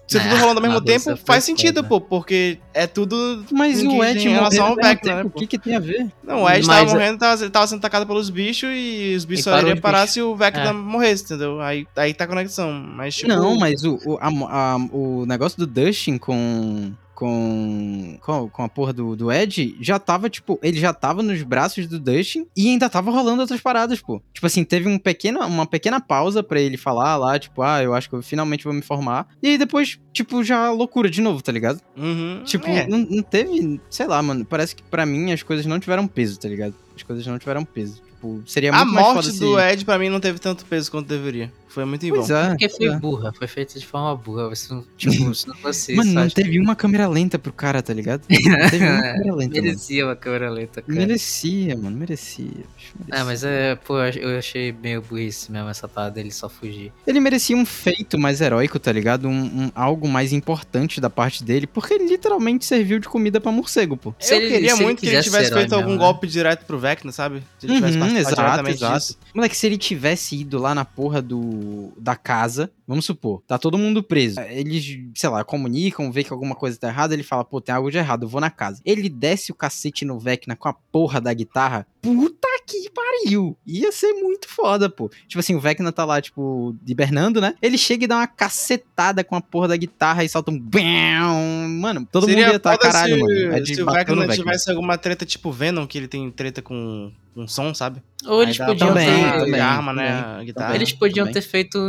se 0.07 0.17
É, 0.17 0.21
tudo 0.21 0.35
rolando 0.37 0.59
ao 0.59 0.65
mesmo 0.65 0.81
tempo, 0.81 1.15
faz 1.25 1.43
sentido, 1.43 1.77
foda. 1.77 1.87
pô, 1.87 2.01
porque 2.01 2.57
é 2.73 2.87
tudo. 2.87 3.45
Mas 3.51 3.79
em 3.81 3.87
o 3.87 4.03
Ed 4.03 4.27
em 4.27 4.31
relação 4.31 4.67
ao 4.67 4.75
Vecna, 4.75 5.15
né? 5.15 5.21
tempo, 5.23 5.29
pô? 5.31 5.37
O 5.37 5.41
que 5.41 5.47
que 5.47 5.57
tem 5.59 5.75
a 5.75 5.79
ver? 5.79 6.07
Não, 6.23 6.43
o 6.43 6.49
Ed 6.49 6.65
Mas 6.65 6.67
tava 6.67 6.89
é- 6.89 6.93
morrendo, 6.93 7.17
tava, 7.19 7.41
ele 7.41 7.49
tava 7.51 7.67
sendo 7.67 7.79
atacado 7.79 8.05
pelos 8.07 8.29
bichos 8.29 8.69
e 8.73 9.13
os 9.15 9.25
bichos 9.25 9.45
E 9.45 9.49
só 9.49 9.59
iriam 9.59 9.77
parar 9.77 10.01
bicho. 10.01 10.13
se 10.13 10.21
o 10.21 10.35
Vecna 10.35 10.69
É. 10.69 10.73
morresse, 10.73 11.23
entendeu? 11.25 11.59
Aí, 11.61 11.85
aí 11.95 12.13
tá 12.13 12.23
a 12.23 12.27
conexão. 12.27 12.71
Mas, 12.71 13.15
tipo. 13.15 13.29
Não, 13.29 13.57
mas 13.57 13.83
o, 13.83 13.99
o, 14.05 14.17
a- 14.19 14.27
a- 14.27 14.77
o 14.91 15.25
negócio 15.27 15.57
do 15.57 15.67
Dustin 15.67 16.17
com. 16.17 16.91
Com, 17.19 18.17
com, 18.21 18.49
com 18.49 18.63
a 18.63 18.69
porra 18.69 18.93
do, 18.93 19.13
do 19.13 19.29
Ed, 19.29 19.75
já 19.81 19.99
tava, 19.99 20.29
tipo, 20.29 20.57
ele 20.63 20.79
já 20.79 20.93
tava 20.93 21.21
nos 21.21 21.43
braços 21.43 21.85
do 21.85 21.99
Dustin 21.99 22.47
e 22.55 22.69
ainda 22.69 22.89
tava 22.89 23.11
rolando 23.11 23.41
outras 23.41 23.59
paradas, 23.59 23.99
pô. 23.99 24.21
Tipo 24.33 24.47
assim, 24.47 24.63
teve 24.63 24.87
um 24.87 24.97
pequeno, 24.97 25.41
uma 25.45 25.65
pequena 25.65 25.99
pausa 25.99 26.41
pra 26.41 26.61
ele 26.61 26.77
falar 26.77 27.17
lá, 27.17 27.37
tipo, 27.37 27.61
ah, 27.61 27.83
eu 27.83 27.93
acho 27.93 28.07
que 28.09 28.15
eu 28.15 28.21
finalmente 28.21 28.63
vou 28.63 28.71
me 28.73 28.81
formar. 28.81 29.27
E 29.43 29.49
aí 29.49 29.57
depois, 29.57 29.99
tipo, 30.13 30.41
já 30.45 30.71
loucura 30.71 31.09
de 31.09 31.19
novo, 31.19 31.41
tá 31.41 31.51
ligado? 31.51 31.81
Uhum, 31.97 32.41
Tipo, 32.45 32.69
é. 32.69 32.87
não, 32.87 32.99
não 32.99 33.21
teve, 33.21 33.81
sei 33.89 34.07
lá, 34.07 34.23
mano, 34.23 34.45
parece 34.45 34.73
que 34.73 34.81
pra 34.83 35.05
mim 35.05 35.33
as 35.33 35.43
coisas 35.43 35.65
não 35.65 35.77
tiveram 35.77 36.07
peso, 36.07 36.39
tá 36.39 36.47
ligado? 36.47 36.73
As 36.95 37.03
coisas 37.03 37.27
não 37.27 37.37
tiveram 37.37 37.65
peso. 37.65 38.01
Tipo, 38.15 38.41
seria 38.45 38.71
A 38.71 38.77
muito 38.85 38.93
mais 38.93 39.05
morte 39.07 39.25
foda 39.25 39.33
se... 39.33 39.39
do 39.39 39.59
Ed, 39.59 39.83
pra 39.83 39.99
mim, 39.99 40.07
não 40.09 40.19
teve 40.21 40.39
tanto 40.39 40.65
peso 40.65 40.89
quanto 40.89 41.07
deveria. 41.07 41.51
Foi 41.69 41.85
muito. 41.85 42.07
Pois 42.09 42.29
é. 42.31 42.49
Porque 42.49 42.67
foi 42.69 42.87
é. 42.87 42.97
burra, 42.97 43.31
foi 43.31 43.47
feita 43.47 43.77
de 43.79 43.85
forma 43.85 44.15
burra. 44.15 44.51
Não, 44.71 44.83
tipo, 44.97 45.33
se 45.35 45.47
não 45.47 45.55
fosse 45.55 45.93
Mano, 45.95 46.11
não 46.13 46.21
acho 46.23 46.35
que 46.35 46.41
teve 46.41 46.59
uma 46.59 46.75
câmera 46.75 47.07
lenta 47.07 47.37
pro 47.37 47.53
cara, 47.53 47.81
tá 47.81 47.93
ligado? 47.93 48.23
Não 48.27 48.69
teve 48.69 48.85
uma 48.85 48.97
câmera 49.13 49.35
lenta, 49.35 49.55
mano. 49.55 49.63
merecia 49.63 50.05
uma 50.05 50.15
câmera 50.15 50.49
lenta, 50.49 50.81
cara. 50.81 50.99
Merecia, 50.99 51.77
mano, 51.77 51.95
merecia. 51.95 52.45
bicho, 52.45 52.93
merecia. 52.99 53.21
Ah, 53.21 53.23
mas 53.23 53.43
é, 53.43 53.75
pô, 53.75 53.99
eu 53.99 54.37
achei 54.39 54.71
meio 54.71 55.01
burrice 55.01 55.51
mesmo 55.51 55.69
essa 55.69 55.87
parada 55.87 56.15
dele 56.15 56.31
só 56.31 56.49
fugir. 56.49 56.91
Ele 57.05 57.19
merecia 57.19 57.55
um 57.55 57.65
feito 57.65 58.17
mais 58.17 58.41
heróico, 58.41 58.79
tá 58.79 58.91
ligado? 58.91 59.27
Um, 59.27 59.31
um- 59.65 59.71
algo 59.75 60.07
mais 60.07 60.33
importante 60.33 60.99
da 60.99 61.09
parte 61.09 61.43
dele, 61.43 61.67
porque 61.67 61.93
ele 61.93 62.07
literalmente 62.07 62.65
serviu 62.65 62.97
de 62.99 63.07
comida 63.07 63.39
pra 63.39 63.51
morcego, 63.51 63.95
pô. 63.95 64.13
Se 64.19 64.33
eu 64.33 64.37
ele- 64.39 64.47
queria 64.49 64.69
se 64.71 64.75
ele 64.77 64.83
muito 64.83 64.99
que 65.01 65.07
ele 65.07 65.21
tivesse 65.21 65.53
feito 65.53 65.73
algum 65.73 65.89
mesmo, 65.89 65.99
né? 66.01 66.05
golpe 66.05 66.27
direto 66.27 66.65
pro 66.65 66.79
Vecna, 66.79 67.11
sabe? 67.11 67.43
Se 67.59 67.67
ele 67.67 67.75
tivesse 67.75 67.97
Uhum, 67.97 68.17
exato, 68.17 68.67
exato. 68.69 68.97
disso. 68.97 69.17
Moleque, 69.35 69.55
se 69.55 69.67
ele 69.67 69.77
tivesse 69.77 70.35
ido 70.35 70.57
lá 70.57 70.73
na 70.73 70.83
porra 70.83 71.21
do 71.21 71.58
da 71.97 72.15
casa, 72.15 72.71
vamos 72.87 73.05
supor, 73.05 73.41
tá 73.47 73.57
todo 73.57 73.77
mundo 73.77 74.01
preso. 74.03 74.39
Eles, 74.41 74.99
sei 75.15 75.29
lá, 75.29 75.43
comunicam, 75.43 76.11
vê 76.11 76.23
que 76.23 76.33
alguma 76.33 76.55
coisa 76.55 76.79
tá 76.79 76.87
errada, 76.87 77.13
ele 77.13 77.23
fala, 77.23 77.43
pô, 77.43 77.61
tem 77.61 77.73
algo 77.73 77.91
de 77.91 77.97
errado, 77.97 78.23
eu 78.23 78.29
vou 78.29 78.41
na 78.41 78.49
casa. 78.49 78.81
Ele 78.85 79.09
desce 79.09 79.51
o 79.51 79.55
cacete 79.55 80.05
no 80.05 80.19
Vecna 80.19 80.55
com 80.55 80.67
a 80.67 80.73
porra 80.73 81.19
da 81.21 81.33
guitarra. 81.33 81.85
Puta 82.01 82.47
que 82.65 82.89
pariu! 82.91 83.57
Ia 83.65 83.91
ser 83.91 84.13
muito 84.13 84.47
foda, 84.47 84.89
pô. 84.89 85.09
Tipo 85.27 85.39
assim, 85.39 85.55
o 85.55 85.59
Vecna 85.59 85.91
tá 85.91 86.05
lá, 86.05 86.21
tipo, 86.21 86.75
hibernando, 86.87 87.41
né? 87.41 87.55
Ele 87.61 87.77
chega 87.77 88.05
e 88.05 88.07
dá 88.07 88.17
uma 88.17 88.27
cacetada 88.27 89.23
com 89.23 89.35
a 89.35 89.41
porra 89.41 89.69
da 89.69 89.77
guitarra 89.77 90.23
e 90.23 90.29
solta 90.29 90.51
um 90.51 90.59
bam! 90.59 91.67
Mano, 91.79 92.07
todo 92.11 92.25
Seria 92.25 92.43
mundo 92.43 92.53
ia 92.53 92.57
estar, 92.57 92.71
foda 92.71 92.83
caralho, 92.83 93.15
se, 93.15 93.21
mano. 93.21 93.53
É 93.55 93.65
se 93.65 93.81
o 93.81 93.85
Vecna. 93.85 94.27
tivesse 94.33 94.69
alguma 94.69 94.97
treta 94.97 95.25
tipo 95.25 95.51
Venom, 95.51 95.85
que 95.87 95.97
ele 95.97 96.07
tem 96.07 96.29
treta 96.31 96.61
com, 96.61 97.11
com 97.39 97.47
som, 97.47 97.73
sabe? 97.73 98.01
Ou 98.27 98.43
eles 98.43 98.57
podiam 98.57 98.89
também, 98.89 99.05
ter. 99.23 99.39
também. 99.45 99.61
arma, 99.61 99.93
né? 99.93 100.21
também. 100.23 100.45
Guitarra. 100.47 100.75
Eles 100.75 100.91
podiam 100.91 101.25
também. 101.25 101.41
ter 101.41 101.47
feito 101.47 101.79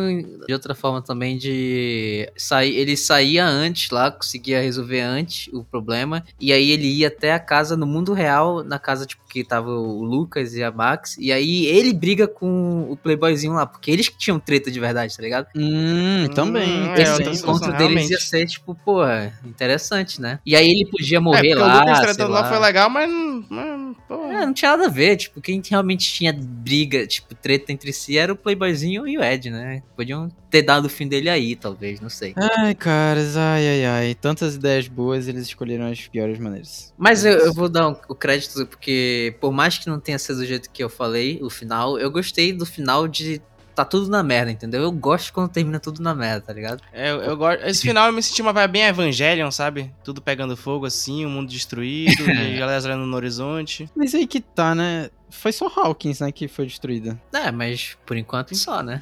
de 0.47 0.53
outra 0.53 0.77
forma 0.77 1.03
também 1.03 1.37
de 1.37 2.31
sair, 2.37 2.77
ele 2.77 2.97
saía 2.97 3.45
antes 3.45 3.91
lá, 3.91 4.13
conseguia 4.13 4.61
resolver 4.63 5.01
antes 5.01 5.53
o 5.53 5.65
problema, 5.65 6.25
e 6.41 6.53
aí 6.53 6.71
ele 6.71 6.87
ia 6.87 7.09
até 7.09 7.33
a 7.33 7.41
casa 7.41 7.77
no 7.77 7.85
mundo 7.85 8.13
real, 8.13 8.63
na 8.63 8.79
casa 8.79 9.05
tipo 9.07 9.21
que 9.29 9.43
tava 9.45 9.71
o 9.71 10.03
Lucas 10.05 10.55
e 10.55 10.63
a 10.63 10.71
Max, 10.73 11.17
e 11.19 11.33
aí 11.33 11.67
ele 11.67 11.93
briga 11.93 12.27
com 12.29 12.87
o 12.91 12.97
playboyzinho 12.97 13.53
lá, 13.55 13.65
porque 13.67 13.91
eles 13.91 14.09
que 14.09 14.17
tinham 14.19 14.39
treta 14.41 14.71
de 14.71 14.79
verdade, 14.81 15.17
tá 15.17 15.23
ligado? 15.23 15.47
Hum, 15.57 16.29
também. 16.35 16.69
Hum, 16.83 16.95
é, 16.95 17.03
Esse 17.03 17.13
também. 17.19 17.35
situação, 17.35 17.49
encontro 17.51 17.73
deles 17.73 17.87
realmente. 17.95 18.11
ia 18.13 18.19
ser 18.21 18.47
tipo, 18.47 18.75
pô, 18.85 19.03
interessante, 19.45 20.21
né? 20.21 20.39
E 20.47 20.55
aí 20.57 20.67
ele 20.69 20.89
podia 20.91 21.19
É, 21.19 21.21
morrer 21.21 21.57
o 21.57 21.61
lá, 21.61 21.81
Lucas 21.81 21.97
sei 21.99 22.07
tretando 22.07 22.33
lá 22.33 22.41
lá. 22.43 22.49
foi 22.49 22.59
legal, 22.59 22.91
mas. 22.91 23.11
mas, 23.49 23.97
pô, 24.09 24.15
É, 24.27 24.47
não 24.47 24.53
tinha 24.53 24.71
nada 24.73 24.87
a 24.87 24.91
ver, 24.91 25.17
tipo, 25.17 25.40
quem 25.41 25.63
realmente 25.69 26.13
tinha 26.13 26.33
briga, 26.33 27.07
tipo, 27.07 27.35
treta 27.35 27.73
entre 27.73 27.93
si 27.93 28.17
era 28.19 28.33
o 28.33 28.37
Playboyzinho 28.37 29.07
e 29.07 29.17
o 29.19 29.23
Ed, 29.23 29.51
né? 29.51 29.83
Podiam 29.97 30.29
ter 30.51 30.63
dado 30.63 30.87
o 30.87 30.89
fim 30.91 31.07
dele 31.09 31.29
aí, 31.29 31.55
talvez, 31.57 32.01
não 32.01 32.09
sei. 32.09 32.35
Ai, 32.37 32.75
caras, 32.75 33.37
ai, 33.37 33.67
ai, 33.69 33.85
ai. 33.85 34.15
Tantas 34.15 34.55
ideias 34.57 34.89
boas, 34.89 35.29
eles 35.29 35.43
escolheram 35.47 35.87
as 35.87 36.07
piores 36.09 36.39
maneiras. 36.39 36.93
Mas 36.99 37.25
eu, 37.25 37.33
eu 37.39 37.53
vou 37.53 37.69
dar 37.69 37.89
um- 37.89 37.97
o 38.09 38.15
crédito, 38.15 38.67
porque 38.67 39.37
por 39.41 39.53
mais 39.53 39.79
que 39.79 39.87
não 39.89 40.01
tenha 40.01 40.19
sido 40.19 40.37
do 40.39 40.47
jeito 40.47 40.71
que 40.71 40.83
eu 40.83 40.89
falei, 40.89 41.39
o 41.43 41.49
final, 41.51 41.99
eu 41.99 42.11
gostei 42.11 42.53
do 42.53 42.67
final 42.67 43.07
de 43.07 43.41
tá 43.75 43.85
tudo 43.85 44.09
na 44.09 44.23
merda, 44.23 44.51
entendeu? 44.51 44.83
Eu 44.83 44.93
gosto 44.93 45.33
quando 45.33 45.51
termina 45.51 45.79
tudo 45.81 46.03
na 46.03 46.15
merda, 46.15 46.41
tá 46.43 46.53
ligado? 46.53 46.83
É, 46.93 47.11
eu, 47.11 47.21
eu 47.23 47.37
gosto. 47.37 47.65
Esse 47.65 47.83
final 47.83 48.07
eu 48.07 48.13
me 48.13 48.23
senti 48.23 48.43
uma 48.43 48.53
vibe 48.53 48.73
bem 48.73 48.83
Evangelion, 48.85 49.51
sabe? 49.51 49.93
Tudo 50.05 50.21
pegando 50.21 50.57
fogo 50.57 50.87
assim, 50.87 51.25
o 51.25 51.31
mundo 51.31 51.49
destruído, 51.51 52.23
e 52.31 52.57
a 52.57 52.59
galera 52.61 52.85
olhando 52.85 53.07
no 53.07 53.17
horizonte. 53.17 53.89
Mas 53.97 54.15
aí 54.15 54.27
que 54.27 54.41
tá, 54.41 54.75
né? 54.75 55.11
Foi 55.31 55.53
só 55.53 55.67
Hawkins, 55.75 56.21
né, 56.21 56.33
que 56.33 56.49
foi 56.49 56.67
destruída. 56.67 57.21
É, 57.33 57.51
mas 57.53 57.97
por 58.05 58.17
enquanto 58.17 58.55
só, 58.57 58.83
né? 58.83 59.01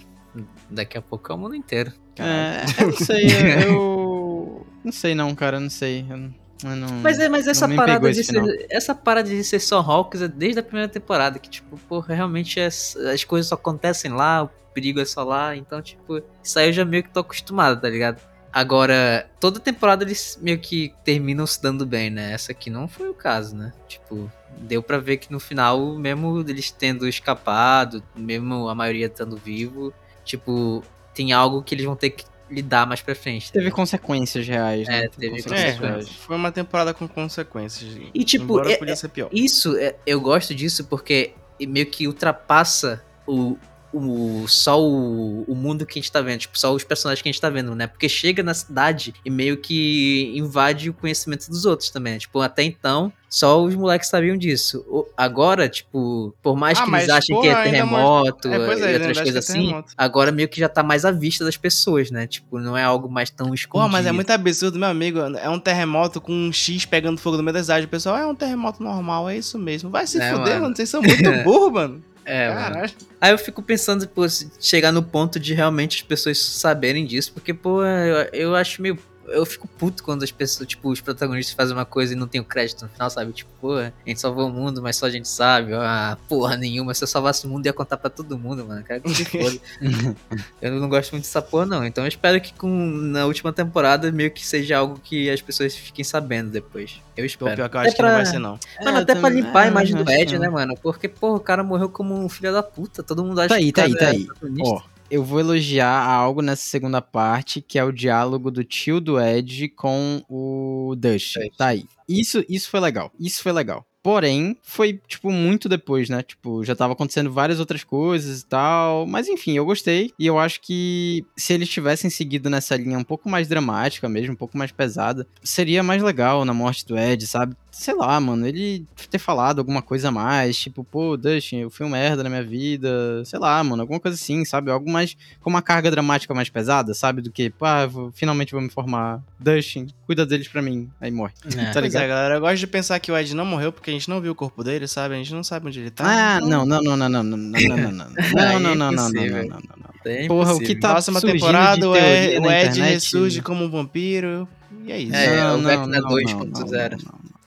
Daqui 0.70 0.98
a 0.98 1.02
pouco 1.02 1.32
é 1.32 1.34
o 1.34 1.38
mundo 1.38 1.54
inteiro. 1.54 1.92
É, 2.18 2.64
eu 2.82 2.86
não 2.88 2.96
sei, 2.96 3.26
eu, 3.26 3.62
eu- 3.72 4.66
Não 4.84 4.92
sei 4.92 5.14
não, 5.14 5.34
cara, 5.34 5.58
não 5.58 5.70
sei. 5.70 6.04
Eu, 6.08 6.30
não-. 6.64 6.88
Mas, 7.02 7.18
é, 7.20 7.28
mas 7.28 7.46
essa 7.46 7.68
parada 7.68 8.10
de 8.12 8.24
ser, 8.24 8.66
essa 8.70 8.94
parada 8.94 9.28
de 9.28 9.44
ser 9.44 9.60
só 9.60 9.80
Hawks 9.80 10.22
é 10.22 10.28
desde 10.28 10.60
a 10.60 10.62
primeira 10.62 10.88
temporada, 10.88 11.38
que 11.38 11.48
tipo, 11.48 11.78
porra, 11.88 12.14
realmente 12.14 12.58
é- 12.58 12.66
as 12.66 13.24
coisas 13.24 13.48
só 13.48 13.54
acontecem 13.54 14.12
lá, 14.12 14.44
o 14.44 14.50
perigo 14.74 15.00
é 15.00 15.04
só 15.04 15.22
lá, 15.22 15.56
então 15.56 15.80
tipo, 15.80 16.22
isso 16.42 16.58
aí 16.58 16.68
eu 16.68 16.72
já 16.72 16.84
meio 16.84 17.02
que 17.02 17.10
tô 17.10 17.20
acostumado, 17.20 17.80
tá 17.80 17.88
ligado? 17.88 18.20
Agora, 18.52 19.30
toda 19.38 19.60
temporada 19.60 20.02
eles 20.04 20.38
meio 20.40 20.58
que 20.58 20.92
terminam 21.04 21.46
se 21.46 21.62
dando 21.62 21.84
bem, 21.86 22.10
né? 22.10 22.32
Essa 22.32 22.52
aqui 22.52 22.70
não 22.70 22.88
foi 22.88 23.08
o 23.08 23.14
caso, 23.14 23.54
né? 23.54 23.72
Tipo, 23.86 24.30
deu 24.58 24.82
pra 24.82 24.98
ver 24.98 25.18
que 25.18 25.30
no 25.30 25.38
final, 25.38 25.94
mesmo 25.96 26.40
eles 26.40 26.70
tendo 26.70 27.06
escapado, 27.06 28.02
mesmo 28.16 28.68
a 28.68 28.74
maioria 28.74 29.06
estando 29.06 29.36
vivo, 29.36 29.92
tipo, 30.24 30.82
tem 31.14 31.32
algo 31.32 31.62
que 31.62 31.74
eles 31.74 31.84
vão 31.84 31.94
ter 31.94 32.10
que 32.10 32.24
lidar 32.50 32.86
mais 32.86 33.00
pra 33.00 33.14
frente. 33.14 33.52
Teve 33.52 33.70
consequências 33.70 34.46
reais, 34.46 34.86
né? 34.88 35.04
É, 35.04 35.08
teve 35.08 35.30
consequências 35.42 35.60
É, 35.60 35.72
consequências. 35.78 36.16
foi 36.16 36.36
uma 36.36 36.50
temporada 36.52 36.94
com 36.94 37.06
consequências. 37.08 37.96
E, 38.14 38.24
tipo, 38.24 38.44
Embora 38.44 38.72
é- 38.72 38.76
podia 38.76 38.96
ser 38.96 39.08
pior. 39.08 39.28
Isso, 39.32 39.76
é- 39.76 39.94
eu 40.06 40.20
gosto 40.20 40.54
disso 40.54 40.84
porque 40.84 41.32
meio 41.60 41.86
que 41.86 42.06
ultrapassa 42.06 43.02
o, 43.26 43.56
o 43.92 44.46
só 44.48 44.80
o, 44.80 45.42
o 45.44 45.54
mundo 45.54 45.86
que 45.86 45.98
a 45.98 46.02
gente 46.02 46.12
tá 46.12 46.20
vendo, 46.20 46.40
tipo, 46.40 46.58
só 46.58 46.72
os 46.74 46.84
personagens 46.84 47.22
que 47.22 47.28
a 47.28 47.32
gente 47.32 47.40
tá 47.40 47.50
vendo, 47.50 47.74
né? 47.74 47.86
Porque 47.86 48.08
chega 48.08 48.42
na 48.42 48.54
cidade 48.54 49.14
e 49.24 49.30
meio 49.30 49.56
que 49.56 50.32
invade 50.34 50.90
o 50.90 50.94
conhecimento 50.94 51.48
dos 51.48 51.64
outros 51.64 51.90
também. 51.90 52.14
né? 52.14 52.18
Tipo, 52.18 52.40
até 52.40 52.62
então, 52.62 53.12
só 53.28 53.62
os 53.62 53.74
moleques 53.74 54.08
sabiam 54.08 54.36
disso. 54.36 54.84
Agora, 55.16 55.68
tipo, 55.68 56.34
por 56.42 56.56
mais 56.56 56.78
Ah, 56.78 56.84
que 56.84 56.90
eles 56.94 57.08
achem 57.10 57.40
que 57.40 57.48
é 57.48 57.62
terremoto 57.62 58.48
É, 58.48 58.54
é, 58.56 58.56
e 58.56 58.94
outras 58.94 59.18
coisas 59.20 59.34
é 59.34 59.38
assim, 59.38 59.52
terremoto. 59.66 59.92
agora 59.96 60.32
meio 60.32 60.48
que 60.48 60.58
já 60.60 60.68
tá 60.68 60.82
mais 60.82 61.04
à 61.04 61.10
vista 61.10 61.44
das 61.44 61.56
pessoas, 61.56 62.10
né? 62.10 62.26
Tipo, 62.26 62.58
não 62.58 62.76
é 62.76 62.82
algo 62.82 63.08
mais 63.10 63.30
tão 63.30 63.52
escondido. 63.54 63.86
Pô, 63.86 63.92
mas 63.92 64.06
é 64.06 64.12
muito 64.12 64.30
absurdo, 64.30 64.78
meu 64.78 64.88
amigo. 64.88 65.18
É 65.20 65.48
um 65.48 65.58
terremoto 65.58 66.20
com 66.20 66.32
um 66.32 66.52
X 66.52 66.84
pegando 66.84 67.18
fogo 67.18 67.36
no 67.36 67.42
meio 67.42 67.54
da 67.54 67.62
cidade. 67.62 67.86
O 67.86 67.88
pessoal, 67.88 68.16
"Ah, 68.16 68.20
é 68.20 68.26
um 68.26 68.34
terremoto 68.34 68.82
normal, 68.82 69.28
é 69.28 69.36
isso 69.36 69.58
mesmo. 69.58 69.90
Vai 69.90 70.06
se 70.06 70.18
É, 70.20 70.30
fuder, 70.30 70.46
mano. 70.54 70.60
mano. 70.62 70.76
Vocês 70.76 70.88
são 70.88 71.02
muito 71.02 71.22
burros, 71.44 71.72
mano. 71.72 72.02
É. 72.28 72.48
Caralho. 72.52 72.92
Aí 73.20 73.32
eu 73.32 73.38
fico 73.38 73.62
pensando, 73.62 74.06
pô, 74.06 74.22
chegar 74.60 74.92
no 74.92 75.02
ponto 75.02 75.40
de 75.40 75.54
realmente 75.54 75.96
as 75.96 76.02
pessoas 76.02 76.38
saberem 76.38 77.06
disso, 77.06 77.32
porque, 77.32 77.54
pô, 77.54 77.82
eu, 77.82 78.28
eu 78.32 78.54
acho 78.54 78.82
meio. 78.82 78.98
Eu 79.30 79.44
fico 79.46 79.66
puto 79.68 80.02
quando 80.02 80.22
as 80.22 80.30
pessoas, 80.30 80.68
tipo, 80.68 80.88
os 80.90 81.00
protagonistas 81.00 81.54
fazem 81.54 81.74
uma 81.76 81.84
coisa 81.84 82.12
e 82.12 82.16
não 82.16 82.26
tem 82.26 82.40
o 82.40 82.44
crédito 82.44 82.82
no 82.82 82.88
final, 82.88 83.10
sabe? 83.10 83.32
Tipo, 83.32 83.50
pô, 83.60 83.74
a 83.76 83.92
gente 84.06 84.20
salvou 84.20 84.46
o 84.48 84.50
mundo, 84.50 84.80
mas 84.82 84.96
só 84.96 85.06
a 85.06 85.10
gente 85.10 85.28
sabe. 85.28 85.72
Ah, 85.74 86.16
porra 86.28 86.56
nenhuma. 86.56 86.94
Se 86.94 87.04
eu 87.04 87.08
salvasse 87.08 87.46
o 87.46 87.48
mundo, 87.50 87.66
ia 87.66 87.72
contar 87.72 87.96
pra 87.96 88.10
todo 88.10 88.38
mundo, 88.38 88.64
mano. 88.66 88.82
Quero 88.84 89.02
que 89.02 89.24
foda. 89.24 89.58
eu 90.62 90.80
não 90.80 90.88
gosto 90.88 91.12
muito 91.12 91.24
dessa 91.24 91.42
porra, 91.42 91.66
não. 91.66 91.84
Então 91.84 92.04
eu 92.04 92.08
espero 92.08 92.40
que 92.40 92.52
com, 92.54 92.68
na 92.68 93.26
última 93.26 93.52
temporada 93.52 94.10
meio 94.12 94.30
que 94.30 94.44
seja 94.44 94.78
algo 94.78 94.98
que 95.02 95.30
as 95.30 95.40
pessoas 95.42 95.74
fiquem 95.76 96.04
sabendo 96.04 96.50
depois. 96.50 97.00
Eu 97.16 97.22
Pô, 97.22 97.26
espero. 97.26 97.56
pior 97.56 97.68
que 97.68 97.76
eu 97.76 97.80
Até 97.80 97.88
acho 97.88 97.96
que 97.96 98.02
não 98.02 98.10
vai 98.10 98.26
ser, 98.26 98.38
não. 98.38 98.58
Mano, 98.84 98.98
É, 98.98 99.00
até 99.02 99.14
pra 99.14 99.28
limpar 99.28 99.62
a 99.62 99.64
é, 99.66 99.68
imagem 99.68 99.96
do 99.96 100.10
Ed, 100.10 100.38
né, 100.38 100.46
não. 100.46 100.52
mano? 100.54 100.74
Porque, 100.80 101.08
porra, 101.08 101.36
o 101.36 101.40
cara 101.40 101.62
morreu 101.64 101.88
como 101.88 102.14
um 102.14 102.28
filho 102.28 102.52
da 102.52 102.62
puta. 102.62 103.02
Todo 103.02 103.24
mundo 103.24 103.40
acha 103.40 103.48
Tá 103.48 103.54
aí, 103.56 103.64
que 103.64 103.70
o 103.70 103.72
tá 103.72 103.82
aí, 103.82 103.92
cara 103.94 104.04
tá 104.04 104.12
é 104.12 104.16
aí. 104.16 104.24
protagonista. 104.26 104.68
Ó, 104.74 104.82
eu 105.10 105.24
vou 105.24 105.40
elogiar 105.40 106.04
algo 106.04 106.42
nessa 106.42 106.62
segunda 106.62 107.00
parte, 107.00 107.60
que 107.60 107.78
é 107.78 107.84
o 107.84 107.92
diálogo 107.92 108.50
do 108.50 108.62
tio 108.62 109.00
do 109.00 109.20
Ed 109.20 109.68
com 109.70 110.22
o 110.28 110.94
Dustin. 110.96 111.40
Dustin. 111.40 111.56
Tá 111.56 111.66
aí. 111.68 111.84
Isso, 112.08 112.44
isso 112.48 112.70
foi 112.70 112.80
legal. 112.80 113.12
Isso 113.18 113.42
foi 113.42 113.52
legal. 113.52 113.84
Porém, 114.02 114.56
foi, 114.62 115.00
tipo, 115.06 115.30
muito 115.30 115.68
depois, 115.68 116.08
né? 116.08 116.22
Tipo, 116.22 116.64
já 116.64 116.74
tava 116.74 116.92
acontecendo 116.92 117.30
várias 117.32 117.58
outras 117.60 117.84
coisas 117.84 118.40
e 118.40 118.46
tal. 118.46 119.06
Mas 119.06 119.28
enfim, 119.28 119.52
eu 119.52 119.66
gostei. 119.66 120.12
E 120.18 120.26
eu 120.26 120.38
acho 120.38 120.60
que 120.60 121.24
se 121.36 121.52
eles 121.52 121.68
tivessem 121.68 122.08
seguido 122.08 122.48
nessa 122.48 122.76
linha 122.76 122.98
um 122.98 123.04
pouco 123.04 123.28
mais 123.28 123.48
dramática 123.48 124.08
mesmo, 124.08 124.32
um 124.32 124.36
pouco 124.36 124.56
mais 124.56 124.72
pesada, 124.72 125.26
seria 125.42 125.82
mais 125.82 126.02
legal 126.02 126.44
na 126.44 126.54
morte 126.54 126.86
do 126.86 126.96
Ed, 126.96 127.26
sabe? 127.26 127.54
Sei 127.78 127.94
lá, 127.94 128.18
mano, 128.18 128.44
ele 128.46 128.84
ter 129.08 129.18
falado 129.18 129.60
alguma 129.60 129.80
coisa 129.80 130.08
a 130.08 130.10
mais, 130.10 130.58
tipo, 130.58 130.82
pô, 130.82 131.16
Dustin, 131.16 131.58
eu 131.58 131.70
fui 131.70 131.86
um 131.86 131.88
merda 131.90 132.24
na 132.24 132.28
minha 132.28 132.42
vida, 132.42 133.22
sei 133.24 133.38
lá, 133.38 133.62
mano, 133.62 133.82
alguma 133.82 134.00
coisa 134.00 134.16
assim, 134.16 134.44
sabe? 134.44 134.70
Algo 134.70 134.90
mais 134.90 135.16
com 135.40 135.48
uma 135.48 135.62
carga 135.62 135.90
dramática 135.90 136.34
mais 136.34 136.48
pesada, 136.48 136.92
sabe? 136.92 137.22
Do 137.22 137.30
que, 137.30 137.48
pá, 137.50 137.86
vou, 137.86 138.10
finalmente 138.12 138.52
vou 138.52 138.60
me 138.60 138.68
formar. 138.68 139.22
Dustin, 139.38 139.86
cuida 140.06 140.26
deles 140.26 140.48
pra 140.48 140.60
mim. 140.60 140.90
Aí 141.00 141.10
morre. 141.10 141.32
É. 141.46 141.66
Tá 141.66 141.80
Pois 141.80 141.84
ligado? 141.84 142.02
é, 142.02 142.08
galera, 142.08 142.34
eu 142.34 142.40
gosto 142.40 142.56
de 142.58 142.66
pensar 142.66 142.98
que 142.98 143.12
o 143.12 143.16
Ed 143.16 143.34
não 143.34 143.44
morreu 143.46 143.72
porque 143.72 143.90
a 143.90 143.92
gente 143.92 144.08
não 144.08 144.20
viu 144.20 144.32
o 144.32 144.34
corpo 144.34 144.64
dele, 144.64 144.88
sabe? 144.88 145.14
A 145.14 145.18
gente 145.18 145.32
não 145.32 145.44
sabe 145.44 145.68
onde 145.68 145.78
ele 145.80 145.90
tá. 145.90 146.04
Ah, 146.04 146.36
Então, 146.44 146.48
não, 146.66 146.66
não, 146.66 146.82
não, 146.82 146.96
não, 146.96 147.08
não, 147.08 147.22
não, 147.22 147.36
não, 147.36 147.48
não, 147.48 147.68
não, 147.68 147.92
não, 147.92 147.92
não, 147.92 148.06
não, 148.10 148.42
é 148.42 148.58
não, 148.58 148.74
não, 148.74 148.74
não, 148.74 148.92
não, 148.92 149.10
não, 149.10 149.12
não, 149.12 149.48
não. 149.50 149.88
É 150.04 150.26
Porra, 150.26 150.54
o 150.54 150.58
que 150.58 150.74
tá 150.74 150.90
Próxima 150.92 151.20
temporada, 151.20 151.80
de 151.80 151.86
o 151.86 151.94
Ed, 151.96 152.36
internet- 152.38 152.80
ressurge 152.80 153.42
como 153.42 153.64
um 153.64 153.70
vampiro. 153.70 154.48
E 154.86 154.92
é 154.92 154.98
isso. 155.00 155.14
É, 155.14 155.52
o 155.52 155.58
Não, 155.58 155.64
Vecna 155.68 156.00
não, 156.00 156.08
não, 156.08 156.16
2.0. 156.16 156.98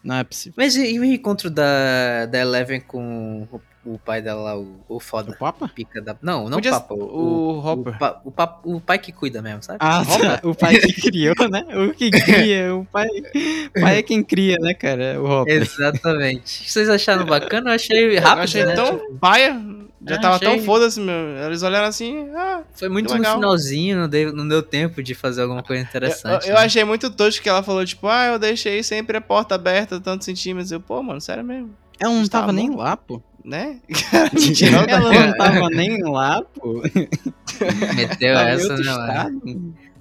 não, 0.03 0.15
é 0.15 0.23
possível. 0.23 0.53
Mas 0.57 0.75
e, 0.75 0.93
e 0.93 0.99
o 0.99 1.05
encontro 1.05 1.49
da, 1.49 2.25
da 2.25 2.39
Eleven 2.39 2.81
com 2.81 3.47
o, 3.51 3.93
o 3.93 3.99
pai 3.99 4.21
dela 4.21 4.41
lá, 4.41 4.57
o, 4.57 4.79
o 4.87 4.95
O 4.95 4.99
foda? 4.99 5.33
Papa? 5.33 5.67
Pica 5.67 6.01
da... 6.01 6.15
Não, 6.21 6.45
não 6.49 6.57
Podia- 6.57 6.71
o 6.71 6.73
Papa. 6.81 6.93
O, 6.93 6.97
o 7.57 7.59
Hopper. 7.67 7.93
O, 7.95 7.97
pa- 7.99 8.21
o, 8.25 8.31
pa- 8.31 8.59
o 8.63 8.79
pai 8.81 8.99
que 8.99 9.11
cuida 9.11 9.41
mesmo, 9.41 9.61
sabe? 9.63 9.77
Ah, 9.81 10.01
o 10.43 10.53
pai 10.55 10.77
que 10.77 10.93
criou, 11.01 11.35
né? 11.49 11.63
O 11.75 11.93
que 11.93 12.09
cria, 12.11 12.75
o 12.75 12.85
pai, 12.85 13.07
o 13.75 13.81
pai 13.81 13.97
é 13.99 14.03
quem 14.03 14.23
cria, 14.23 14.57
né, 14.59 14.73
cara? 14.73 15.21
O 15.21 15.25
Hopper. 15.41 15.61
Exatamente. 15.61 16.69
Vocês 16.69 16.89
acharam 16.89 17.25
bacana? 17.25 17.71
Eu 17.71 17.75
achei 17.75 18.17
rápido. 18.17 18.37
eu 18.37 18.43
achei 18.43 18.65
né? 18.65 18.73
tão 18.75 18.97
Tipo, 18.99 19.13
paia. 19.19 19.80
Já 20.07 20.15
É, 20.15 20.19
tava 20.19 20.35
achei- 20.37 20.47
tão 20.47 20.59
foda-se, 20.65 20.99
meu. 20.99 21.13
Eles 21.45 21.61
olharam 21.61 21.87
assim. 21.87 22.27
Ah, 22.35 22.61
Foi 22.73 22.89
muito 22.89 23.15
no 23.15 23.23
finalzinho, 23.23 23.97
não 23.99 24.09
deu, 24.09 24.33
não 24.33 24.47
deu 24.47 24.63
tempo 24.63 25.03
de 25.03 25.13
fazer 25.13 25.43
alguma 25.43 25.61
coisa 25.61 25.83
eu, 25.83 25.85
interessante. 25.87 26.47
eu 26.47 26.55
né? 26.55 26.61
achei 26.61 26.83
muito 26.83 27.09
tosco 27.11 27.43
que 27.43 27.47
ela 27.49 27.61
falou, 27.61 27.85
tipo, 27.85 28.07
ah, 28.07 28.25
eu 28.27 28.39
deixei 28.39 28.81
sempre 28.81 29.17
a 29.17 29.21
porta 29.21 29.53
aberta 29.55 29.99
tantos 29.99 30.25
centímetros. 30.25 30.71
Eu, 30.71 30.79
pô, 30.81 31.03
mano, 31.03 31.21
sério 31.21 31.43
mesmo. 31.43 31.69
Ela 31.99 32.13
não 32.13 32.27
tava 32.27 32.51
nem 32.51 32.75
lá, 32.75 32.97
pô. 32.97 33.21
Né? 33.45 33.77
Ela 34.87 35.11
não 35.27 35.33
tava 35.37 35.69
nem 35.69 36.01
lá, 36.03 36.41
pô. 36.41 36.81
Meteu 37.95 38.37
essa, 38.37 38.75
né. 38.77 39.31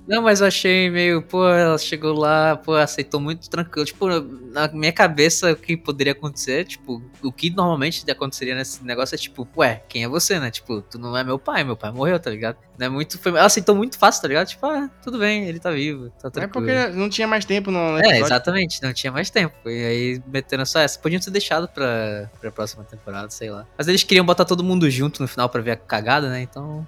Não, 0.08 0.22
mas 0.22 0.40
eu 0.40 0.46
achei 0.48 0.90
meio, 0.90 1.22
pô, 1.22 1.46
ela 1.48 1.78
chegou 1.78 2.12
lá, 2.18 2.56
pô, 2.56 2.74
aceitou 2.74 3.20
muito 3.20 3.48
tranquilo. 3.48 3.84
Tipo, 3.86 4.08
na 4.52 4.66
minha 4.72 4.92
cabeça, 4.92 5.52
o 5.52 5.56
que 5.56 5.76
poderia 5.76 6.12
acontecer, 6.12 6.64
tipo, 6.64 7.00
o 7.22 7.30
que 7.30 7.50
normalmente 7.50 8.10
aconteceria 8.10 8.56
nesse 8.56 8.84
negócio 8.84 9.14
é 9.14 9.18
tipo, 9.18 9.46
ué, 9.56 9.84
quem 9.88 10.02
é 10.02 10.08
você, 10.08 10.40
né? 10.40 10.50
Tipo, 10.50 10.82
tu 10.82 10.98
não 10.98 11.16
é 11.16 11.22
meu 11.22 11.38
pai, 11.38 11.62
meu 11.62 11.76
pai 11.76 11.92
morreu, 11.92 12.18
tá 12.18 12.28
ligado? 12.28 12.56
Não 12.76 12.86
é 12.86 12.88
muito. 12.88 13.18
Foi, 13.18 13.30
ela 13.30 13.44
aceitou 13.44 13.76
muito 13.76 13.96
fácil, 13.98 14.22
tá 14.22 14.28
ligado? 14.28 14.48
Tipo, 14.48 14.66
ah, 14.66 14.90
tudo 15.02 15.16
bem, 15.18 15.44
ele 15.44 15.60
tá 15.60 15.70
vivo, 15.70 16.10
tá 16.20 16.26
É 16.28 16.30
tranquilo. 16.30 16.66
porque 16.66 16.88
não 16.98 17.08
tinha 17.08 17.28
mais 17.28 17.44
tempo 17.44 17.70
no 17.70 17.78
É, 17.78 18.00
episódio. 18.00 18.24
exatamente, 18.24 18.82
não 18.82 18.92
tinha 18.92 19.12
mais 19.12 19.30
tempo. 19.30 19.54
E 19.68 19.84
aí 19.84 20.22
meteram 20.26 20.64
só 20.66 20.80
essa. 20.80 20.98
Podiam 20.98 21.20
ter 21.20 21.30
deixado 21.30 21.68
pra, 21.68 22.28
pra 22.40 22.50
próxima 22.50 22.82
temporada, 22.82 23.30
sei 23.30 23.50
lá. 23.50 23.64
Mas 23.78 23.86
eles 23.86 24.02
queriam 24.02 24.24
botar 24.26 24.44
todo 24.44 24.64
mundo 24.64 24.90
junto 24.90 25.22
no 25.22 25.28
final 25.28 25.48
pra 25.48 25.60
ver 25.60 25.72
a 25.72 25.76
cagada, 25.76 26.28
né? 26.28 26.40
Então, 26.42 26.84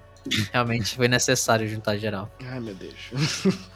realmente 0.51 0.95
foi 0.95 1.07
necessário 1.07 1.67
juntar 1.67 1.97
geral. 1.97 2.31
Ai, 2.45 2.59
meu 2.59 2.73
Deus. 2.75 2.93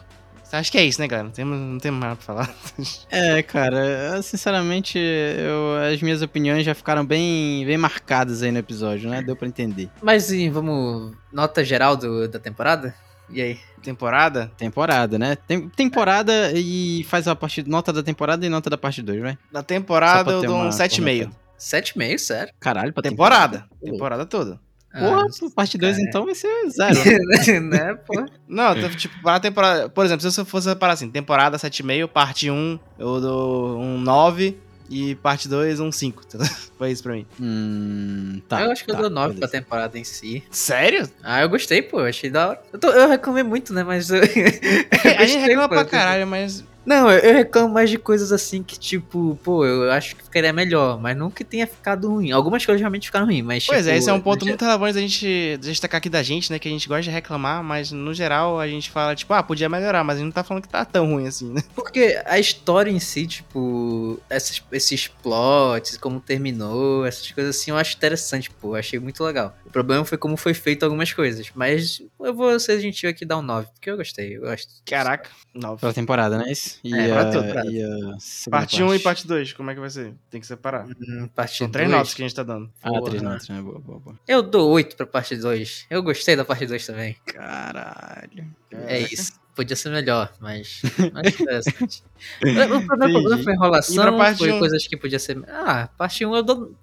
Acho 0.51 0.71
que 0.71 0.77
é 0.77 0.85
isso, 0.85 1.01
né, 1.01 1.07
galera? 1.07 1.25
Não 1.25 1.33
temos, 1.33 1.59
não 1.59 1.77
temos 1.77 1.99
mais 1.99 2.17
pra 2.17 2.25
falar. 2.25 2.55
É, 3.11 3.41
cara, 3.43 4.21
sinceramente, 4.21 4.97
eu, 4.97 5.75
as 5.93 6.01
minhas 6.01 6.21
opiniões 6.21 6.63
já 6.63 6.73
ficaram 6.73 7.05
bem, 7.05 7.65
bem 7.65 7.77
marcadas 7.77 8.41
aí 8.41 8.51
no 8.51 8.57
episódio, 8.57 9.09
né? 9.09 9.21
Deu 9.21 9.35
pra 9.35 9.47
entender. 9.47 9.89
Mas 10.01 10.31
e 10.31 10.49
vamos. 10.49 11.13
Nota 11.33 11.63
geral 11.63 11.95
do, 11.97 12.27
da 12.27 12.39
temporada? 12.39 12.95
E 13.29 13.41
aí? 13.41 13.59
Temporada? 13.81 14.51
Temporada, 14.57 15.19
né? 15.19 15.35
Tem, 15.35 15.67
temporada 15.69 16.51
e 16.55 17.03
faz 17.09 17.27
a 17.27 17.35
parte, 17.35 17.67
nota 17.67 17.91
da 17.91 18.01
temporada 18.01 18.45
e 18.45 18.49
nota 18.49 18.69
da 18.69 18.77
parte 18.77 19.01
2, 19.01 19.21
vai? 19.21 19.37
Da 19.51 19.59
Só 19.59 19.63
temporada 19.63 20.31
eu 20.31 20.41
dou 20.43 20.57
um 20.57 20.69
7,5. 20.69 21.29
7,5, 21.59 22.17
sério? 22.17 22.53
Caralho, 22.59 22.93
pra 22.93 23.03
Temporada. 23.03 23.65
Pô. 23.79 23.91
Temporada 23.91 24.25
toda. 24.25 24.59
Porra, 24.99 25.25
Ah, 25.25 25.49
parte 25.55 25.77
2 25.77 25.95
cara. 25.97 26.07
então 26.09 26.25
vai 26.25 26.35
ser 26.35 26.69
zero. 26.69 26.95
né, 27.63 27.93
pô? 28.05 28.25
Não, 28.47 28.75
tipo, 28.91 29.21
para 29.21 29.35
a 29.35 29.39
temporada. 29.39 29.89
Por 29.89 30.05
exemplo, 30.05 30.29
se 30.29 30.39
eu 30.39 30.45
fosse 30.45 30.69
separar 30.69 30.93
assim, 30.93 31.09
temporada 31.09 31.57
7,5, 31.57 32.07
parte 32.07 32.49
1, 32.49 32.79
eu 32.97 33.21
dou 33.21 33.79
um 33.79 33.97
9 33.99 34.57
e 34.89 35.15
parte 35.15 35.47
2, 35.49 35.79
um 35.79 35.91
5. 35.91 36.23
entendeu? 36.25 36.47
Foi 36.77 36.91
isso 36.91 37.03
pra 37.03 37.13
mim. 37.13 37.25
hum, 37.39 38.41
tá. 38.47 38.61
eu 38.61 38.71
acho 38.71 38.85
que 38.85 38.91
tá, 38.91 38.97
eu 38.97 39.01
dou 39.01 39.09
9 39.09 39.39
pra 39.39 39.47
temporada 39.47 39.97
em 39.97 40.03
si. 40.03 40.43
Sério? 40.51 41.09
Ah, 41.23 41.41
eu 41.41 41.49
gostei, 41.49 41.81
pô. 41.81 41.99
Achei 41.99 42.29
da 42.29 42.49
hora. 42.49 42.61
Eu, 42.71 42.79
tô- 42.79 42.91
eu 42.91 43.09
reclamei 43.09 43.43
muito, 43.43 43.73
né? 43.73 43.83
Mas 43.83 44.09
eu. 44.09 44.21
a 45.17 45.25
gente 45.25 45.39
reclama 45.41 45.67
pô. 45.69 45.75
pra 45.75 45.85
caralho, 45.85 46.25
mas. 46.27 46.63
Não, 46.87 47.11
eu, 47.11 47.19
eu 47.19 47.33
reclamo 47.33 47.73
mais 47.73 47.89
de 47.89 47.97
coisas 47.97 48.31
assim 48.31 48.63
que, 48.63 48.79
tipo, 48.79 49.37
pô, 49.43 49.65
eu 49.65 49.91
acho 49.91 50.15
que 50.15 50.23
ficaria 50.23 50.53
melhor, 50.53 50.97
mas 50.97 51.17
não 51.17 51.29
que 51.29 51.43
tenha 51.43 51.67
ficado 51.67 52.09
ruim. 52.09 52.31
Algumas 52.31 52.65
coisas 52.65 52.79
realmente 52.79 53.07
ficaram 53.07 53.25
ruins, 53.25 53.43
mas. 53.43 53.65
Pois 53.65 53.79
tipo, 53.79 53.89
é, 53.89 53.97
esse 53.97 54.09
é 54.09 54.13
um 54.13 54.21
ponto 54.21 54.45
muito 54.45 54.63
relevante 54.63 54.93
da 54.93 55.01
gente 55.01 55.57
destacar 55.57 55.97
aqui 55.97 56.09
da 56.09 56.23
gente, 56.23 56.49
né? 56.49 56.57
Que 56.57 56.69
a 56.69 56.71
gente 56.71 56.87
gosta 56.87 57.03
de 57.03 57.09
reclamar, 57.09 57.61
mas 57.61 57.91
no 57.91 58.13
geral 58.13 58.57
a 58.57 58.69
gente 58.69 58.89
fala, 58.89 59.13
tipo, 59.13 59.33
ah, 59.33 59.43
podia 59.43 59.67
melhorar, 59.67 60.01
mas 60.05 60.15
a 60.15 60.19
gente 60.19 60.27
não 60.27 60.31
tá 60.31 60.45
falando 60.45 60.63
que 60.63 60.69
tá 60.69 60.85
tão 60.85 61.11
ruim 61.11 61.27
assim, 61.27 61.51
né? 61.51 61.61
Porque 61.75 62.21
a 62.25 62.39
história 62.39 62.89
em 62.89 62.99
si, 63.01 63.27
tipo, 63.27 64.17
essas, 64.29 64.63
esses 64.71 65.09
plots, 65.09 65.97
como 65.97 66.21
terminou, 66.21 67.05
essas 67.05 67.29
coisas 67.31 67.57
assim, 67.57 67.71
eu 67.71 67.77
acho 67.77 67.97
interessante, 67.97 68.49
pô. 68.49 68.69
Eu 68.69 68.75
achei 68.79 68.97
muito 68.97 69.21
legal. 69.25 69.53
O 69.65 69.69
problema 69.69 70.05
foi 70.05 70.17
como 70.17 70.37
foi 70.37 70.53
feito 70.53 70.83
algumas 70.83 71.11
coisas. 71.11 71.51
Mas 71.53 72.01
eu 72.21 72.33
vou 72.33 72.57
ser 72.61 72.79
gentil 72.79 73.09
aqui 73.09 73.25
e 73.25 73.27
dar 73.27 73.39
um 73.39 73.41
9, 73.41 73.67
porque 73.73 73.89
eu 73.89 73.97
gostei, 73.97 74.37
eu 74.37 74.41
gosto. 74.41 74.71
Caraca, 74.85 75.29
9. 75.53 75.81
Pela 75.81 75.93
temporada, 75.93 76.37
né? 76.37 76.49
Isso? 76.49 76.76
E, 76.83 76.93
É, 76.93 77.11
a, 77.11 77.13
pra 77.15 77.31
tudo, 77.31 77.51
pra 77.51 77.65
e 77.65 77.83
a 77.83 78.17
Parte 78.49 78.83
1 78.83 78.95
e 78.95 78.99
parte 78.99 79.27
2, 79.27 79.53
como 79.53 79.71
é 79.71 79.73
que 79.73 79.79
vai 79.79 79.89
ser? 79.89 80.13
Tem 80.29 80.39
que 80.39 80.47
separar. 80.47 80.85
Hum, 80.87 81.29
parte 81.33 81.57
São 81.57 81.69
três 81.69 81.87
dois, 81.87 81.97
notas 81.97 82.13
que 82.13 82.21
a 82.21 82.27
gente 82.27 82.35
tá 82.35 82.43
dando. 82.43 82.71
Ah, 82.81 82.89
Porra. 82.89 83.05
três 83.05 83.21
notas, 83.21 83.49
né? 83.49 83.61
Boa, 83.61 83.79
boa, 83.79 83.99
boa. 83.99 84.19
Eu 84.27 84.41
dou 84.41 84.69
8 84.71 84.95
pra 84.95 85.05
parte 85.05 85.35
2. 85.35 85.87
Eu 85.89 86.03
gostei 86.03 86.35
da 86.35 86.45
parte 86.45 86.65
2 86.65 86.85
também. 86.85 87.15
Caralho. 87.25 88.45
É 88.71 88.99
isso. 88.99 89.33
Podia 89.55 89.75
ser 89.75 89.89
melhor, 89.89 90.31
mas. 90.39 90.81
mas 91.13 91.33
interessante. 91.33 92.03
o 92.43 92.85
problema, 92.85 93.17
o 93.17 93.21
problema 93.21 93.43
foi 93.43 93.53
enrolação, 93.53 94.35
foi 94.37 94.51
um? 94.51 94.59
coisas 94.59 94.85
que 94.85 94.95
podia 94.95 95.17
ser. 95.17 95.43
Ah, 95.47 95.89
parte 95.97 96.23
1 96.23 96.35
eu 96.35 96.43
dou. 96.43 96.75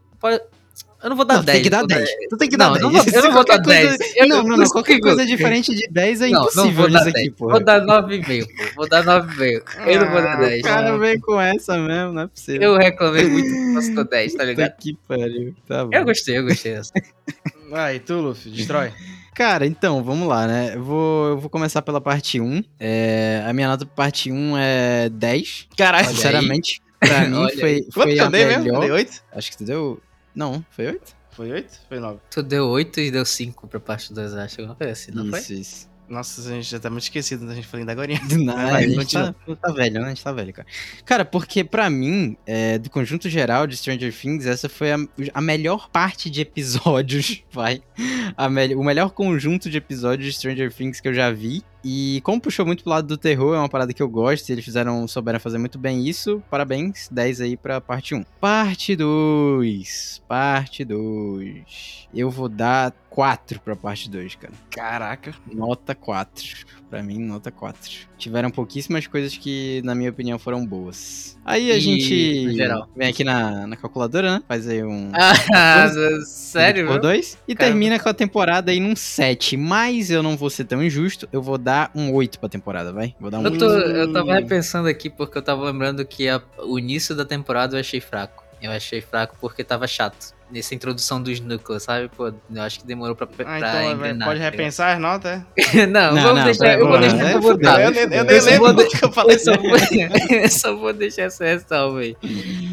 Eu 1.03 1.11
não 1.11 1.17
vou 1.17 1.25
dar 1.27 1.35
Não, 1.37 1.45
10. 1.45 1.57
tem 1.57 1.63
que 1.63 1.71
dar 1.71 1.79
vou 1.81 1.87
dar- 1.89 1.97
10. 1.97 2.11
Tu 2.31 2.37
tem 2.39 2.49
que 2.49 2.57
Não, 2.57 2.73
dar 2.73 2.81
não 2.81 2.91
10. 2.91 3.05
vou- 3.05 3.15
eu 3.15 3.23
não 3.25 3.33
vou 3.33 3.45
dar 3.45 3.59
qualquer 3.59 3.83
coisa- 3.83 3.99
10. 3.99 4.17
Eu 4.17 4.27
Não, 4.29 4.37
não 4.39 4.49
não, 4.49 4.57
não. 4.57 4.71
Qualquer 4.71 5.01
coisa 5.01 5.27
diferente 5.27 5.75
de 5.75 5.87
10 5.91 6.21
é 6.23 6.29
Não, 6.29 6.33
não 6.33 6.43
impossível 6.49 6.73
vou 6.73 6.91
dar 6.91 6.99
nisso 7.01 7.13
10. 7.13 7.27
aqui, 7.27 7.31
pô. 7.37 7.49
Vou 7.51 7.65
dar 7.65 7.81
9,5, 7.83 8.47
pô. 8.47 8.63
Vou 8.77 8.89
dar 8.89 9.05
9,5. 9.05 9.63
Eu 9.87 10.01
não 10.05 10.11
vou 10.11 10.23
dar 10.23 10.33
Ah, 10.33 10.37
10. 10.37 10.61
O 10.61 10.63
cara 10.65 10.99
vem 10.99 11.21
com 11.21 11.41
essa 11.41 11.77
mesmo, 11.77 12.13
não 12.15 12.23
é 12.23 12.27
possível. 12.27 12.63
Eu 12.63 12.79
reclamei 12.79 13.27
muito 13.27 13.49
que 13.49 13.73
você 13.75 13.91
deu 13.95 14.05
10, 14.09 14.35
tá 14.35 14.45
ligado? 14.45 14.73
que 14.79 14.97
pariu. 15.07 15.55
Tá 15.69 15.85
bom. 15.85 15.91
Eu 15.93 16.05
gostei, 16.07 16.39
eu 16.39 16.45
gostei 16.45 16.73
dessa. 16.75 16.93
Vai, 17.71 17.99
tu, 17.99 18.15
Luffy, 18.21 18.51
destrói. 18.51 18.91
Cara, 19.35 19.67
então, 19.67 20.03
vamos 20.03 20.27
lá, 20.29 20.47
né? 20.47 20.73
Eu 20.75 20.83
vou, 20.85 21.29
eu 21.31 21.39
vou 21.39 21.51
começar 21.51 21.83
pela 21.83 22.01
parte 22.01 22.41
1. 22.41 22.63
É, 22.79 23.43
a 23.47 23.53
minha 23.53 23.69
nota 23.69 23.85
pra 23.85 23.95
parte 24.05 24.31
1 24.33 24.57
é 24.57 25.09
10. 25.11 25.67
Caralho. 25.77 26.07
Sinceramente, 26.09 26.81
pra 27.01 27.21
mim 27.29 27.37
Olha 27.39 27.59
foi, 27.59 27.81
Quanto 27.83 27.93
foi 27.93 28.19
a 28.21 28.23
eu 28.25 28.31
dei 28.31 28.45
mesmo? 28.47 28.63
melhor. 28.65 28.81
Dei 28.81 28.91
8? 28.93 29.23
Acho 29.33 29.51
que 29.51 29.57
tu 29.59 29.65
deu... 29.65 30.01
Não, 30.35 30.65
foi 30.71 30.87
8? 30.89 31.17
Foi 31.33 31.51
8? 31.53 31.81
Foi 31.89 31.99
9. 32.01 32.19
Tu 32.31 32.43
deu 32.43 32.67
8 32.69 33.01
e 33.01 33.11
deu 33.11 33.25
5 33.25 33.67
pra 33.69 33.81
parte 33.81 34.13
2, 34.13 34.35
acho. 34.35 34.61
Alguma 34.61 34.77
coisa 34.77 34.93
assim, 34.93 35.11
não 35.13 35.27
foi? 35.31 35.39
isso, 35.41 35.53
isso. 35.53 35.95
Nossa, 36.07 36.43
a 36.43 36.53
gente 36.55 36.71
já 36.71 36.79
tá 36.79 36.91
muito 36.91 37.05
esquecido 37.05 37.47
da 37.47 37.55
gente 37.55 37.67
falando 37.67 37.87
da 37.87 37.93
agora. 37.93 38.13
Não, 38.37 38.53
Vai, 38.55 38.85
a 38.85 38.87
gente 38.87 38.97
continua. 38.99 39.35
tá, 39.47 39.57
tá 39.57 39.73
velho, 39.73 39.95
né? 40.01 40.05
A 40.05 40.09
gente 40.11 40.23
tá 40.23 40.33
velho, 40.33 40.53
cara. 40.53 40.69
Cara, 41.03 41.25
porque 41.25 41.65
pra 41.65 41.89
mim, 41.89 42.37
é, 42.47 42.77
do 42.79 42.91
conjunto 42.91 43.27
geral 43.31 43.67
de 43.67 43.75
Stranger 43.75 44.15
Things, 44.15 44.45
essa 44.45 44.69
foi 44.69 44.93
a, 44.93 44.99
a 45.33 45.41
melhor 45.41 45.89
parte 45.89 46.29
de 46.29 46.43
episódios, 46.43 47.43
vai. 47.51 47.83
A 48.37 48.51
me- 48.51 48.75
o 48.75 48.85
melhor 48.85 49.13
conjunto 49.13 49.71
de 49.71 49.79
episódios 49.79 50.27
de 50.27 50.33
Stranger 50.39 50.71
Things 50.71 51.01
que 51.01 51.09
eu 51.09 51.15
já 51.15 51.31
vi. 51.31 51.65
E 51.85 52.21
como 52.25 52.41
puxou 52.41 52.65
muito 52.65 52.83
pro 52.83 52.91
lado 52.91 53.07
do 53.07 53.19
terror, 53.19 53.55
é 53.55 53.59
uma 53.59 53.69
parada 53.69 53.93
que 53.93 54.03
eu 54.03 54.09
gosto, 54.09 54.49
eles 54.51 54.65
fizeram, 54.65 55.07
souberam 55.07 55.39
fazer 55.39 55.59
muito 55.59 55.79
bem 55.79 56.09
isso. 56.09 56.43
Parabéns, 56.51 57.09
10 57.11 57.41
aí 57.43 57.57
pra 57.57 57.81
parte 57.81 58.15
1. 58.15 58.25
Parte 58.41 58.97
2. 58.97 60.23
Parte 60.27 60.85
2. 60.85 62.09
Eu 62.15 62.31
vou 62.31 62.49
dar 62.49 62.93
4 63.11 63.61
pra 63.61 63.75
parte 63.77 64.09
2, 64.09 64.35
cara. 64.37 64.53
Caraca. 64.71 65.35
Nota 65.53 65.95
4. 65.95 66.65
Pra 66.89 67.03
mim, 67.03 67.19
nota 67.19 67.51
4. 67.51 68.09
Tiveram 68.17 68.51
pouquíssimas 68.51 69.07
coisas 69.09 69.37
que, 69.37 69.83
na 69.85 69.95
minha 69.97 70.11
opinião, 70.11 70.39
foram 70.39 70.65
boas. 70.65 71.37
Aí 71.45 71.73
a 71.73 71.77
E, 71.77 71.81
gente 71.81 72.47
vem 72.97 73.09
aqui 73.09 73.25
na, 73.25 73.67
na 73.67 73.77
calculadora, 73.77 74.35
né? 74.37 74.43
Faz 74.47 74.69
aí 74.69 74.83
um. 74.85 75.11
Ah, 75.13 75.89
sério? 76.25 76.87
Por? 76.87 77.01
2 77.01 77.39
e 77.49 77.55
Caramba. 77.55 77.73
termina 77.73 77.99
com 77.99 78.09
a 78.09 78.15
temporada 78.15 78.71
aí 78.71 78.79
num 78.79 78.95
7. 78.95 79.57
Mas 79.57 80.11
eu 80.11 80.23
não 80.23 80.37
vou 80.37 80.49
ser 80.49 80.65
tão 80.65 80.83
injusto, 80.83 81.29
eu 81.33 81.43
vou 81.43 81.59
dar 81.59 81.74
um 81.95 82.13
8 82.13 82.39
pra 82.39 82.49
temporada, 82.49 82.93
vai? 82.93 83.15
Vou 83.21 83.31
dar 83.31 83.39
um 83.39 83.45
Eu, 83.45 83.53
8. 83.53 83.59
tô, 83.59 83.71
eu 83.73 84.13
tava 84.13 84.35
repensando 84.35 84.89
aqui 84.89 85.09
porque 85.11 85.37
eu 85.39 85.43
tava 85.43 85.65
lembrando 85.65 86.05
que 86.05 86.29
a- 86.29 86.41
o 86.65 86.79
início 86.79 87.15
da 87.15 87.25
temporada 87.25 87.77
eu 87.77 87.81
achei 87.81 88.01
fraco. 88.01 88.43
Eu 88.63 88.71
achei 88.73 89.01
fraco 89.03 89.37
porque 89.41 89.63
tava 89.63 89.87
chato. 89.87 90.33
Nessa 90.51 90.75
introdução 90.75 91.21
dos 91.21 91.41
núcleos, 91.41 91.83
sabe? 91.83 92.09
Pô, 92.17 92.29
eu 92.29 92.63
acho 92.63 92.79
que 92.81 92.87
demorou 92.87 93.17
pra, 93.17 93.27
pra 93.27 93.45
Ah, 93.49 93.59
então 93.59 93.93
engrenar, 93.93 94.29
pode 94.29 94.39
tá 94.41 94.45
repensar 94.51 94.95
as 94.95 95.01
notas, 95.01 95.41
não, 95.91 96.15
Não, 96.15 96.23
vamos 96.23 96.39
não, 96.39 96.45
deixar, 96.45 96.79
eu 96.79 96.87
vou 96.87 96.99
deixar 97.01 97.17
é 97.27 97.33
pra 97.33 97.41
botar. 97.41 97.81
é? 97.81 97.87
Eu, 97.87 97.91
nem- 97.91 98.03
eu 98.05 98.11
Eu 98.13 98.25
nem 98.25 98.41
só 98.41 98.51
lembro 98.51 98.89
que 98.89 99.05
eu 99.05 99.13
falei. 99.13 99.37
Eu 99.37 99.41
só, 99.41 99.57
vou, 99.57 99.71
eu 100.39 100.49
só 100.51 100.77
vou 100.77 100.93
deixar 100.93 101.23
essa 101.23 101.45
ressalva 101.45 102.01
aí. 102.01 102.17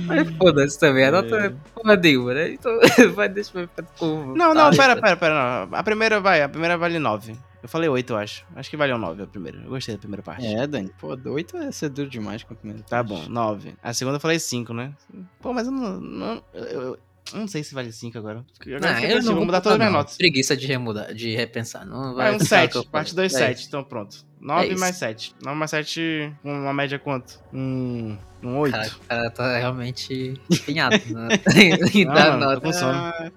Mas 0.05 0.29
foda-se 0.37 0.79
também, 0.79 1.05
a 1.05 1.11
nota 1.11 1.35
é 1.37 1.53
porra 1.73 1.95
nenhuma, 1.95 2.33
né? 2.35 2.51
Então 2.51 2.71
vai 3.15 3.27
deixar 3.29 3.51
pra. 3.67 3.85
Não, 4.01 4.53
não, 4.53 4.67
Ah, 4.67 4.71
pera, 4.71 4.95
tá. 4.95 5.01
pera, 5.01 5.17
pera, 5.17 5.65
não. 5.65 5.77
A 5.77 5.83
primeira 5.83 6.19
vai, 6.19 6.41
a 6.43 6.49
primeira 6.49 6.77
vale 6.77 6.99
9. 6.99 7.33
Eu 7.63 7.69
falei 7.69 7.87
8, 7.89 8.11
eu 8.13 8.17
acho. 8.17 8.45
Acho 8.55 8.69
que 8.69 8.75
valeu 8.77 8.97
9 8.97 9.23
a 9.23 9.27
primeira. 9.27 9.59
Eu 9.59 9.69
gostei 9.69 9.93
da 9.95 9.99
primeira 9.99 10.23
parte. 10.23 10.45
É, 10.45 10.65
Dani, 10.65 10.89
pô, 10.99 11.15
oito 11.31 11.57
é 11.57 11.71
ser 11.71 11.89
duro 11.89 12.09
demais 12.09 12.43
com 12.43 12.53
a 12.53 12.57
primeira 12.57 12.81
Tá 12.83 13.03
parte. 13.03 13.09
bom, 13.25 13.29
9. 13.29 13.75
A 13.83 13.93
segunda 13.93 14.17
eu 14.17 14.19
falei 14.21 14.39
5, 14.39 14.73
né? 14.73 14.93
Pô, 15.39 15.53
mas 15.53 15.67
eu 15.67 15.71
não. 15.73 15.99
não 15.99 16.43
eu, 16.53 16.63
eu- 16.63 16.99
eu 17.33 17.39
não 17.39 17.47
sei 17.47 17.63
se 17.63 17.73
vale 17.75 17.91
5 17.91 18.17
agora. 18.17 18.43
Agora 18.59 18.79
Não, 18.79 18.89
eu 18.99 19.07
pensando, 19.09 19.25
não 19.27 19.35
vou 19.35 19.45
mudar 19.45 19.61
todas 19.61 19.73
as 19.73 19.77
minhas 19.79 19.93
notas. 19.93 20.17
Preguiça 20.17 20.57
de 20.57 20.65
remudar, 20.65 21.13
de 21.13 21.35
repensar. 21.35 21.85
Não 21.85 22.15
vai 22.15 22.29
Vai 22.31 22.35
um 22.35 22.39
ficar 22.39 22.63
o 22.63 22.67
que 22.67 22.73
7. 22.73 22.75
eu 22.77 22.85
Parte 22.85 23.11
falei. 23.11 23.29
2, 23.29 23.33
É 23.35 23.37
7. 23.47 23.57
isso. 23.59 23.67
Então 23.67 23.83
pronto. 23.83 24.25
9 24.39 24.67
isso. 24.69 24.79
mais 24.79 24.95
7. 24.97 25.35
9 25.41 25.57
mais 25.57 25.69
7, 25.71 26.33
uma 26.43 26.73
média 26.73 26.97
quanto? 26.97 27.39
Um. 27.53 28.17
Um 28.43 28.57
8. 28.57 28.71
Cara, 28.73 28.87
o 28.87 29.07
cara 29.07 29.29
tá 29.29 29.57
realmente 29.57 30.33
empenhado 30.49 30.95
né? 31.09 31.29
em 31.93 32.05
Não, 32.05 32.13
dar 32.13 32.37
nota. 32.37 32.73
sono. 32.73 32.91
Ah. 32.93 33.29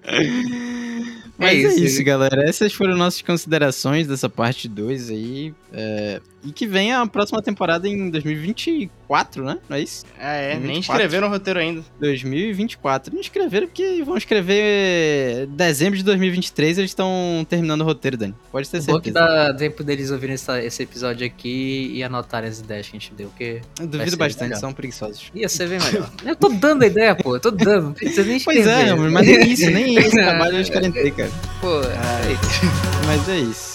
Mas 1.37 1.51
é 1.51 1.67
isso, 1.67 1.83
isso, 1.83 2.03
galera. 2.03 2.47
Essas 2.47 2.73
foram 2.73 2.95
nossas 2.95 3.21
considerações 3.21 4.07
dessa 4.07 4.29
parte 4.29 4.69
2 4.69 5.09
aí. 5.09 5.53
é, 5.73 6.21
E 6.45 6.51
que 6.53 6.65
vem 6.65 6.93
a 6.93 7.05
próxima 7.05 7.41
temporada 7.41 7.89
em 7.89 8.09
2024, 8.09 9.43
né? 9.43 9.57
Não 9.67 9.75
é 9.75 9.81
isso? 9.81 10.05
É, 10.17 10.53
é, 10.53 10.55
nem 10.55 10.75
24. 10.75 10.79
escreveram 10.93 11.27
o 11.27 11.29
roteiro 11.31 11.59
ainda. 11.59 11.83
2024. 11.99 13.13
Não 13.13 13.19
escreveram 13.19 13.67
porque 13.67 14.01
vão 14.03 14.15
escrever 14.15 15.45
dezembro 15.47 15.97
de 15.97 16.03
2023 16.05 16.77
eles 16.77 16.91
estão 16.91 17.45
terminando 17.49 17.81
o 17.81 17.83
roteiro, 17.83 18.15
Dani. 18.15 18.35
Pode 18.49 18.69
ter 18.69 18.77
É 18.77 18.81
bom 18.81 18.99
que 19.01 19.11
certeza. 19.11 19.13
dá 19.25 19.53
tempo 19.53 19.83
deles 19.83 20.11
ouvirem 20.11 20.35
essa- 20.35 20.63
esse 20.63 20.83
episódio 20.83 21.27
aqui 21.27 21.91
e 21.93 22.01
anotarem 22.01 22.49
as 22.49 22.59
ideias 22.59 22.87
que 22.87 22.95
a 22.95 22.99
gente 22.99 23.13
deu, 23.13 23.27
porque 23.27 23.59
Eu 23.77 23.87
duvido 23.87 24.15
bastante, 24.15 24.43
legal. 24.43 24.59
são 24.61 24.71
preguiçosos. 24.71 24.94
Ia 25.33 25.49
ser 25.49 25.67
bem 25.69 25.79
melhor. 25.79 26.09
Eu 26.25 26.35
tô 26.35 26.49
dando 26.49 26.83
a 26.83 26.87
ideia, 26.87 27.15
pô. 27.15 27.35
Eu 27.35 27.39
tô 27.39 27.51
dando. 27.51 27.85
Não 27.85 27.93
precisa 27.93 28.23
nem 28.23 28.39
Pois 28.39 28.65
é, 28.67 28.93
mas 28.95 29.27
nem 29.27 29.51
isso, 29.51 29.69
nem 29.71 29.95
esse 29.97 30.11
trabalho 30.15 30.55
eles 30.55 30.69
querem 30.69 30.91
ter, 30.91 31.11
cara. 31.11 31.31
Pô, 31.61 31.81
é 31.81 32.31
isso. 32.31 32.61
Mas 33.05 33.29
é 33.29 33.37
isso. 33.37 33.74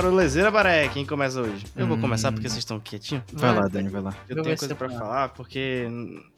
Para 0.00 0.08
o 0.08 0.14
Lezeira 0.14 0.50
Baré. 0.50 0.88
Quem 0.88 1.04
começa 1.04 1.42
hoje? 1.42 1.66
Eu 1.76 1.86
vou 1.86 1.98
começar 1.98 2.32
porque 2.32 2.48
vocês 2.48 2.60
estão 2.60 2.80
quietinhos. 2.80 3.22
Vai 3.34 3.52
Vai, 3.52 3.60
lá, 3.64 3.68
Dani, 3.68 3.88
vai 3.90 4.00
lá. 4.00 4.14
Eu 4.30 4.38
Eu 4.38 4.42
tenho 4.42 4.56
coisa 4.56 4.74
pra 4.74 4.88
separar. 4.88 5.06
falar, 5.06 5.28
porque 5.28 5.86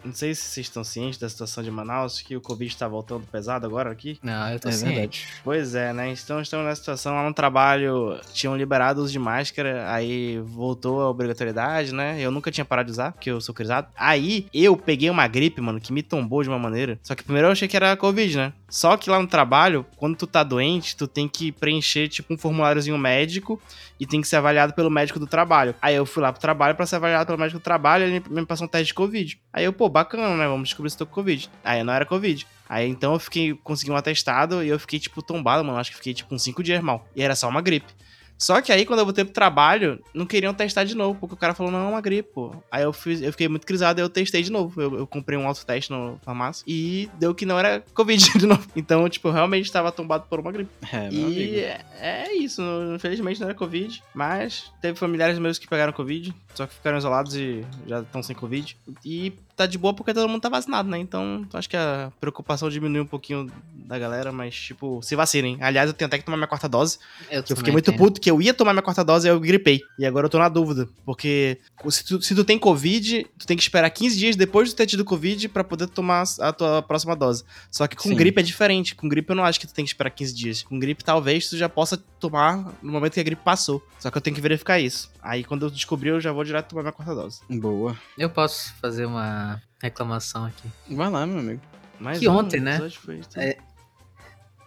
não 0.04 0.12
sei 0.12 0.34
se 0.34 0.42
vocês 0.42 0.66
estão 0.66 0.82
cientes 0.82 1.16
da 1.16 1.28
situação 1.28 1.62
de 1.62 1.70
Manaus, 1.70 2.20
que 2.20 2.34
o 2.34 2.40
Covid 2.40 2.76
tá 2.76 2.88
voltando 2.88 3.24
pesado 3.30 3.64
agora 3.64 3.88
aqui. 3.92 4.18
Não, 4.20 4.48
eu 4.50 4.58
tô 4.58 4.68
É 4.68 4.72
ciente. 4.72 4.92
verdade. 4.94 5.28
Pois 5.44 5.76
é, 5.76 5.92
né? 5.92 6.10
Então 6.10 6.40
estamos 6.40 6.66
nessa 6.66 6.80
situação 6.80 7.14
lá 7.14 7.22
no 7.22 7.32
trabalho, 7.32 8.18
tinham 8.32 8.56
liberado 8.56 9.00
o 9.00 9.04
uso 9.04 9.12
de 9.12 9.20
máscara, 9.20 9.88
aí 9.92 10.40
voltou 10.40 11.00
a 11.00 11.08
obrigatoriedade, 11.08 11.94
né? 11.94 12.20
Eu 12.20 12.32
nunca 12.32 12.50
tinha 12.50 12.64
parado 12.64 12.86
de 12.86 12.92
usar, 12.92 13.12
porque 13.12 13.30
eu 13.30 13.40
sou 13.40 13.54
crisado. 13.54 13.86
Aí 13.96 14.48
eu 14.52 14.76
peguei 14.76 15.08
uma 15.08 15.28
gripe, 15.28 15.60
mano, 15.60 15.80
que 15.80 15.92
me 15.92 16.02
tombou 16.02 16.42
de 16.42 16.48
uma 16.48 16.58
maneira. 16.58 16.98
Só 17.00 17.14
que 17.14 17.22
primeiro 17.22 17.46
eu 17.46 17.52
achei 17.52 17.68
que 17.68 17.76
era 17.76 17.96
Covid, 17.96 18.36
né? 18.36 18.52
Só 18.68 18.96
que 18.96 19.08
lá 19.10 19.20
no 19.20 19.28
trabalho, 19.28 19.86
quando 19.98 20.16
tu 20.16 20.26
tá 20.26 20.42
doente, 20.42 20.96
tu 20.96 21.06
tem 21.06 21.28
que 21.28 21.52
preencher, 21.52 22.08
tipo, 22.08 22.32
um 22.34 22.38
formuláriozinho 22.38 22.96
médico 22.98 23.51
e 23.98 24.06
tem 24.06 24.20
que 24.20 24.28
ser 24.28 24.36
avaliado 24.36 24.74
pelo 24.74 24.90
médico 24.90 25.18
do 25.18 25.26
trabalho. 25.26 25.74
Aí 25.80 25.94
eu 25.94 26.04
fui 26.04 26.22
lá 26.22 26.32
pro 26.32 26.40
trabalho 26.40 26.74
pra 26.74 26.86
ser 26.86 26.96
avaliado 26.96 27.26
pelo 27.26 27.38
médico 27.38 27.58
do 27.58 27.62
trabalho 27.62 28.04
e 28.04 28.16
ele 28.16 28.24
me 28.28 28.46
passou 28.46 28.66
um 28.66 28.68
teste 28.68 28.88
de 28.88 28.94
Covid. 28.94 29.40
Aí 29.52 29.64
eu, 29.64 29.72
pô, 29.72 29.88
bacana, 29.88 30.36
né? 30.36 30.46
Vamos 30.46 30.68
descobrir 30.68 30.90
se 30.90 30.98
tô 30.98 31.06
com 31.06 31.12
Covid. 31.12 31.50
Aí 31.64 31.82
não 31.82 31.92
era 31.92 32.04
Covid. 32.04 32.46
Aí 32.68 32.88
então 32.88 33.12
eu 33.14 33.18
fiquei, 33.18 33.54
consegui 33.54 33.90
um 33.90 33.96
atestado 33.96 34.62
e 34.62 34.68
eu 34.68 34.78
fiquei, 34.78 34.98
tipo, 34.98 35.22
tombado, 35.22 35.64
mano. 35.64 35.78
Acho 35.78 35.90
que 35.90 35.96
fiquei, 35.96 36.14
tipo, 36.14 36.34
uns 36.34 36.42
5 36.42 36.62
dias 36.62 36.82
mal. 36.82 37.06
E 37.14 37.22
era 37.22 37.34
só 37.34 37.48
uma 37.48 37.60
gripe. 37.60 37.92
Só 38.38 38.60
que 38.60 38.72
aí, 38.72 38.84
quando 38.84 39.00
eu 39.00 39.04
voltei 39.04 39.24
pro 39.24 39.32
trabalho, 39.32 40.02
não 40.12 40.26
queriam 40.26 40.52
testar 40.52 40.84
de 40.84 40.96
novo, 40.96 41.18
porque 41.20 41.34
o 41.34 41.38
cara 41.38 41.54
falou, 41.54 41.70
não, 41.70 41.86
é 41.86 41.88
uma 41.88 42.00
gripe, 42.00 42.30
pô. 42.34 42.54
Aí 42.70 42.82
eu, 42.82 42.92
fiz, 42.92 43.22
eu 43.22 43.30
fiquei 43.30 43.48
muito 43.48 43.66
crisado 43.66 44.00
e 44.00 44.02
eu 44.02 44.08
testei 44.08 44.42
de 44.42 44.50
novo. 44.50 44.80
Eu, 44.80 44.98
eu 44.98 45.06
comprei 45.06 45.38
um 45.38 45.46
autoteste 45.46 45.92
no 45.92 46.18
farmácia 46.24 46.64
e 46.66 47.08
deu 47.18 47.34
que 47.34 47.46
não 47.46 47.58
era 47.58 47.84
Covid 47.94 48.38
de 48.38 48.46
novo. 48.46 48.66
Então, 48.74 49.08
tipo, 49.08 49.28
eu 49.28 49.32
realmente 49.32 49.66
estava 49.66 49.92
tombado 49.92 50.26
por 50.28 50.40
uma 50.40 50.50
gripe. 50.50 50.70
É, 50.92 51.10
meu 51.10 51.26
amigo. 51.26 51.40
E 51.40 51.60
é, 51.60 51.84
é 52.00 52.32
isso, 52.34 52.62
infelizmente 52.94 53.40
não 53.40 53.48
era 53.48 53.56
Covid, 53.56 54.02
mas 54.14 54.72
teve 54.80 54.98
familiares 54.98 55.38
meus 55.38 55.58
que 55.58 55.68
pegaram 55.68 55.92
Covid, 55.92 56.34
só 56.54 56.66
que 56.66 56.74
ficaram 56.74 56.98
isolados 56.98 57.34
e 57.34 57.64
já 57.86 58.00
estão 58.00 58.22
sem 58.22 58.34
Covid. 58.36 58.76
E 59.04 59.32
tá 59.56 59.66
de 59.66 59.76
boa 59.76 59.92
porque 59.94 60.14
todo 60.14 60.28
mundo 60.28 60.40
tá 60.40 60.48
vacinado, 60.48 60.88
né? 60.88 60.98
Então 60.98 61.46
acho 61.52 61.68
que 61.68 61.76
a 61.76 62.10
preocupação 62.20 62.68
diminuiu 62.70 63.02
um 63.02 63.06
pouquinho 63.06 63.50
da 63.74 63.98
galera, 63.98 64.32
mas 64.32 64.54
tipo, 64.54 65.00
se 65.02 65.14
vacinem. 65.14 65.58
Aliás, 65.60 65.88
eu 65.88 65.94
tenho 65.94 66.06
até 66.06 66.18
que 66.18 66.24
tomar 66.24 66.36
minha 66.36 66.46
quarta 66.46 66.68
dose, 66.68 66.98
Eu, 67.30 67.42
eu 67.48 67.56
fiquei 67.56 67.72
muito 67.72 67.86
tenho. 67.86 67.98
puto 67.98 68.20
que 68.20 68.30
eu 68.30 68.40
ia 68.40 68.54
tomar 68.54 68.72
minha 68.72 68.82
quarta 68.82 69.04
dose 69.04 69.26
e 69.28 69.30
eu 69.30 69.38
gripei. 69.38 69.80
E 69.98 70.06
agora 70.06 70.26
eu 70.26 70.30
tô 70.30 70.38
na 70.38 70.48
dúvida, 70.48 70.88
porque 71.04 71.58
se 71.90 72.04
tu, 72.04 72.22
se 72.22 72.34
tu 72.34 72.44
tem 72.44 72.58
Covid, 72.58 73.26
tu 73.38 73.46
tem 73.46 73.56
que 73.56 73.62
esperar 73.62 73.90
15 73.90 74.18
dias 74.18 74.36
depois 74.36 74.68
de 74.68 74.74
ter 74.74 74.86
tido 74.86 75.04
Covid 75.04 75.48
pra 75.48 75.62
poder 75.62 75.88
tomar 75.88 76.24
a 76.40 76.52
tua 76.52 76.82
próxima 76.82 77.14
dose. 77.14 77.44
Só 77.70 77.86
que 77.86 77.96
com 77.96 78.08
Sim. 78.08 78.16
gripe 78.16 78.40
é 78.40 78.42
diferente. 78.42 78.94
Com 78.94 79.08
gripe 79.08 79.30
eu 79.30 79.36
não 79.36 79.44
acho 79.44 79.60
que 79.60 79.66
tu 79.66 79.74
tem 79.74 79.84
que 79.84 79.90
esperar 79.90 80.10
15 80.10 80.34
dias. 80.34 80.62
Com 80.62 80.78
gripe 80.78 81.04
talvez 81.04 81.48
tu 81.48 81.56
já 81.56 81.68
possa 81.68 81.96
tomar 82.18 82.72
no 82.82 82.92
momento 82.92 83.14
que 83.14 83.20
a 83.20 83.24
gripe 83.24 83.42
passou. 83.44 83.82
Só 83.98 84.10
que 84.10 84.16
eu 84.16 84.22
tenho 84.22 84.34
que 84.34 84.40
verificar 84.42 84.78
isso. 84.80 85.10
Aí 85.22 85.44
quando 85.44 85.66
eu 85.66 85.70
descobrir 85.70 86.10
eu 86.10 86.20
já 86.20 86.32
vou 86.32 86.41
direto 86.44 86.68
tomar 86.70 86.82
minha 86.82 86.92
quarta 86.92 87.14
dose. 87.14 87.40
Boa. 87.48 87.96
Eu 88.16 88.30
posso 88.30 88.72
fazer 88.74 89.04
uma 89.06 89.60
reclamação 89.80 90.44
aqui. 90.44 90.68
Vai 90.94 91.10
lá, 91.10 91.26
meu 91.26 91.38
amigo. 91.38 91.60
Mas 92.00 92.18
Que 92.18 92.28
um 92.28 92.36
ontem, 92.36 92.60
né? 92.60 92.78
foi. 92.90 93.20
É, 93.36 93.58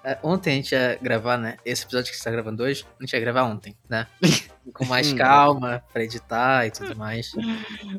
É, 0.04 0.20
Ontem 0.22 0.52
a 0.52 0.56
gente 0.58 0.72
ia 0.72 1.00
gravar, 1.02 1.36
né? 1.36 1.58
Esse 1.66 1.84
episódio 1.84 2.12
que 2.12 2.18
você 2.18 2.24
tá 2.24 2.30
gravando 2.32 2.62
hoje, 2.62 2.86
a 3.00 3.04
gente 3.04 3.14
ia 3.14 3.20
gravar 3.20 3.44
ontem, 3.44 3.76
né? 3.90 4.06
Com 4.74 4.86
mais 4.86 5.12
calma, 5.14 5.84
pra 5.92 6.04
editar 6.04 6.68
e 6.68 6.72
tudo 6.72 6.96
mais. 6.96 7.32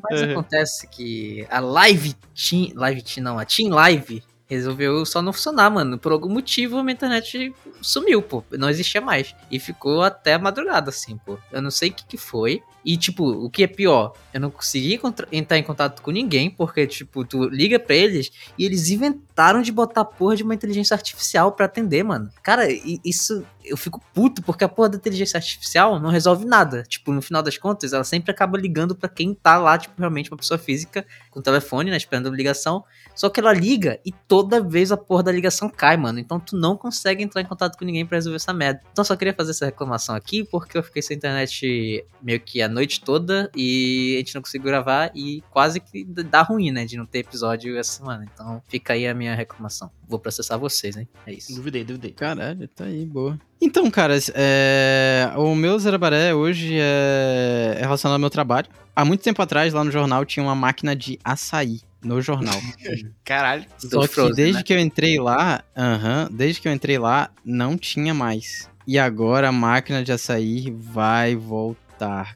Mas 0.09 0.21
Uhum. 0.21 0.31
acontece 0.31 0.87
que 0.87 1.45
a 1.49 1.59
Live 1.59 2.15
Team. 2.33 2.71
Live 2.75 3.01
Team 3.01 3.23
não, 3.25 3.37
a 3.37 3.43
Team 3.45 3.69
Live 3.73 4.23
resolveu 4.49 5.05
só 5.05 5.21
não 5.21 5.33
funcionar, 5.33 5.69
mano. 5.69 5.97
Por 5.97 6.13
algum 6.13 6.29
motivo 6.29 6.77
a 6.77 6.83
minha 6.83 6.93
internet 6.93 7.53
sumiu, 7.81 8.21
pô. 8.21 8.41
Não 8.51 8.69
existia 8.69 9.01
mais. 9.01 9.35
E 9.51 9.59
ficou 9.59 10.01
até 10.01 10.35
a 10.35 10.39
madrugada, 10.39 10.89
assim, 10.89 11.17
pô. 11.17 11.37
Eu 11.51 11.61
não 11.61 11.69
sei 11.71 11.89
o 11.89 11.93
que, 11.93 12.05
que 12.05 12.17
foi. 12.17 12.63
E, 12.89 12.95
tipo, 12.95 13.27
o 13.27 13.49
que 13.49 13.63
é 13.63 13.67
pior, 13.67 14.13
eu 14.33 14.39
não 14.39 14.49
consegui 14.49 14.97
entrar 15.29 15.57
em 15.57 15.63
contato 15.63 16.01
com 16.01 16.09
ninguém, 16.09 16.49
porque, 16.49 16.87
tipo, 16.87 17.25
tu 17.25 17.49
liga 17.49 17.77
pra 17.77 17.93
eles 17.93 18.31
e 18.57 18.63
eles 18.63 18.89
inventaram 18.89 19.61
de 19.61 19.73
botar 19.73 20.01
a 20.01 20.05
porra 20.05 20.37
de 20.37 20.43
uma 20.43 20.55
inteligência 20.55 20.93
artificial 20.93 21.51
pra 21.51 21.65
atender, 21.65 22.01
mano. 22.01 22.29
Cara, 22.41 22.65
isso. 23.03 23.45
Eu 23.69 23.75
fico 23.75 24.01
puto, 24.13 24.41
porque 24.41 24.63
a 24.63 24.69
porra 24.69 24.87
da 24.87 24.95
inteligência 24.95 25.35
artificial 25.35 25.99
não 25.99 26.09
resolve 26.09 26.45
nada. 26.45 26.83
Tipo, 26.83 27.11
no 27.11 27.21
final 27.21 27.43
das 27.43 27.57
contas, 27.57 27.91
ela 27.91 28.05
sempre 28.05 28.31
acaba 28.31 28.57
ligando 28.57 28.95
pra 28.95 29.09
quem 29.09 29.33
tá 29.33 29.57
lá, 29.57 29.77
tipo, 29.77 29.93
realmente 29.97 30.31
uma 30.31 30.37
pessoa 30.37 30.57
física, 30.57 31.05
com 31.29 31.41
telefone, 31.41 31.91
né, 31.91 31.97
esperando 31.97 32.29
a 32.29 32.31
ligação. 32.31 32.85
Só 33.13 33.29
que 33.29 33.41
ela 33.41 33.51
liga 33.51 33.99
e 34.05 34.13
toda 34.25 34.63
vez 34.63 34.89
a 34.89 34.95
porra 34.95 35.23
da 35.23 35.31
ligação 35.33 35.67
cai, 35.69 35.97
mano. 35.97 36.17
Então 36.17 36.39
tu 36.39 36.55
não 36.55 36.77
consegue 36.77 37.21
entrar 37.21 37.41
em 37.41 37.45
contato 37.45 37.77
com 37.77 37.83
ninguém 37.83 38.05
pra 38.05 38.15
resolver 38.15 38.37
essa 38.37 38.53
merda. 38.53 38.81
Então 38.89 39.03
só 39.03 39.17
queria 39.17 39.33
fazer 39.33 39.51
essa 39.51 39.65
reclamação 39.65 40.15
aqui, 40.15 40.45
porque 40.45 40.77
eu 40.77 40.83
fiquei 40.83 41.01
sem 41.01 41.17
internet 41.17 42.05
meio 42.21 42.39
que 42.39 42.61
a 42.61 42.69
noite 42.77 43.01
toda 43.01 43.49
e 43.55 44.13
a 44.15 44.19
gente 44.19 44.35
não 44.35 44.41
conseguiu 44.41 44.65
gravar 44.65 45.11
e 45.15 45.43
quase 45.49 45.79
que 45.79 46.03
dá 46.03 46.41
ruim, 46.43 46.71
né, 46.71 46.85
de 46.85 46.95
não 46.95 47.05
ter 47.05 47.19
episódio 47.19 47.77
essa 47.77 47.93
semana. 47.93 48.27
Então 48.31 48.61
fica 48.67 48.93
aí 48.93 49.07
a 49.07 49.13
minha 49.13 49.33
reclamação. 49.35 49.89
Vou 50.07 50.19
processar 50.19 50.57
vocês, 50.57 50.95
hein? 50.95 51.07
É 51.25 51.33
isso. 51.33 51.53
Duvidei, 51.55 51.83
duvidei. 51.83 52.11
Caralho, 52.11 52.67
tá 52.67 52.85
aí, 52.85 53.05
boa. 53.05 53.39
Então, 53.59 53.89
caras, 53.89 54.31
é... 54.35 55.31
o 55.35 55.55
meu 55.55 55.77
Zerabaré 55.79 56.33
hoje 56.33 56.75
é... 56.79 57.77
é 57.77 57.81
relacionado 57.81 58.13
ao 58.13 58.19
meu 58.19 58.29
trabalho. 58.29 58.67
Há 58.95 59.03
muito 59.03 59.23
tempo 59.23 59.41
atrás, 59.41 59.73
lá 59.73 59.83
no 59.83 59.91
jornal, 59.91 60.23
tinha 60.23 60.43
uma 60.43 60.55
máquina 60.55 60.95
de 60.95 61.19
açaí 61.23 61.81
no 62.03 62.21
jornal. 62.21 62.59
Caralho. 63.25 63.65
Só 63.77 64.01
que 64.01 64.07
Frozen, 64.07 64.35
desde 64.35 64.57
né? 64.57 64.63
que 64.63 64.73
eu 64.73 64.79
entrei 64.79 65.19
lá, 65.19 65.63
aham, 65.75 66.29
desde 66.31 66.61
que 66.61 66.67
eu 66.67 66.71
entrei 66.71 66.97
lá, 66.97 67.31
não 67.43 67.75
tinha 67.77 68.13
mais. 68.13 68.69
E 68.87 68.97
agora 68.97 69.49
a 69.49 69.51
máquina 69.51 70.01
de 70.03 70.11
açaí 70.13 70.71
vai 70.71 71.35
voltar, 71.35 71.86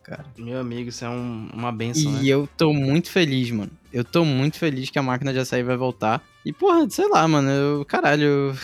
cara. 0.01 0.26
Meu 0.38 0.59
amigo, 0.59 0.89
isso 0.89 1.05
é 1.05 1.09
um- 1.09 1.49
uma 1.53 1.72
benção, 1.72 2.12
E 2.12 2.16
né? 2.16 2.26
eu 2.26 2.47
tô 2.57 2.74
muito 2.74 3.09
feliz, 3.09 3.51
mano. 3.51 3.72
Eu 3.93 4.03
tô 4.03 4.24
muito 4.26 4.57
feliz 4.57 4.89
que 4.89 4.97
a 4.97 5.03
máquina 5.03 5.32
de 5.34 5.39
açaí 5.39 5.62
vai 5.64 5.78
voltar. 5.78 6.22
E, 6.45 6.51
porra, 6.51 6.89
sei 6.89 7.07
lá, 7.09 7.28
mano, 7.28 7.49
eu, 7.49 7.86
caralho, 7.86 8.55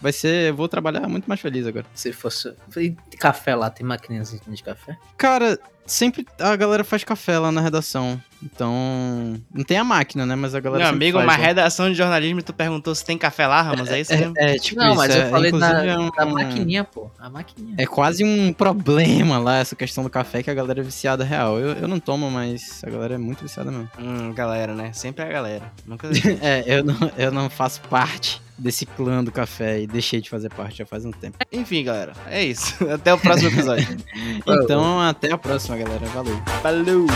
Vai 0.00 0.12
ser. 0.12 0.48
Eu 0.50 0.56
vou 0.56 0.66
trabalhar 0.68 1.08
muito 1.08 1.26
mais 1.26 1.40
feliz 1.40 1.64
agora. 1.64 1.86
Se 1.94 2.12
fosse. 2.12 2.52
E 2.76 2.90
café 3.16 3.54
lá, 3.54 3.70
tem 3.70 3.86
maquininha 3.86 4.24
de 4.48 4.62
café? 4.64 4.98
Cara, 5.16 5.56
sempre 5.86 6.26
a 6.40 6.56
galera 6.56 6.82
faz 6.82 7.04
café 7.04 7.38
lá 7.38 7.52
na 7.52 7.60
redação. 7.60 8.20
Então, 8.42 9.40
não 9.54 9.64
tem 9.64 9.76
a 9.78 9.84
máquina, 9.84 10.26
né? 10.26 10.34
Mas 10.34 10.54
a 10.54 10.60
galera 10.60 10.84
Meu 10.84 10.92
amigo, 10.92 11.18
faz, 11.18 11.28
uma 11.28 11.36
né? 11.38 11.44
redação 11.46 11.88
de 11.88 11.94
jornalismo 11.94 12.40
e 12.40 12.42
tu 12.42 12.52
perguntou 12.52 12.94
se 12.94 13.04
tem 13.04 13.16
café 13.16 13.46
lá, 13.46 13.62
Ramos, 13.62 13.88
é 13.88 14.00
isso 14.00 14.12
mesmo? 14.12 14.34
É, 14.36 14.56
é, 14.56 14.58
tipo 14.58 14.80
não, 14.80 14.88
isso. 14.88 14.96
mas 14.96 15.14
é, 15.14 15.26
eu 15.26 15.30
falei 15.30 15.48
inclusive, 15.50 15.72
da, 15.72 15.84
é 15.84 15.98
um- 15.98 16.10
da 16.10 16.26
maquininha, 16.26 16.84
pô. 16.84 17.10
A 17.18 17.30
maquininha. 17.30 17.74
É 17.78 17.86
quase 17.86 18.24
um 18.24 18.52
problema 18.52 19.38
lá, 19.38 19.58
essa 19.58 19.76
questão 19.76 20.02
do 20.02 20.10
café, 20.10 20.42
que 20.42 20.50
a 20.50 20.54
galera 20.54 20.80
é 20.80 20.82
viciada 20.82 21.24
real. 21.24 21.58
Eu, 21.58 21.72
eu 21.74 21.88
não 21.88 22.00
tomo, 22.00 22.30
mas 22.30 22.82
a 22.84 22.90
galera 22.90 23.14
é 23.14 23.18
muito 23.18 23.42
viciada 23.42 23.70
mesmo. 23.70 23.88
Hum, 23.98 24.32
galera, 24.32 24.74
né? 24.74 24.92
Sempre 24.92 25.24
é 25.24 25.28
a 25.28 25.32
galera. 25.32 25.72
Nunca... 25.86 26.08
É, 26.42 26.64
eu 26.66 26.82
não, 26.84 26.96
eu 27.16 27.30
não 27.30 27.48
faço 27.50 27.80
parte 27.82 28.40
desse 28.58 28.84
clã 28.86 29.22
do 29.22 29.30
café 29.30 29.80
e 29.80 29.86
deixei 29.86 30.20
de 30.20 30.28
fazer 30.30 30.48
parte 30.50 30.78
já 30.78 30.86
faz 30.86 31.04
um 31.04 31.10
tempo. 31.10 31.36
Enfim, 31.52 31.84
galera, 31.84 32.12
é 32.28 32.44
isso. 32.44 32.74
Até 32.90 33.12
o 33.12 33.18
próximo 33.18 33.48
episódio. 33.50 33.86
Então, 34.46 35.00
até 35.00 35.32
a 35.32 35.38
próxima, 35.38 35.76
galera. 35.76 36.04
Valeu. 36.06 36.42
Falou! 36.62 37.06